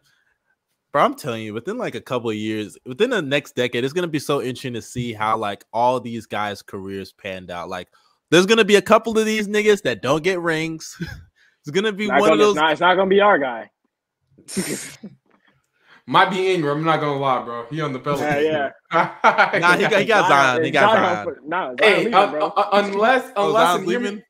[0.91, 3.93] bro, I'm telling you, within like a couple of years, within the next decade, it's
[3.93, 7.69] gonna be so interesting to see how like all these guys' careers panned out.
[7.69, 7.87] Like,
[8.29, 10.97] there's gonna be a couple of these niggas that don't get rings.
[11.61, 12.55] it's gonna be Not one of gonna- those.
[12.55, 13.69] it's, not, it's not gonna be our guy.
[16.07, 16.79] Might be Ingram.
[16.79, 17.67] I'm not gonna lie, bro.
[17.69, 18.43] He on the Pelicans.
[18.43, 19.11] Yeah, yeah.
[19.61, 20.63] Nah, he got, he got Zion.
[20.65, 21.23] He got Zion.
[21.23, 22.47] for- Nah, Zion Hey, leaving, uh, bro.
[22.47, 24.23] uh, unless Oh, unless Zion's and leaving?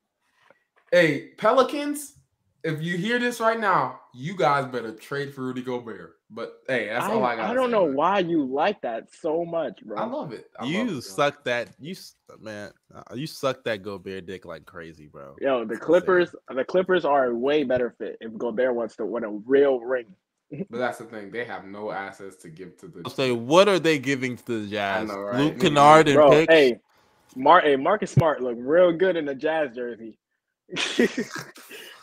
[0.91, 2.18] hey Pelicans,
[2.64, 6.16] if you hear this right now, you guys better trade for Rudy Gobert.
[6.30, 7.52] But hey, that's all I got.
[7.52, 9.98] I don't know why you like that so much, bro.
[9.98, 10.50] I love it.
[10.58, 11.70] I love You it, suck that.
[11.80, 11.96] You
[12.40, 12.72] man.
[12.94, 15.36] uh, You suck that Gobert dick like crazy, bro.
[15.42, 19.24] Yo, the Clippers, the Clippers are a way better fit if Gobert wants to win
[19.24, 20.16] a real ring.
[20.70, 23.02] But that's the thing; they have no assets to give to the.
[23.06, 25.08] I'll say, what are they giving to the Jazz?
[25.10, 25.44] know, right?
[25.44, 26.54] Luke Nigga, Kennard and Bro, picks.
[26.54, 26.80] hey,
[27.36, 30.18] Mar- hey, Marcus Smart look real good in the Jazz jersey.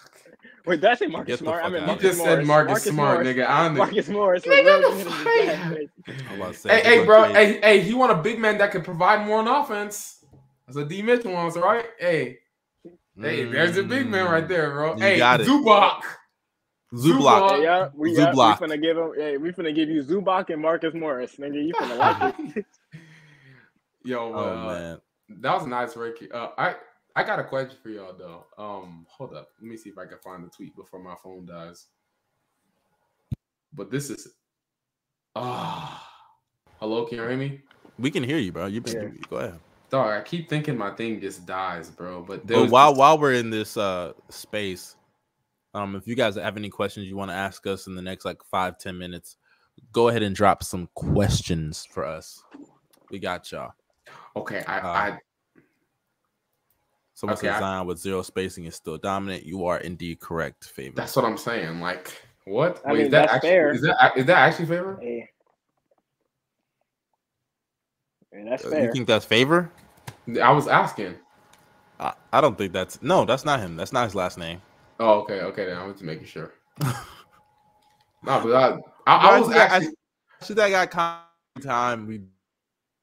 [0.69, 1.65] Wait, did I say Marcus Get Smart?
[1.65, 2.47] I mean, out you of Marcus just said Morris.
[2.47, 3.28] Marcus, Smart, Morris.
[3.28, 3.47] nigga.
[3.47, 3.77] I don't.
[3.77, 4.47] Marcus Morris.
[4.47, 5.40] look Nigga, real the good in the fuck?
[5.40, 5.89] Jazz.
[6.28, 7.32] I'm about to say, Hey, hey, bro.
[7.32, 10.24] Hey, hey, he want a big man that can provide more on offense.
[10.66, 11.86] That's what D Mitchell wants, right?
[11.99, 12.39] Hey,
[13.16, 13.23] you.
[13.23, 14.97] hey, there's a big man right there, bro.
[14.97, 15.49] You hey, got it.
[15.49, 16.03] Zubac.
[16.95, 17.62] Zublock.
[17.62, 18.59] Yeah, yeah, we, yeah, we Zubac.
[18.59, 19.12] finna give him.
[19.16, 21.66] Hey, we finna give you Zubac and Marcus Morris, nigga.
[21.66, 22.66] You finna like it.
[24.05, 25.01] Yo, Oh uh, man.
[25.43, 26.31] that was a nice Ricky.
[26.31, 26.77] Uh, I
[27.19, 28.45] I got a question for y'all though.
[28.57, 31.47] Um, hold up, let me see if I can find the tweet before my phone
[31.47, 31.86] dies.
[33.73, 34.35] But this is
[35.35, 36.09] ah,
[36.78, 37.61] hello, can you hear me?
[37.99, 38.66] We can hear you, bro.
[38.66, 39.27] You've been Yeah.
[39.28, 39.59] go ahead.
[39.90, 42.23] Dog, I keep thinking my thing just dies, bro.
[42.23, 44.95] But there But while this- while we're in this uh space,
[45.74, 48.24] um, if you guys have any questions you want to ask us in the next
[48.24, 49.39] like five ten minutes,
[49.90, 52.45] go ahead and drop some questions for us.
[53.11, 53.73] We got y'all.
[54.36, 55.19] okay, I, uh, I
[57.19, 59.43] Someone Okay, says I- Zion with zero spacing is still dominant.
[59.45, 60.95] You are indeed correct, favor.
[60.95, 61.81] that's what I'm saying.
[61.81, 62.12] Like,
[62.45, 62.81] what?
[62.86, 63.70] I Wait, mean, is that that's actually fair.
[63.73, 64.99] is that is that actually favor?
[65.03, 65.28] Hey.
[68.32, 68.85] Yeah, that's Uh, fair.
[68.85, 69.69] You think that's favor?
[70.40, 71.16] I was asking.
[71.99, 73.24] I, I don't think that's no.
[73.24, 73.74] That's not him.
[73.74, 74.62] That's not his last name.
[75.01, 75.65] Oh, okay, okay.
[75.65, 76.55] Then I was just making sure.
[76.85, 76.93] no,
[78.23, 78.78] but I,
[79.09, 79.95] I, I was Bro, I- I- actually.
[80.47, 82.07] Should that got con- time?
[82.07, 82.20] We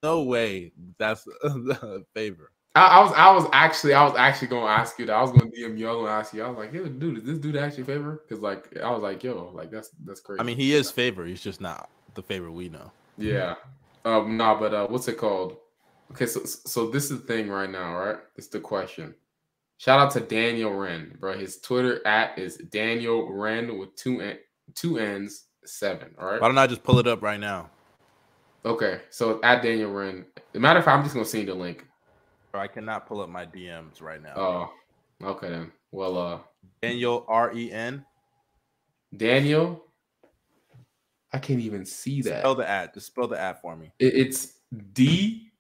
[0.02, 0.72] no way.
[0.98, 2.52] That's a favor.
[2.76, 5.14] I, I was I was actually I was actually gonna ask you that.
[5.14, 5.88] I was gonna DM you.
[5.88, 6.44] I was gonna ask you.
[6.44, 8.22] I was like, yo, dude, is this dude actually favor?
[8.28, 10.42] Because like I was like, yo, like that's that's crazy.
[10.42, 11.26] I mean, he is favor.
[11.26, 12.92] He's just not the favor we know.
[13.18, 13.56] yeah.
[14.04, 15.58] Um, nah, but uh, what's it called?
[16.12, 18.18] Okay, so so this is the thing right now, right?
[18.36, 19.16] It's the question.
[19.78, 21.38] Shout out to Daniel Wren, bro.
[21.38, 24.38] His Twitter at is Daniel Wren with two n
[24.76, 26.14] two n's seven.
[26.20, 26.42] All right.
[26.42, 27.70] Why don't I just pull it up right now?
[28.64, 30.26] Okay, so at Daniel Wren.
[30.38, 31.86] As a matter of fact, I'm just gonna send you the link.
[32.56, 34.34] Or I cannot pull up my DMs right now.
[34.38, 34.74] Oh,
[35.22, 35.74] okay then.
[35.92, 36.40] Well, uh,
[36.82, 38.06] Daniel R E N.
[39.18, 39.84] Daniel,
[41.34, 42.40] I can't even see that.
[42.40, 42.94] Spell the ad.
[42.94, 44.54] Just spell the ad for me, it's
[44.94, 45.52] D.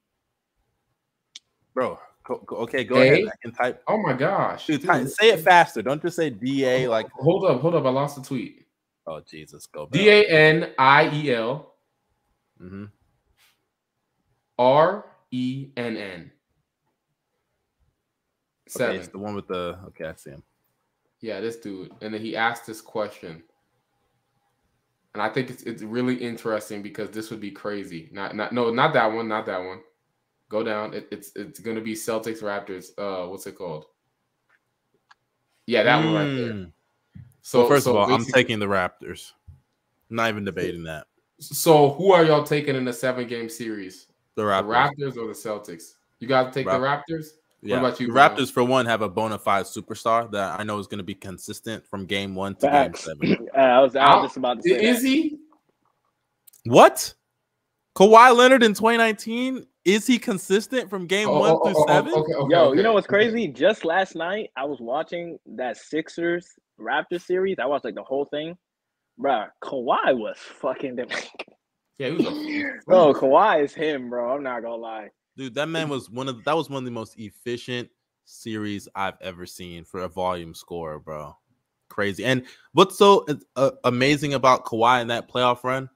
[1.74, 2.00] bro.
[2.30, 3.02] Okay, go A?
[3.02, 3.28] ahead.
[3.28, 3.84] I can type.
[3.88, 4.66] Oh my gosh.
[4.68, 4.90] Dude, dude.
[4.90, 5.82] ty- say it faster.
[5.82, 6.88] Don't just say D A.
[6.88, 7.86] Like, Hold up, hold up.
[7.86, 8.66] I lost the tweet.
[9.06, 9.90] oh Jesus, go.
[9.92, 11.74] D A N I E L
[12.62, 12.86] Mm-hmm.
[14.58, 16.32] R E N N.
[18.68, 18.96] Okay, Seven.
[18.96, 19.78] it's the one with the.
[19.88, 20.44] Okay, I see him.
[21.22, 21.92] Yeah, this dude.
[22.02, 23.44] And then he asked this question.
[25.14, 28.10] And I think it's it's really interesting because this would be crazy.
[28.12, 29.80] Not not no, not that one, not that one.
[30.50, 30.94] Go down.
[30.94, 32.90] It, it's it's gonna be Celtics Raptors.
[32.98, 33.86] Uh what's it called?
[35.68, 36.54] Yeah, that one right there.
[36.54, 36.72] Mm.
[37.42, 39.32] So Well, first so of all, I'm taking the Raptors.
[40.10, 41.08] I'm not even debating that.
[41.40, 44.08] So who are y'all taking in the seven game series?
[44.36, 44.92] The The Raptors.
[45.00, 45.94] Raptors or the Celtics?
[46.20, 47.28] You guys take the Raptors?
[47.70, 47.80] Yeah.
[47.80, 48.30] about you, the Bruno?
[48.30, 51.16] Raptors, for one, have a bona fide superstar that I know is going to be
[51.16, 53.06] consistent from game one to Facts.
[53.08, 53.48] game seven.
[53.56, 55.08] Uh, I was, I was just about to say Is that.
[55.08, 55.38] he?
[56.66, 57.14] What?
[57.98, 61.88] Kawhi Leonard in 2019 is he consistent from game Oh, one oh, through oh, oh,
[61.88, 62.14] seven?
[62.14, 62.78] okay, okay, Yo, okay.
[62.78, 63.48] you know what's crazy?
[63.48, 66.48] Just last night, I was watching that Sixers
[66.80, 67.58] Raptors series.
[67.60, 68.58] I watched like the whole thing.
[69.20, 71.00] Bruh, Kawhi was fucking.
[71.98, 74.36] Yeah, he was a bro, Kawhi is him, bro.
[74.36, 75.08] I'm not gonna lie.
[75.38, 77.90] Dude, that man was one of that was one of the most efficient
[78.26, 81.36] series I've ever seen for a volume scorer, bro.
[81.90, 82.26] Crazy.
[82.26, 83.26] And what's so
[83.56, 85.90] uh, amazing about Kawhi in that playoff run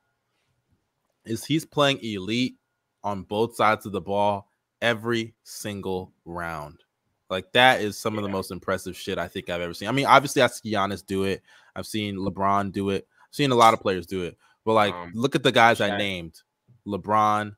[1.25, 2.55] is he's playing elite
[3.03, 4.49] on both sides of the ball
[4.81, 6.83] every single round.
[7.29, 9.87] Like that is some of the most impressive shit I think I've ever seen.
[9.87, 11.43] I mean, obviously I've seen Giannis do it.
[11.75, 13.07] I've seen LeBron do it.
[13.27, 14.37] I've seen a lot of players do it.
[14.65, 16.41] But like, Um, look at the guys I named:
[16.87, 17.55] LeBron,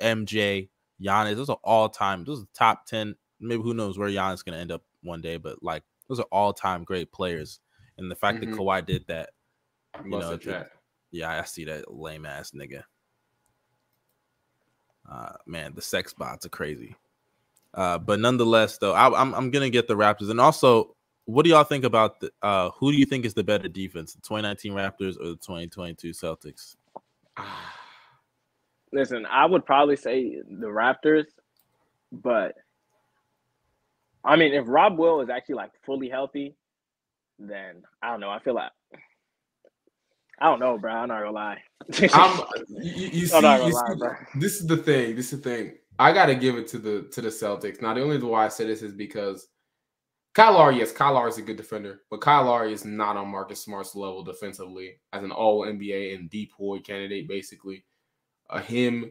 [0.00, 0.68] MJ,
[1.00, 1.36] Giannis.
[1.36, 2.24] Those are all time.
[2.24, 3.14] Those are top ten.
[3.40, 5.36] Maybe who knows where Giannis is gonna end up one day.
[5.36, 7.60] But like, those are all time great players.
[7.98, 8.40] And the fact Mhm.
[8.40, 9.30] that Kawhi did that,
[10.04, 10.72] you Lost know, it-
[11.10, 12.82] yeah, I see that lame ass nigga.
[15.10, 16.96] Uh, man, the sex bots are crazy.
[17.74, 20.30] Uh, but nonetheless, though, I, I'm I'm gonna get the Raptors.
[20.30, 22.30] And also, what do y'all think about the?
[22.42, 26.10] Uh, who do you think is the better defense, the 2019 Raptors or the 2022
[26.10, 26.76] Celtics?
[28.92, 31.26] Listen, I would probably say the Raptors,
[32.10, 32.54] but
[34.24, 36.54] I mean, if Rob Will is actually like fully healthy,
[37.38, 38.30] then I don't know.
[38.30, 38.70] I feel like
[40.38, 40.92] I don't know, bro.
[40.92, 41.58] I'm not gonna lie.
[42.12, 44.14] I'm, you, you see, I'm not gonna you lie, see- bro.
[44.36, 45.16] this is the thing.
[45.16, 45.72] This is the thing.
[45.98, 47.80] I gotta give it to the to the Celtics.
[47.80, 49.48] Now, the only reason why I say this is because
[50.34, 53.28] Kyle Lowry, yes, Kyle Lowry is a good defender, but Kyle Lowry is not on
[53.28, 57.84] Marcus Smart's level defensively as an All NBA and DPOY candidate, basically.
[58.52, 59.10] Uh, him,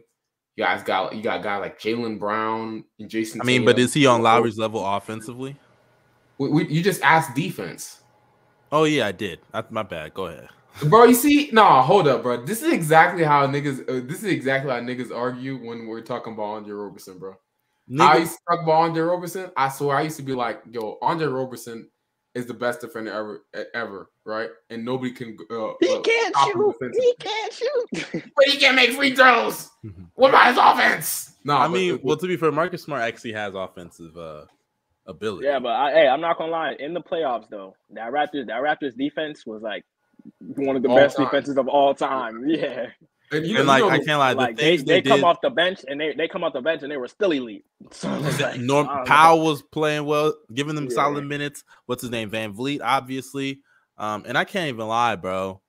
[0.56, 3.40] you guys got you got a guy like Jaylen Brown and Jason.
[3.40, 5.56] I mean, but is he on Lowry's level offensively?
[6.38, 8.02] We, we, you just asked defense.
[8.70, 9.40] Oh yeah, I did.
[9.52, 10.14] That's my bad.
[10.14, 10.48] Go ahead.
[10.84, 12.44] Bro, you see, no, hold up, bro.
[12.44, 13.80] This is exactly how niggas.
[13.88, 17.32] Uh, this is exactly how niggas argue when we're talking about Andre Roberson, bro.
[17.32, 19.50] I Nigga, used to talk about Andre Roberson.
[19.56, 21.90] I swear, I used to be like, "Yo, Andre Roberson
[22.34, 23.44] is the best defender ever,
[23.74, 24.48] ever, right?
[24.70, 25.36] And nobody can.
[25.50, 26.76] Uh, He uh, can't stop shoot.
[26.94, 28.22] He can't shoot.
[28.36, 29.68] but he can't make free throws.
[30.14, 31.34] What about his offense?
[31.44, 34.44] No, I but mean, well, to be fair, Marcus Smart actually has offensive uh
[35.06, 35.46] ability.
[35.46, 36.74] yeah, but I, hey, I'm not gonna lie.
[36.78, 39.84] In the playoffs, though, that Raptors, that Raptors defense was like
[40.38, 41.26] one of the All best time.
[41.26, 42.44] defenses of all time.
[42.48, 42.86] Yeah,
[43.32, 45.08] and you and know- like know I can't lie, the like they, things they, they,
[45.08, 45.24] come did.
[45.24, 47.64] off the bench and they, they come off the bench and they were still elite.
[47.92, 49.04] So like, Norm I know.
[49.04, 50.94] Powell was playing well, giving them Yeah.
[50.94, 51.64] solid minutes.
[51.86, 52.30] What's his name?
[52.30, 53.60] VanVleet, obviously.
[53.98, 55.60] Um, and I can't even lie, bro.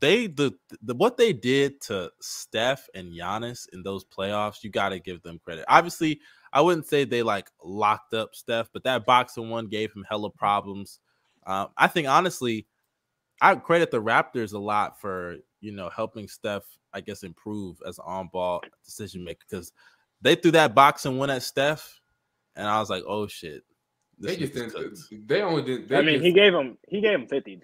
[0.00, 4.90] They the, the what they did to Steph and Giannis in those playoffs, you got
[4.90, 5.64] to give them credit.
[5.68, 6.20] Obviously,
[6.54, 10.30] I wouldn't say they like locked up Steph, but that boxing one gave him hella
[10.30, 11.00] problems.
[11.46, 12.66] Um, I think honestly,
[13.40, 17.98] I credit the Raptors a lot for you know helping Steph, I guess, improve as
[17.98, 19.72] an on-ball decision maker because
[20.22, 22.00] they threw that box and went at Steph,
[22.56, 23.62] and I was like, oh shit.
[24.18, 24.72] they just didn't.
[24.72, 24.98] cooked.
[25.26, 25.88] They only did.
[25.88, 27.60] They I mean, just- he gave him he gave him fifty.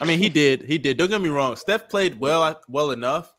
[0.00, 0.96] I mean, he did, he did.
[0.98, 1.56] Don't get me wrong.
[1.56, 3.34] Steph played well, well enough,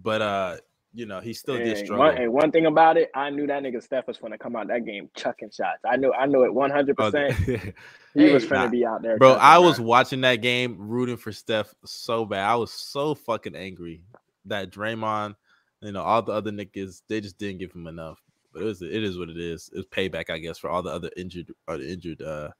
[0.00, 0.56] but uh,
[0.94, 2.06] you know, he still did Hey, struggle.
[2.06, 4.68] one, hey, one thing about it, I knew that nigga Steph was gonna come out
[4.68, 5.80] that game chucking shots.
[5.84, 7.34] I knew I knew it one hundred percent.
[8.14, 8.68] He Hey, was finna nah.
[8.68, 9.84] be out there, Bro, chucking, I was bruh.
[9.84, 12.48] watching that game, rooting for Steph so bad.
[12.48, 14.04] I was so fucking angry
[14.44, 15.34] that Draymond,
[15.80, 18.22] you know, all the other niggas, they just didn't give him enough.
[18.52, 19.68] But it was, it is what it is.
[19.72, 22.50] It's payback, I guess, for all the other injured, or the injured uh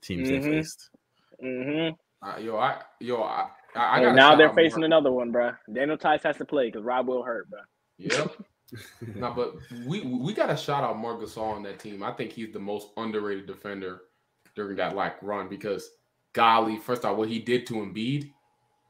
[0.00, 0.42] teams Mhm.
[0.42, 0.90] they faced.
[1.44, 1.96] Mhm.
[2.22, 5.52] Uh, yo, I yo, I, I, I now they're facing Mark- another one, bro.
[5.70, 7.60] Daniel Theis has to play because Rob will hurt, bro.
[7.98, 8.36] Yep.
[9.14, 9.54] no, but
[9.86, 12.02] we we got to shout out Marc Gasol on that team.
[12.02, 14.02] I think he's the most underrated defender
[14.56, 15.90] during that like run because
[16.32, 18.30] golly, first off, what he did to Embiid,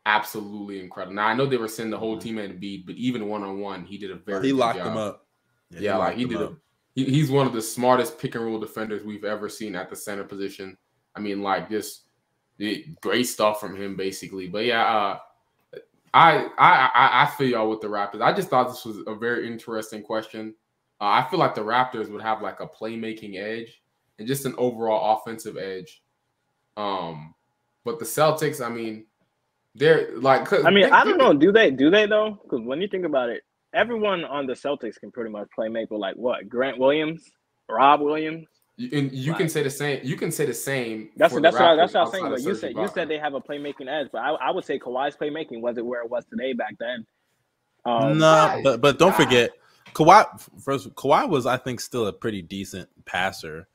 [0.06, 1.14] absolutely incredible.
[1.14, 3.60] Now I know they were sending the whole team at Embiid, but even one on
[3.60, 4.86] one, he did a very he locked job.
[4.86, 5.26] them up.
[5.70, 6.40] Yeah, like he did.
[6.40, 6.56] A,
[6.94, 9.97] he, he's one of the smartest pick and roll defenders we've ever seen at the
[9.97, 10.76] center position.
[11.16, 12.05] I mean, like just
[12.59, 14.48] it, great stuff from him, basically.
[14.48, 15.18] But yeah, uh,
[16.15, 18.23] I, I I I feel y'all with the Raptors.
[18.23, 20.55] I just thought this was a very interesting question.
[21.01, 23.82] Uh, I feel like the Raptors would have like a playmaking edge
[24.19, 26.03] and just an overall offensive edge.
[26.77, 27.35] Um,
[27.85, 29.07] but the Celtics, I mean,
[29.74, 30.53] they're like.
[30.53, 31.35] I mean, think- I don't know.
[31.35, 31.73] Do they?
[31.73, 32.39] Do they though?
[32.45, 33.43] Because when you think about it,
[33.74, 36.49] everyone on the Celtics can pretty much play make with like what?
[36.49, 37.28] Grant Williams,
[37.69, 38.47] Rob Williams.
[38.76, 40.01] You, and you can say the same.
[40.02, 41.10] You can say the same.
[41.16, 42.24] That's for the that's what I, that's what I was saying.
[42.28, 44.64] But you Serge said you said they have a playmaking edge, but I, I would
[44.64, 47.06] say Kawhi's playmaking wasn't where it was today back then.
[47.84, 48.64] Um, no, Right.
[48.64, 49.52] but but don't forget,
[49.92, 50.26] Kawhi.
[50.60, 53.68] First, Kawhi was I think still a pretty decent passer,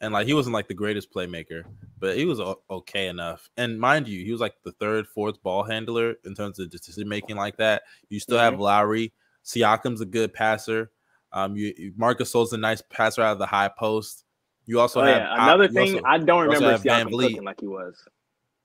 [0.00, 1.64] and like he wasn't like the greatest playmaker,
[1.98, 3.50] but he was okay enough.
[3.58, 7.08] And mind you, he was like the third, fourth ball handler in terms of decision
[7.08, 7.82] making like that.
[8.08, 9.12] You still have Lowry.
[9.44, 10.90] Siakam's a good passer.
[11.32, 14.24] Um, you, you Marcus Gasol's a nice passer out of the high post.
[14.66, 15.44] You also oh, have yeah.
[15.44, 17.30] Another you thing, also- I don't remember Siakam Vliet.
[17.32, 17.96] cooking like he was.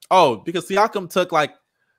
[0.09, 1.53] Oh, because Siakam took like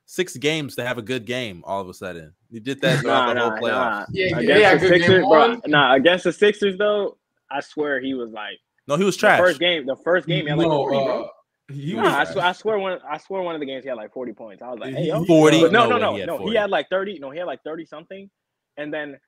[0.07, 1.62] six games to have a good game.
[1.66, 4.01] All of a sudden, he did that throughout Nah, the whole nah, playoffs.
[4.01, 4.07] nah.
[4.12, 5.61] Yeah, Against yeah, the Sixers, bro.
[5.66, 7.16] Nah, against the Sixers though,
[7.51, 8.59] I swear he was like
[8.89, 9.39] No, he was the trash.
[9.39, 9.87] first game.
[9.87, 11.23] The first game, he had like No, 40, bro.
[11.24, 11.29] uh,
[11.73, 12.33] he Nah, was I trash.
[12.33, 14.62] swear, I swear one, I swear one of the games he had like forty points.
[14.62, 15.20] I was like, hey, yo.
[15.20, 15.61] He- 40?
[15.62, 16.39] No, No no, no, he had no.
[16.39, 16.51] 40.
[16.51, 17.19] He had like thirty.
[17.20, 18.29] No, he had like thirty something,
[18.77, 19.19] and then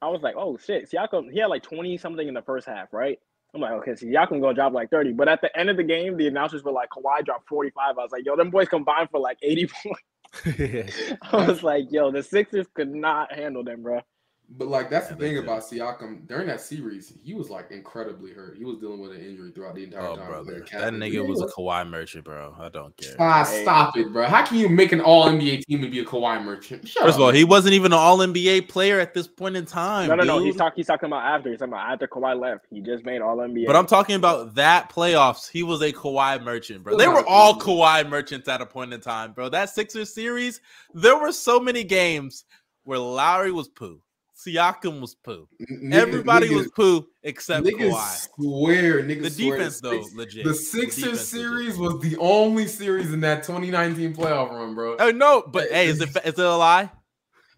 [0.00, 1.30] I was like, oh shit, Siakam.
[1.30, 3.18] He had like twenty something in the first half, right?
[3.54, 5.12] I'm like, okay, so Siakam gonna drop like thirty.
[5.12, 7.98] But at the end of the game, the announcers were like, Kawhi dropped forty five.
[7.98, 10.00] I was like, yo, them boys combined for like eighty points.
[11.22, 14.00] I was like, yo, the Sixers could not handle them, bro.
[14.54, 15.44] But like that's Yeah, the thing did.
[15.44, 18.56] about Siakam during that series, he was like incredibly hurt.
[18.58, 20.28] He was dealing with an injury throughout the entire oh, time.
[20.28, 22.54] brother, that nigga was a Kawhi merchant, bro.
[22.60, 23.14] I don't care.
[23.18, 23.62] Ah, Hey.
[23.62, 24.26] stop it, bro.
[24.26, 26.86] How can you make an all NBA team and be a Kawhi merchant?
[26.86, 29.64] Shut First of all, he wasn't even an All NBA player at this point in
[29.64, 30.08] time.
[30.08, 30.38] No, no, no.
[30.38, 30.48] dude.
[30.48, 30.76] He's talking.
[30.76, 31.48] He's talking about after.
[31.48, 32.66] He's talking about after Kawhi left.
[32.68, 33.66] He just made All NBA.
[33.66, 35.48] But I'm talking about that playoffs.
[35.50, 36.98] He was a Kawhi merchant, bro.
[36.98, 37.68] They were all good.
[37.68, 39.48] Kawhi merchants at a point in time, bro.
[39.48, 40.60] That Sixers series,
[40.92, 42.44] there were so many games
[42.84, 44.00] where Lowry was poo,
[44.46, 48.28] Siakam was poo, Niggas- everybody niggas- was poo except Niggas Kawhi.
[48.36, 50.44] swear, niggas The swear defense, though, Six- legit.
[50.44, 51.94] The The Sixers series legit.
[51.94, 54.96] was the only series in that 2019 playoff run, bro.
[54.98, 56.90] Oh no, but hey, is it is it a lie?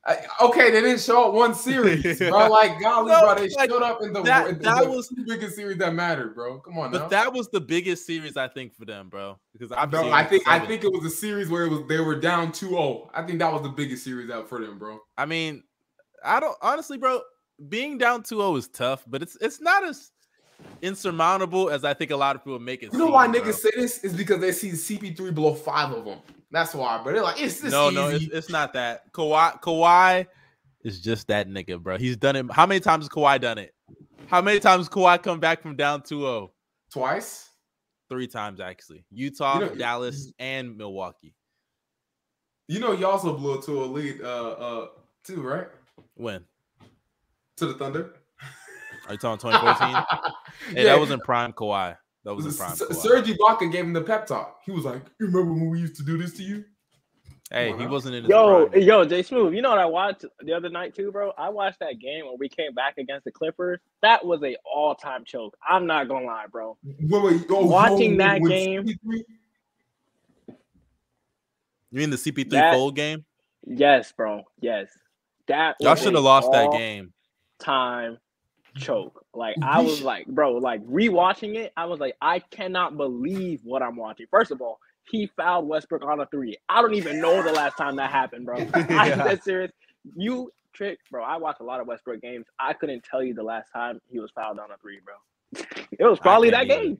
[0.06, 2.28] I- okay, they didn't show up one series, bro.
[2.50, 4.90] Like golly, No, bro, they like, showed up in the, that- in the, that the
[4.90, 6.58] was- two biggest series that mattered, bro.
[6.60, 6.98] Come on, now.
[6.98, 9.38] But that was the biggest series I think for them, bro.
[9.54, 12.00] Because I it was think I think it was a series where it was they
[12.00, 13.08] were down 2-0.
[13.14, 14.98] I think that was the biggest series out for them, bro.
[15.16, 15.62] I mean,
[16.24, 17.20] I don't honestly, bro.
[17.68, 20.10] Being down 2-0 is tough, but it's it's not as
[20.82, 22.92] insurmountable as I think a lot of people make it.
[22.92, 23.40] You know why bro.
[23.40, 26.18] niggas say this is because they see CP3 below five of them.
[26.50, 27.12] That's why, bro.
[27.12, 27.94] They're like, it's this No, easy.
[27.96, 29.12] no, it's, it's not that.
[29.12, 30.26] Kawhi, Kawhi
[30.84, 31.96] is just that nigga, bro.
[31.98, 32.46] He's done it.
[32.52, 33.74] How many times has Kawhi done it?
[34.26, 36.50] How many times Kawhi come back from down 2-0?
[36.92, 37.50] Twice.
[38.08, 39.04] three times actually.
[39.10, 41.34] Utah, You know- Dallas, and Milwaukee.
[42.68, 44.86] You know, you also blew a lead, uh, uh,
[45.24, 45.66] too, right?
[46.14, 46.44] When?
[47.58, 48.14] To the Thunder.
[49.06, 50.74] Are you talking 2014?
[50.76, 51.96] hey, that was in prime Kawhi.
[52.24, 52.94] That was in prime S- Kawhi.
[52.94, 54.60] Serge Ibaka gave him the pep talk.
[54.64, 56.64] He was like, "You remember when we used to do this to you?"
[57.52, 58.82] hey, Come he wasn't in his Yo, prime.
[58.82, 59.52] yo, Jay Smooth.
[59.52, 61.32] You know what I watched the other night too, bro?
[61.36, 63.78] I watched that game when we came back against the Clippers.
[64.00, 65.54] That was a all-time choke.
[65.68, 66.78] I'm not gonna lie, bro.
[66.82, 69.22] Wait, wait, oh, Watching that game- CP3
[70.48, 73.24] You mean the CP3 That- fold game?
[73.66, 74.42] Yes, bro.
[74.60, 74.88] Yes.
[75.48, 77.12] That Y'all should have lost that game.
[77.60, 78.18] Time
[78.76, 79.24] choke.
[79.34, 83.82] Like I was like, bro, like rewatching it, I was like, I cannot believe what
[83.82, 84.26] I'm watching.
[84.30, 84.78] First of all,
[85.10, 86.56] he fouled Westbrook on a three.
[86.68, 88.56] I don't even know the last time that happened, bro.
[88.74, 89.16] I'm Yeah.
[89.16, 89.70] that serious.
[90.16, 91.22] You trick, bro.
[91.22, 92.46] I watch a lot of Westbrook games.
[92.58, 95.62] I couldn't tell you the last time he was fouled on a three, bro.
[95.98, 96.98] it was probably that can't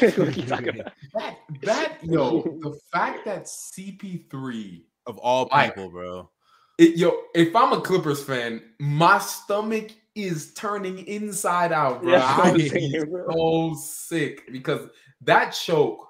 [0.00, 0.12] game.
[0.24, 0.92] what you talking about?
[1.14, 6.30] That, that, yo, the fact that CP3, Of all Like- people, bro.
[6.78, 12.12] It, yo, if I'm a Clippers fan, my stomach is turning inside out, bro.
[12.12, 13.70] Yeah, I I'm would saying, be bro.
[13.72, 14.88] so sick because
[15.22, 16.08] that choke,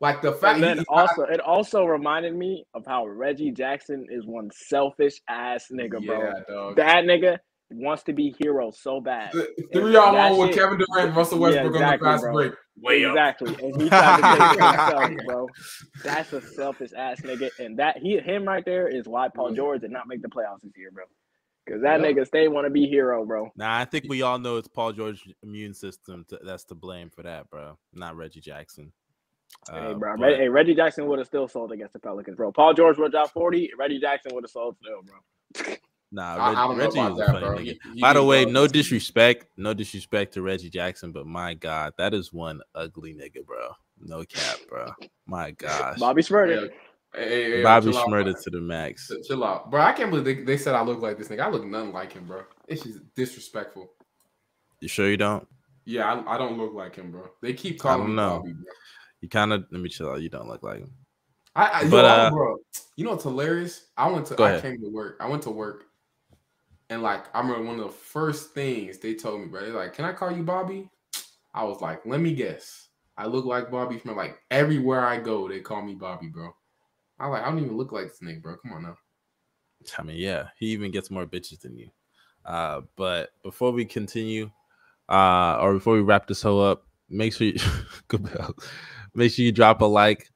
[0.00, 4.06] like the fact And then he- also, it also reminded me of how Reggie Jackson
[4.10, 6.26] is one selfish ass nigga, bro.
[6.26, 6.76] yeah, dog.
[6.76, 7.38] That nigga
[7.70, 9.32] wants to be hero so bad.
[9.32, 11.98] The Three on That one with shit- Kevin Durant, and Russell Yeah, Westbrook on exactly,
[11.98, 12.32] the fast bro.
[12.32, 12.52] break.
[12.82, 13.10] Way up.
[13.10, 15.48] exactly, and he tried to take himself, bro.
[16.02, 19.52] That's a selfish ass nigga, and that he him right there is why Paul.
[19.52, 21.04] George did not make the playoffs this year, bro.
[21.66, 22.16] Because that Yep.
[22.16, 23.50] nigga stay want to be hero, bro.
[23.54, 27.10] Nah, I think we all know it's Paul George's immune system to, that's to blame
[27.10, 27.76] for that, bro.
[27.92, 28.92] Not Reggie Jackson.
[29.70, 30.16] hey, Uh, bro.
[30.16, 32.50] but- Hey, Reggie Jackson would have still sold against the Pelicans, bro.
[32.50, 33.70] Paul George would have drop forty.
[33.78, 35.74] Reggie Jackson would have sold still, bro.
[36.12, 37.56] Nah, Reg- I don't Reggie about was a that, funny bro.
[37.58, 37.64] nigga.
[37.64, 41.92] He- he By the way, no disrespect, no disrespect to Reggie Jackson, but my God,
[41.98, 43.70] that is one ugly nigga, bro.
[44.00, 44.90] No cap, bro.
[45.26, 46.70] My gosh, Bobby Shmurda.
[47.14, 48.42] Hey, hey, hey, Bobby chill out, Schmurder man.
[48.42, 49.08] to the max.
[49.08, 49.80] Chill- Chill out, bro.
[49.82, 51.40] I can't believe they, they said I look like this nigga.
[51.40, 52.42] I look nothing like him, bro.
[52.66, 53.92] It's just disrespectful.
[54.80, 55.46] You sure you don't?
[55.84, 57.28] Yeah, I, I don't look like him, bro.
[57.42, 58.38] They keep I calling don't me know.
[58.38, 58.64] Bobby, bro.
[59.20, 60.22] You kind of let me chill out.
[60.22, 60.92] You don't look like him.
[61.54, 62.56] I, I, But, I- uh, bro,
[62.96, 63.86] you know what's hilarious?
[63.96, 64.62] I went to Go I ahead.
[64.62, 65.16] came to work.
[65.20, 65.84] I went to work,
[66.90, 69.62] and like I remember one of the first things they told me, bro.
[69.62, 70.90] They're like, "Can I call you Bobby?"
[71.54, 72.88] I was like, "Let me guess.
[73.16, 75.48] I look like Bobby from like everywhere I go.
[75.48, 76.50] They call me Bobby, bro."
[77.18, 78.56] I like I don't even look like this nigga, bro.
[78.56, 78.96] Come on now.
[79.98, 81.90] I mean, yeah, he even gets more bitches than you.
[82.44, 84.50] Uh, but before we continue,
[85.08, 87.58] uh, or before we wrap this whole up, make sure you.
[89.14, 90.29] Make sure you drop a like,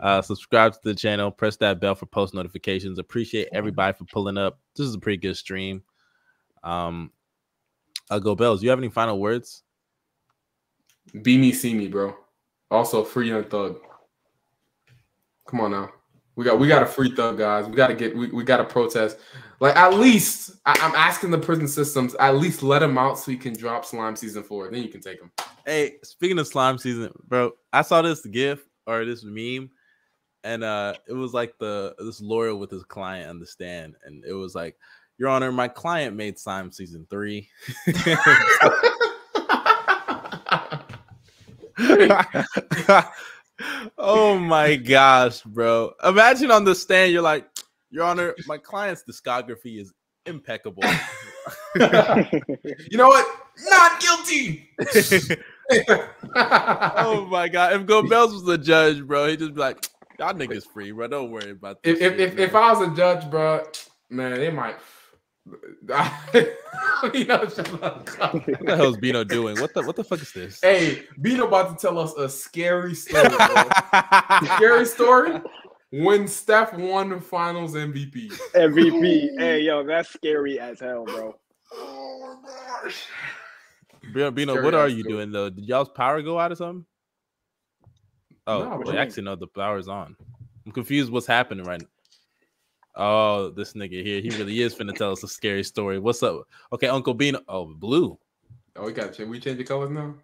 [0.00, 2.98] uh, subscribe to the channel, press that bell for post notifications.
[2.98, 4.58] Appreciate everybody for pulling up.
[4.76, 5.82] This is a pretty good stream.
[6.62, 7.10] Um,
[8.10, 8.62] I'll go bells.
[8.62, 9.62] You have any final words?
[11.22, 12.16] Be me, see me, bro.
[12.70, 13.78] Also, free young thug.
[15.46, 15.90] Come on now.
[16.34, 17.66] We got we got a free thug, guys.
[17.66, 19.18] We gotta get we, we gotta protest.
[19.58, 23.30] Like at least I, I'm asking the prison systems, at least let him out so
[23.30, 24.70] he can drop slime season four.
[24.70, 25.30] Then you can take him.
[25.64, 29.70] Hey, speaking of slime season, bro, I saw this gif or this meme,
[30.46, 34.24] and uh it was like the this lawyer with his client on the stand, and
[34.24, 34.76] it was like,
[35.18, 37.48] Your Honor, my client made slime season three.
[43.98, 45.92] oh my gosh, bro.
[46.04, 47.48] Imagine on the stand, you're like,
[47.90, 49.92] Your Honor, my client's discography is
[50.26, 50.84] impeccable.
[51.74, 53.26] you know what?
[53.68, 54.70] Not guilty.
[56.36, 57.72] oh my god!
[57.72, 61.06] If Gomez was the judge, bro, he'd just be like, "Y'all niggas free, bro.
[61.08, 62.54] Don't worry about this." if if, shit, if, if.
[62.54, 63.64] I was a judge, bro,
[64.10, 64.76] man, they might.
[67.14, 68.08] you know, shut up.
[68.18, 69.60] what the hell's Bino doing?
[69.60, 70.60] What the what the fuck is this?
[70.60, 73.68] Hey, Bino about to tell us a scary story, bro.
[74.56, 75.40] scary story
[75.90, 78.32] when Steph won the Finals MVP.
[78.54, 79.38] MVP.
[79.38, 81.36] hey, yo, that's scary as hell, bro.
[81.72, 82.50] Oh my
[82.82, 83.06] gosh!
[84.12, 85.12] Bino, Bino, what are you story.
[85.14, 85.50] doing though?
[85.50, 86.84] Did y'all's power go out or something?
[88.46, 89.36] Oh, No, well, what you actually, no.
[89.36, 90.16] The power's on.
[90.64, 91.10] I'm confused.
[91.10, 91.88] What's happening right now?
[92.96, 94.20] Oh, this nigga here.
[94.20, 95.98] He really is finna tell us a scary story.
[95.98, 96.46] What's up?
[96.72, 97.36] Okay, Uncle Bean.
[97.48, 98.18] Oh, blue.
[98.76, 99.28] Oh, we got to change.
[99.28, 100.14] We change the colors now.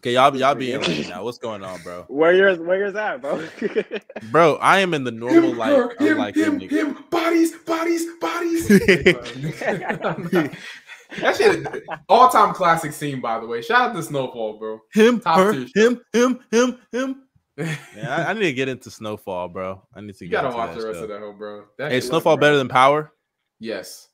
[0.00, 1.22] Okay, y'all, y'all be in right now.
[1.22, 2.04] What's going on, bro?
[2.08, 2.58] Where yours?
[2.58, 3.46] Where yours at, bro?
[4.32, 5.76] Bro, I am in the normal him, life.
[5.76, 8.68] her, him, unlike him, you him, bodies, bodies, bodies.
[8.68, 10.56] that
[11.36, 11.66] shit,
[12.08, 13.62] all time classic scene, by the way.
[13.62, 14.80] Shout out to Snowfall, bro.
[14.92, 17.22] Him, Top her, him, him, him, him.
[17.56, 19.82] Man, I, I need to get into Snowfall, bro.
[19.94, 21.02] I need to you get gotta into watch that the rest show.
[21.04, 21.64] of that, hoe, bro.
[21.78, 23.12] That Hey, Snowfall better than Power?
[23.60, 24.08] Yes.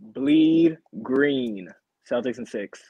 [0.00, 1.72] Bleed green.
[2.08, 2.82] Celtics and six.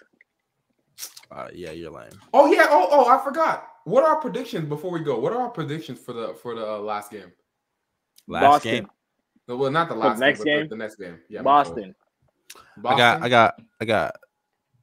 [1.30, 2.10] Uh, yeah, you're lame.
[2.32, 2.66] Oh yeah.
[2.68, 3.68] Oh oh, I forgot.
[3.84, 5.18] What are our predictions before we go?
[5.18, 7.32] What are our predictions for the for the uh, last game?
[8.26, 8.72] Last Boston.
[8.72, 8.88] game,
[9.46, 10.62] No, Well, not the last next game, but game?
[10.64, 11.18] The, the next game.
[11.28, 11.76] Yeah, my fault.
[11.76, 11.94] Boston.
[12.84, 14.16] I got, I got, I got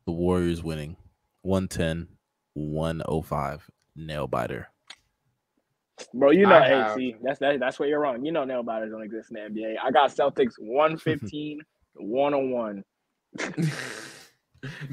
[0.05, 0.97] the Warriors winning
[1.43, 2.07] 110,
[2.53, 4.67] 105, nail biter.
[6.13, 8.25] Bro, you know, I hey, see, that's that, that's where you're wrong.
[8.25, 9.75] You know, nail biters don't exist in the NBA.
[9.83, 11.61] I got Celtics 115,
[11.95, 12.83] 101.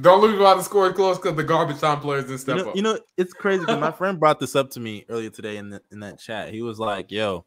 [0.03, 2.77] Don't lose about the score close because the garbage time players didn't You know, up.
[2.77, 3.65] you know, it's crazy.
[3.65, 6.53] my friend brought this up to me earlier today in the, in that chat.
[6.53, 7.47] He was like, "Yo,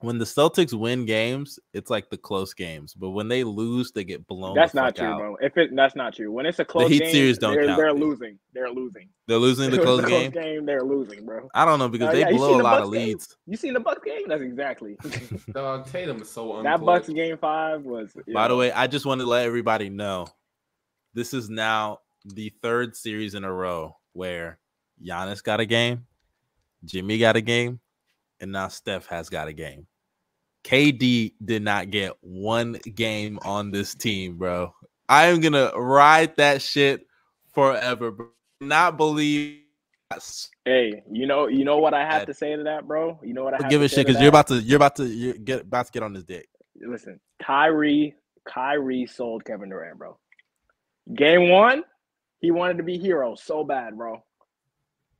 [0.00, 4.04] when the Celtics win games, it's like the close games, but when they lose, they
[4.04, 4.54] get blown.
[4.54, 5.18] That's the not fuck true, out.
[5.18, 5.36] bro.
[5.40, 6.30] If it that's not true.
[6.30, 8.38] When it's a close Heat game, series don't they're, count, they're losing.
[8.52, 9.08] They're losing.
[9.26, 10.30] They're losing the If it's close game.
[10.30, 11.48] game, they're losing, bro.
[11.52, 12.92] I don't know because Uh, they yeah, you blow seen a the lot Bucks of
[12.94, 13.06] game?
[13.08, 13.36] leads.
[13.46, 14.22] You seen the Bucks game?
[14.28, 14.96] That's exactly.
[15.52, 16.80] Dog, Tatum is so that.
[16.80, 18.12] Bucks game five was.
[18.32, 20.28] By the way, I just wanted to let everybody know
[21.14, 24.60] this is now the third series in a row where
[25.04, 26.06] Giannis got a game,
[26.84, 27.80] Jimmy got a game,
[28.40, 29.86] and now Steph has got a game.
[30.64, 34.74] KD did not get one game on this team, bro.
[35.08, 37.06] I am gonna ride that shit
[37.54, 38.28] forever, bro.
[38.60, 39.60] Not believe.
[40.64, 43.18] Hey, you know, you know what I have to say to that, bro.
[43.22, 44.76] You know what I have Give to a say shit because you're about to you're
[44.76, 46.48] about to you're get about to get on this dick.
[46.80, 48.14] listen, Kyrie,
[48.46, 50.18] Kyrie sold Kevin Durant, bro.
[51.14, 51.84] Game one,
[52.40, 54.22] he wanted to be hero so bad, bro.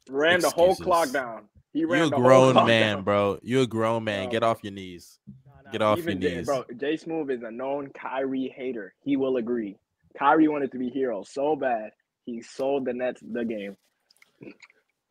[0.08, 1.48] Ran the whole clock down.
[1.72, 3.04] He ran You're a grown man, down.
[3.04, 3.38] bro.
[3.42, 4.24] You're a grown man.
[4.24, 4.32] Bro.
[4.32, 5.18] Get off your knees.
[5.64, 6.46] Nah, Get off even your Jay- knees.
[6.46, 6.64] bro.
[6.78, 8.94] Jay Smooth is a known Kyrie hater.
[9.04, 9.76] He will agree.
[10.18, 11.90] Kyrie wanted to be hero so bad,
[12.24, 13.76] he sold the Nets the game.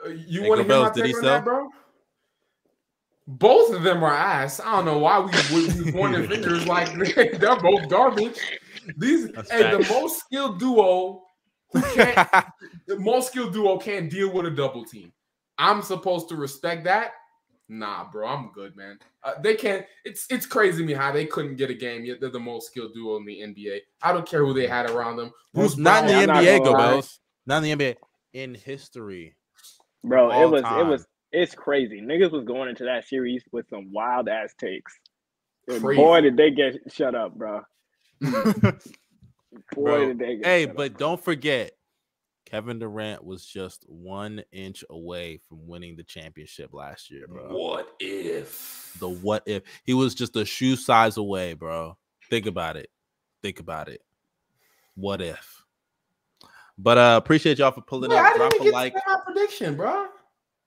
[0.05, 1.33] Uh, You Hey, want to Go hear my Bells, did take he on sell?
[1.35, 1.69] that, bro?
[3.29, 4.59] Both of them are ass.
[4.61, 5.31] I don't know why we
[5.67, 6.93] we, we pointing fingers like
[7.39, 8.39] they're both garbage.
[8.97, 11.23] These That's hey, the most skilled duo
[11.73, 12.29] who can't
[12.87, 15.11] the most skilled duo can't deal with a double team.
[15.57, 17.13] I'm supposed to respect that.
[17.69, 18.97] Nah, bro, I'm good, man.
[19.23, 19.85] Uh, they can't.
[20.05, 22.21] It's it's crazy to me how they couldn't get a game yet.
[22.21, 23.79] They're the most skilled duo in the NBA.
[24.01, 25.31] I don't care who they had around them.
[25.53, 27.01] Bruce not in the I'm NBA, gonna go lie.
[27.45, 27.95] Not in the NBA.
[28.33, 29.35] In history.
[30.03, 30.85] Bro, All it was time.
[30.85, 32.01] it was it's crazy.
[32.01, 34.93] Niggas was going into that series with some wild ass takes.
[35.67, 36.01] And Crazy.
[36.01, 37.61] boy, did they get shut up, bro.
[38.21, 38.71] Boy,
[39.73, 40.97] Bro, did they get hey, shut but up.
[40.97, 41.71] don't forget,
[42.49, 47.49] Kevin Durant was just one inch away from winning the championship last year, bro.
[47.49, 51.97] What if The what if he was just a shoe size away, bro?
[52.29, 52.89] Think about it.
[53.43, 54.01] Think about it.
[54.95, 55.61] What if?
[56.77, 58.25] But uh appreciate y'all for pulling Wait, up.
[58.25, 58.93] I Drop didn't a get like.
[58.93, 60.07] to my prediction, bro.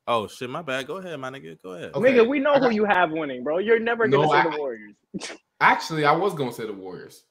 [0.07, 0.87] Oh shit, my bad.
[0.87, 1.61] Go ahead, my nigga.
[1.63, 1.93] Go ahead.
[1.95, 2.13] Okay.
[2.13, 3.57] Nigga, we know who you have winning, bro.
[3.59, 4.95] You're never gonna No, say I- the Warriors.
[5.63, 7.25] Actually, I was going to say the Warriors.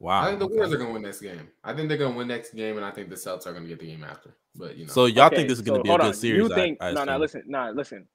[0.00, 0.22] Wow.
[0.22, 0.54] I think the okay.
[0.54, 1.48] Warriors are going to win next game.
[1.62, 3.62] I think they're going to win next game, and I think the Celtics are going
[3.64, 4.36] to get the game after.
[4.54, 6.14] But you know, So y'all Okay, think this is gonna so be a good on.
[6.14, 6.42] series?
[6.42, 8.06] You think I no no listen, no, listen.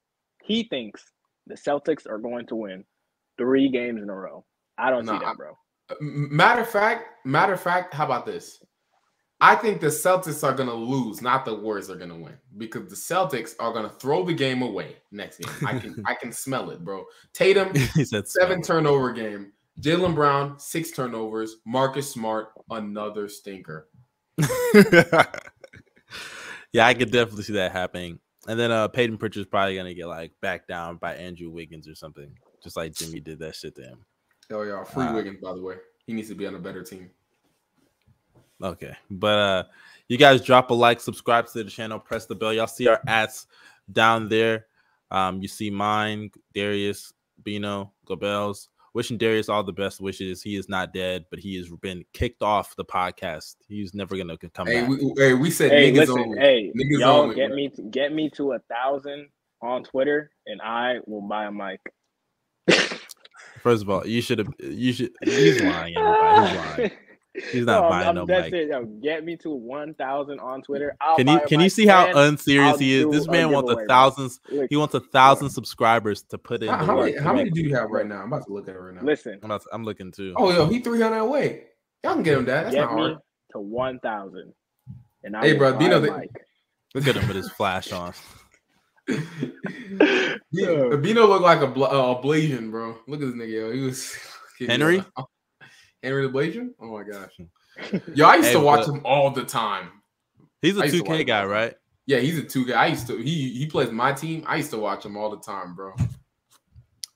[0.42, 1.04] He thinks
[1.46, 2.84] the Celtics are going to win
[3.36, 4.44] three games in a row.
[4.78, 5.52] I don't No, see that, bro.
[5.90, 8.62] Uh, m- matter of fact, matter of fact, how about this?
[9.42, 12.34] I think the Celtics are going to lose, not the Warriors are going to win,
[12.58, 15.54] because the Celtics are going to throw the game away next game.
[15.66, 17.04] I can I can smell it, bro.
[17.32, 19.52] Tatum he said seven smell turnover game.
[19.80, 21.56] Jaylen Brown six turnovers.
[21.66, 23.88] Marcus Smart another stinker.
[26.72, 28.18] yeah, I could definitely see that happening.
[28.48, 31.94] And then uh Payton Pritchard's probably gonna get like backed down by Andrew Wiggins or
[31.94, 32.30] something,
[32.62, 34.04] just like Jimmy did that shit to him.
[34.50, 35.76] Oh yeah, free Uh, Wiggins by the way.
[36.06, 37.10] He needs to be on a better team.
[38.62, 39.64] Okay, but uh
[40.08, 42.52] you guys drop a like, subscribe to the channel, press the bell.
[42.52, 43.46] Y'all see our ads
[43.92, 44.66] down there.
[45.12, 47.12] Um, you see mine, Darius,
[47.44, 48.69] Bino, Gobels.
[48.92, 50.42] Wishing Darius all the best wishes.
[50.42, 53.54] He is not dead, but he has been kicked off the podcast.
[53.68, 54.88] He's never gonna come Hey, back.
[54.90, 56.38] we, hey, we said Hey, niggas listen, only.
[56.38, 57.56] hey, Niggas y'all only, get bro.
[57.56, 59.28] me to, get me to a thousand
[59.62, 61.80] on Twitter, and I will buy a mic.
[63.60, 64.48] First of all, you should have.
[64.58, 65.10] You should.
[65.22, 65.94] He's lying.
[65.96, 66.48] Everybody.
[66.48, 66.90] He's lying.
[67.52, 68.50] He's not I'm- buying I'm no dead mic.
[68.50, 68.70] serious.
[68.72, 70.96] Yo, get me to one thousand on Twitter.
[71.00, 73.04] I'll Can you can you mic, see how unserious I'll he is?
[73.04, 73.94] do This man wants a giveaway, bro.
[73.94, 74.40] thousands.
[74.50, 77.60] Look, He wants a thousand subscribers to put in How, how many, how many do
[77.60, 78.20] you have right now?
[78.22, 79.02] I'm about to look at it right now.
[79.02, 80.34] Listen, I'm, not, I'm looking too.
[80.36, 81.64] Oh, yo, he 300 away.
[82.02, 82.64] Y'all can get him that.
[82.64, 83.18] That's get not me hard.
[83.52, 84.52] to one thousand,
[85.22, 86.30] and I Hey, bro, buy you know a that- mic.
[86.96, 88.12] Look at him with his flash on.
[90.52, 92.96] Bino Bino looked like a bla- uh, Blasian, bro.
[93.06, 93.72] Look at this nigga, yo.
[93.72, 94.16] He was
[94.58, 95.04] Henry?
[96.02, 96.70] Henry the Blasian?
[96.80, 97.32] Oh my gosh.
[98.14, 99.90] Yo, I used Hey, to watch him all the time.
[100.62, 101.74] He's a 2K guy, right?
[102.06, 102.82] Yeah, he's a two guy.
[102.82, 104.42] I used to he he plays my team.
[104.46, 105.94] I used to watch him all the time, bro.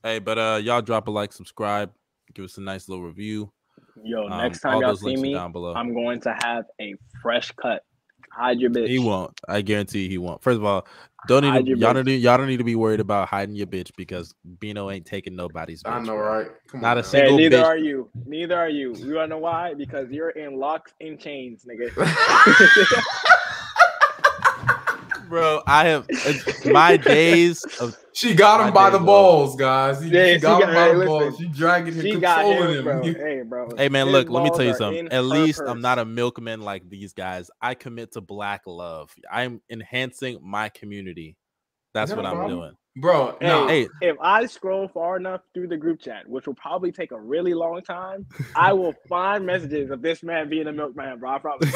[0.02, 1.90] Hey, but uh, y'all drop a like, subscribe,
[2.35, 3.51] give us a nice little review.
[4.05, 5.74] Yo, Um, next time y'all see me, down below.
[5.74, 7.82] I'm going to have a fresh cut
[8.35, 8.89] Hide your bitch.
[8.89, 9.32] He won't.
[9.48, 10.43] I guarantee he won't.
[10.43, 10.86] First of all,
[11.26, 13.66] don't need to, y'all don't need, y'all don't need to be worried about hiding your
[13.66, 15.92] bitch because Bino ain't taking nobody's bitch.
[15.92, 16.48] I know, right?
[16.68, 16.98] Come Not on.
[16.98, 17.09] a now.
[17.09, 17.64] single- Hey, neither bitch.
[17.64, 18.10] are you.
[18.26, 18.94] Neither are you.
[18.96, 19.74] You wanna know why?
[19.74, 21.90] Because you're in locks and chains, nigga.
[25.35, 26.32] Bro, I have uh,
[26.70, 30.01] my days of She got him by the balls, guys.
[30.01, 31.09] He, Yeah, she she got him by hey, the listen.
[31.09, 31.39] balls.
[31.39, 33.02] She dragging him, she controlling him, bro.
[33.02, 33.15] him.
[33.16, 33.69] Hey, bro.
[33.77, 35.09] Hey man, His look, let me tell you something.
[35.09, 37.51] At her least I'm not a milkman like these guys.
[37.61, 39.12] I commit to black love.
[39.28, 41.36] I'm enhancing my community.
[41.94, 42.59] That's that what I'm problem?
[42.61, 42.77] doing.
[42.97, 43.66] Bro, Hey, no.
[43.66, 47.20] Hey, If I scroll far enough through the group chat, which will probably take a
[47.20, 48.24] really long time,
[48.55, 51.31] I will find messages of this man being a milkman, bro.
[51.31, 51.74] I promise.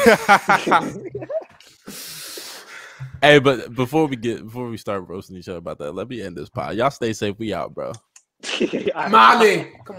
[3.23, 6.23] Hey, but before we get before we start roasting each other about that, let me
[6.23, 6.77] end this pod.
[6.77, 7.39] Y'all stay safe.
[7.39, 7.93] We out, bro.
[9.11, 9.97] Molly, come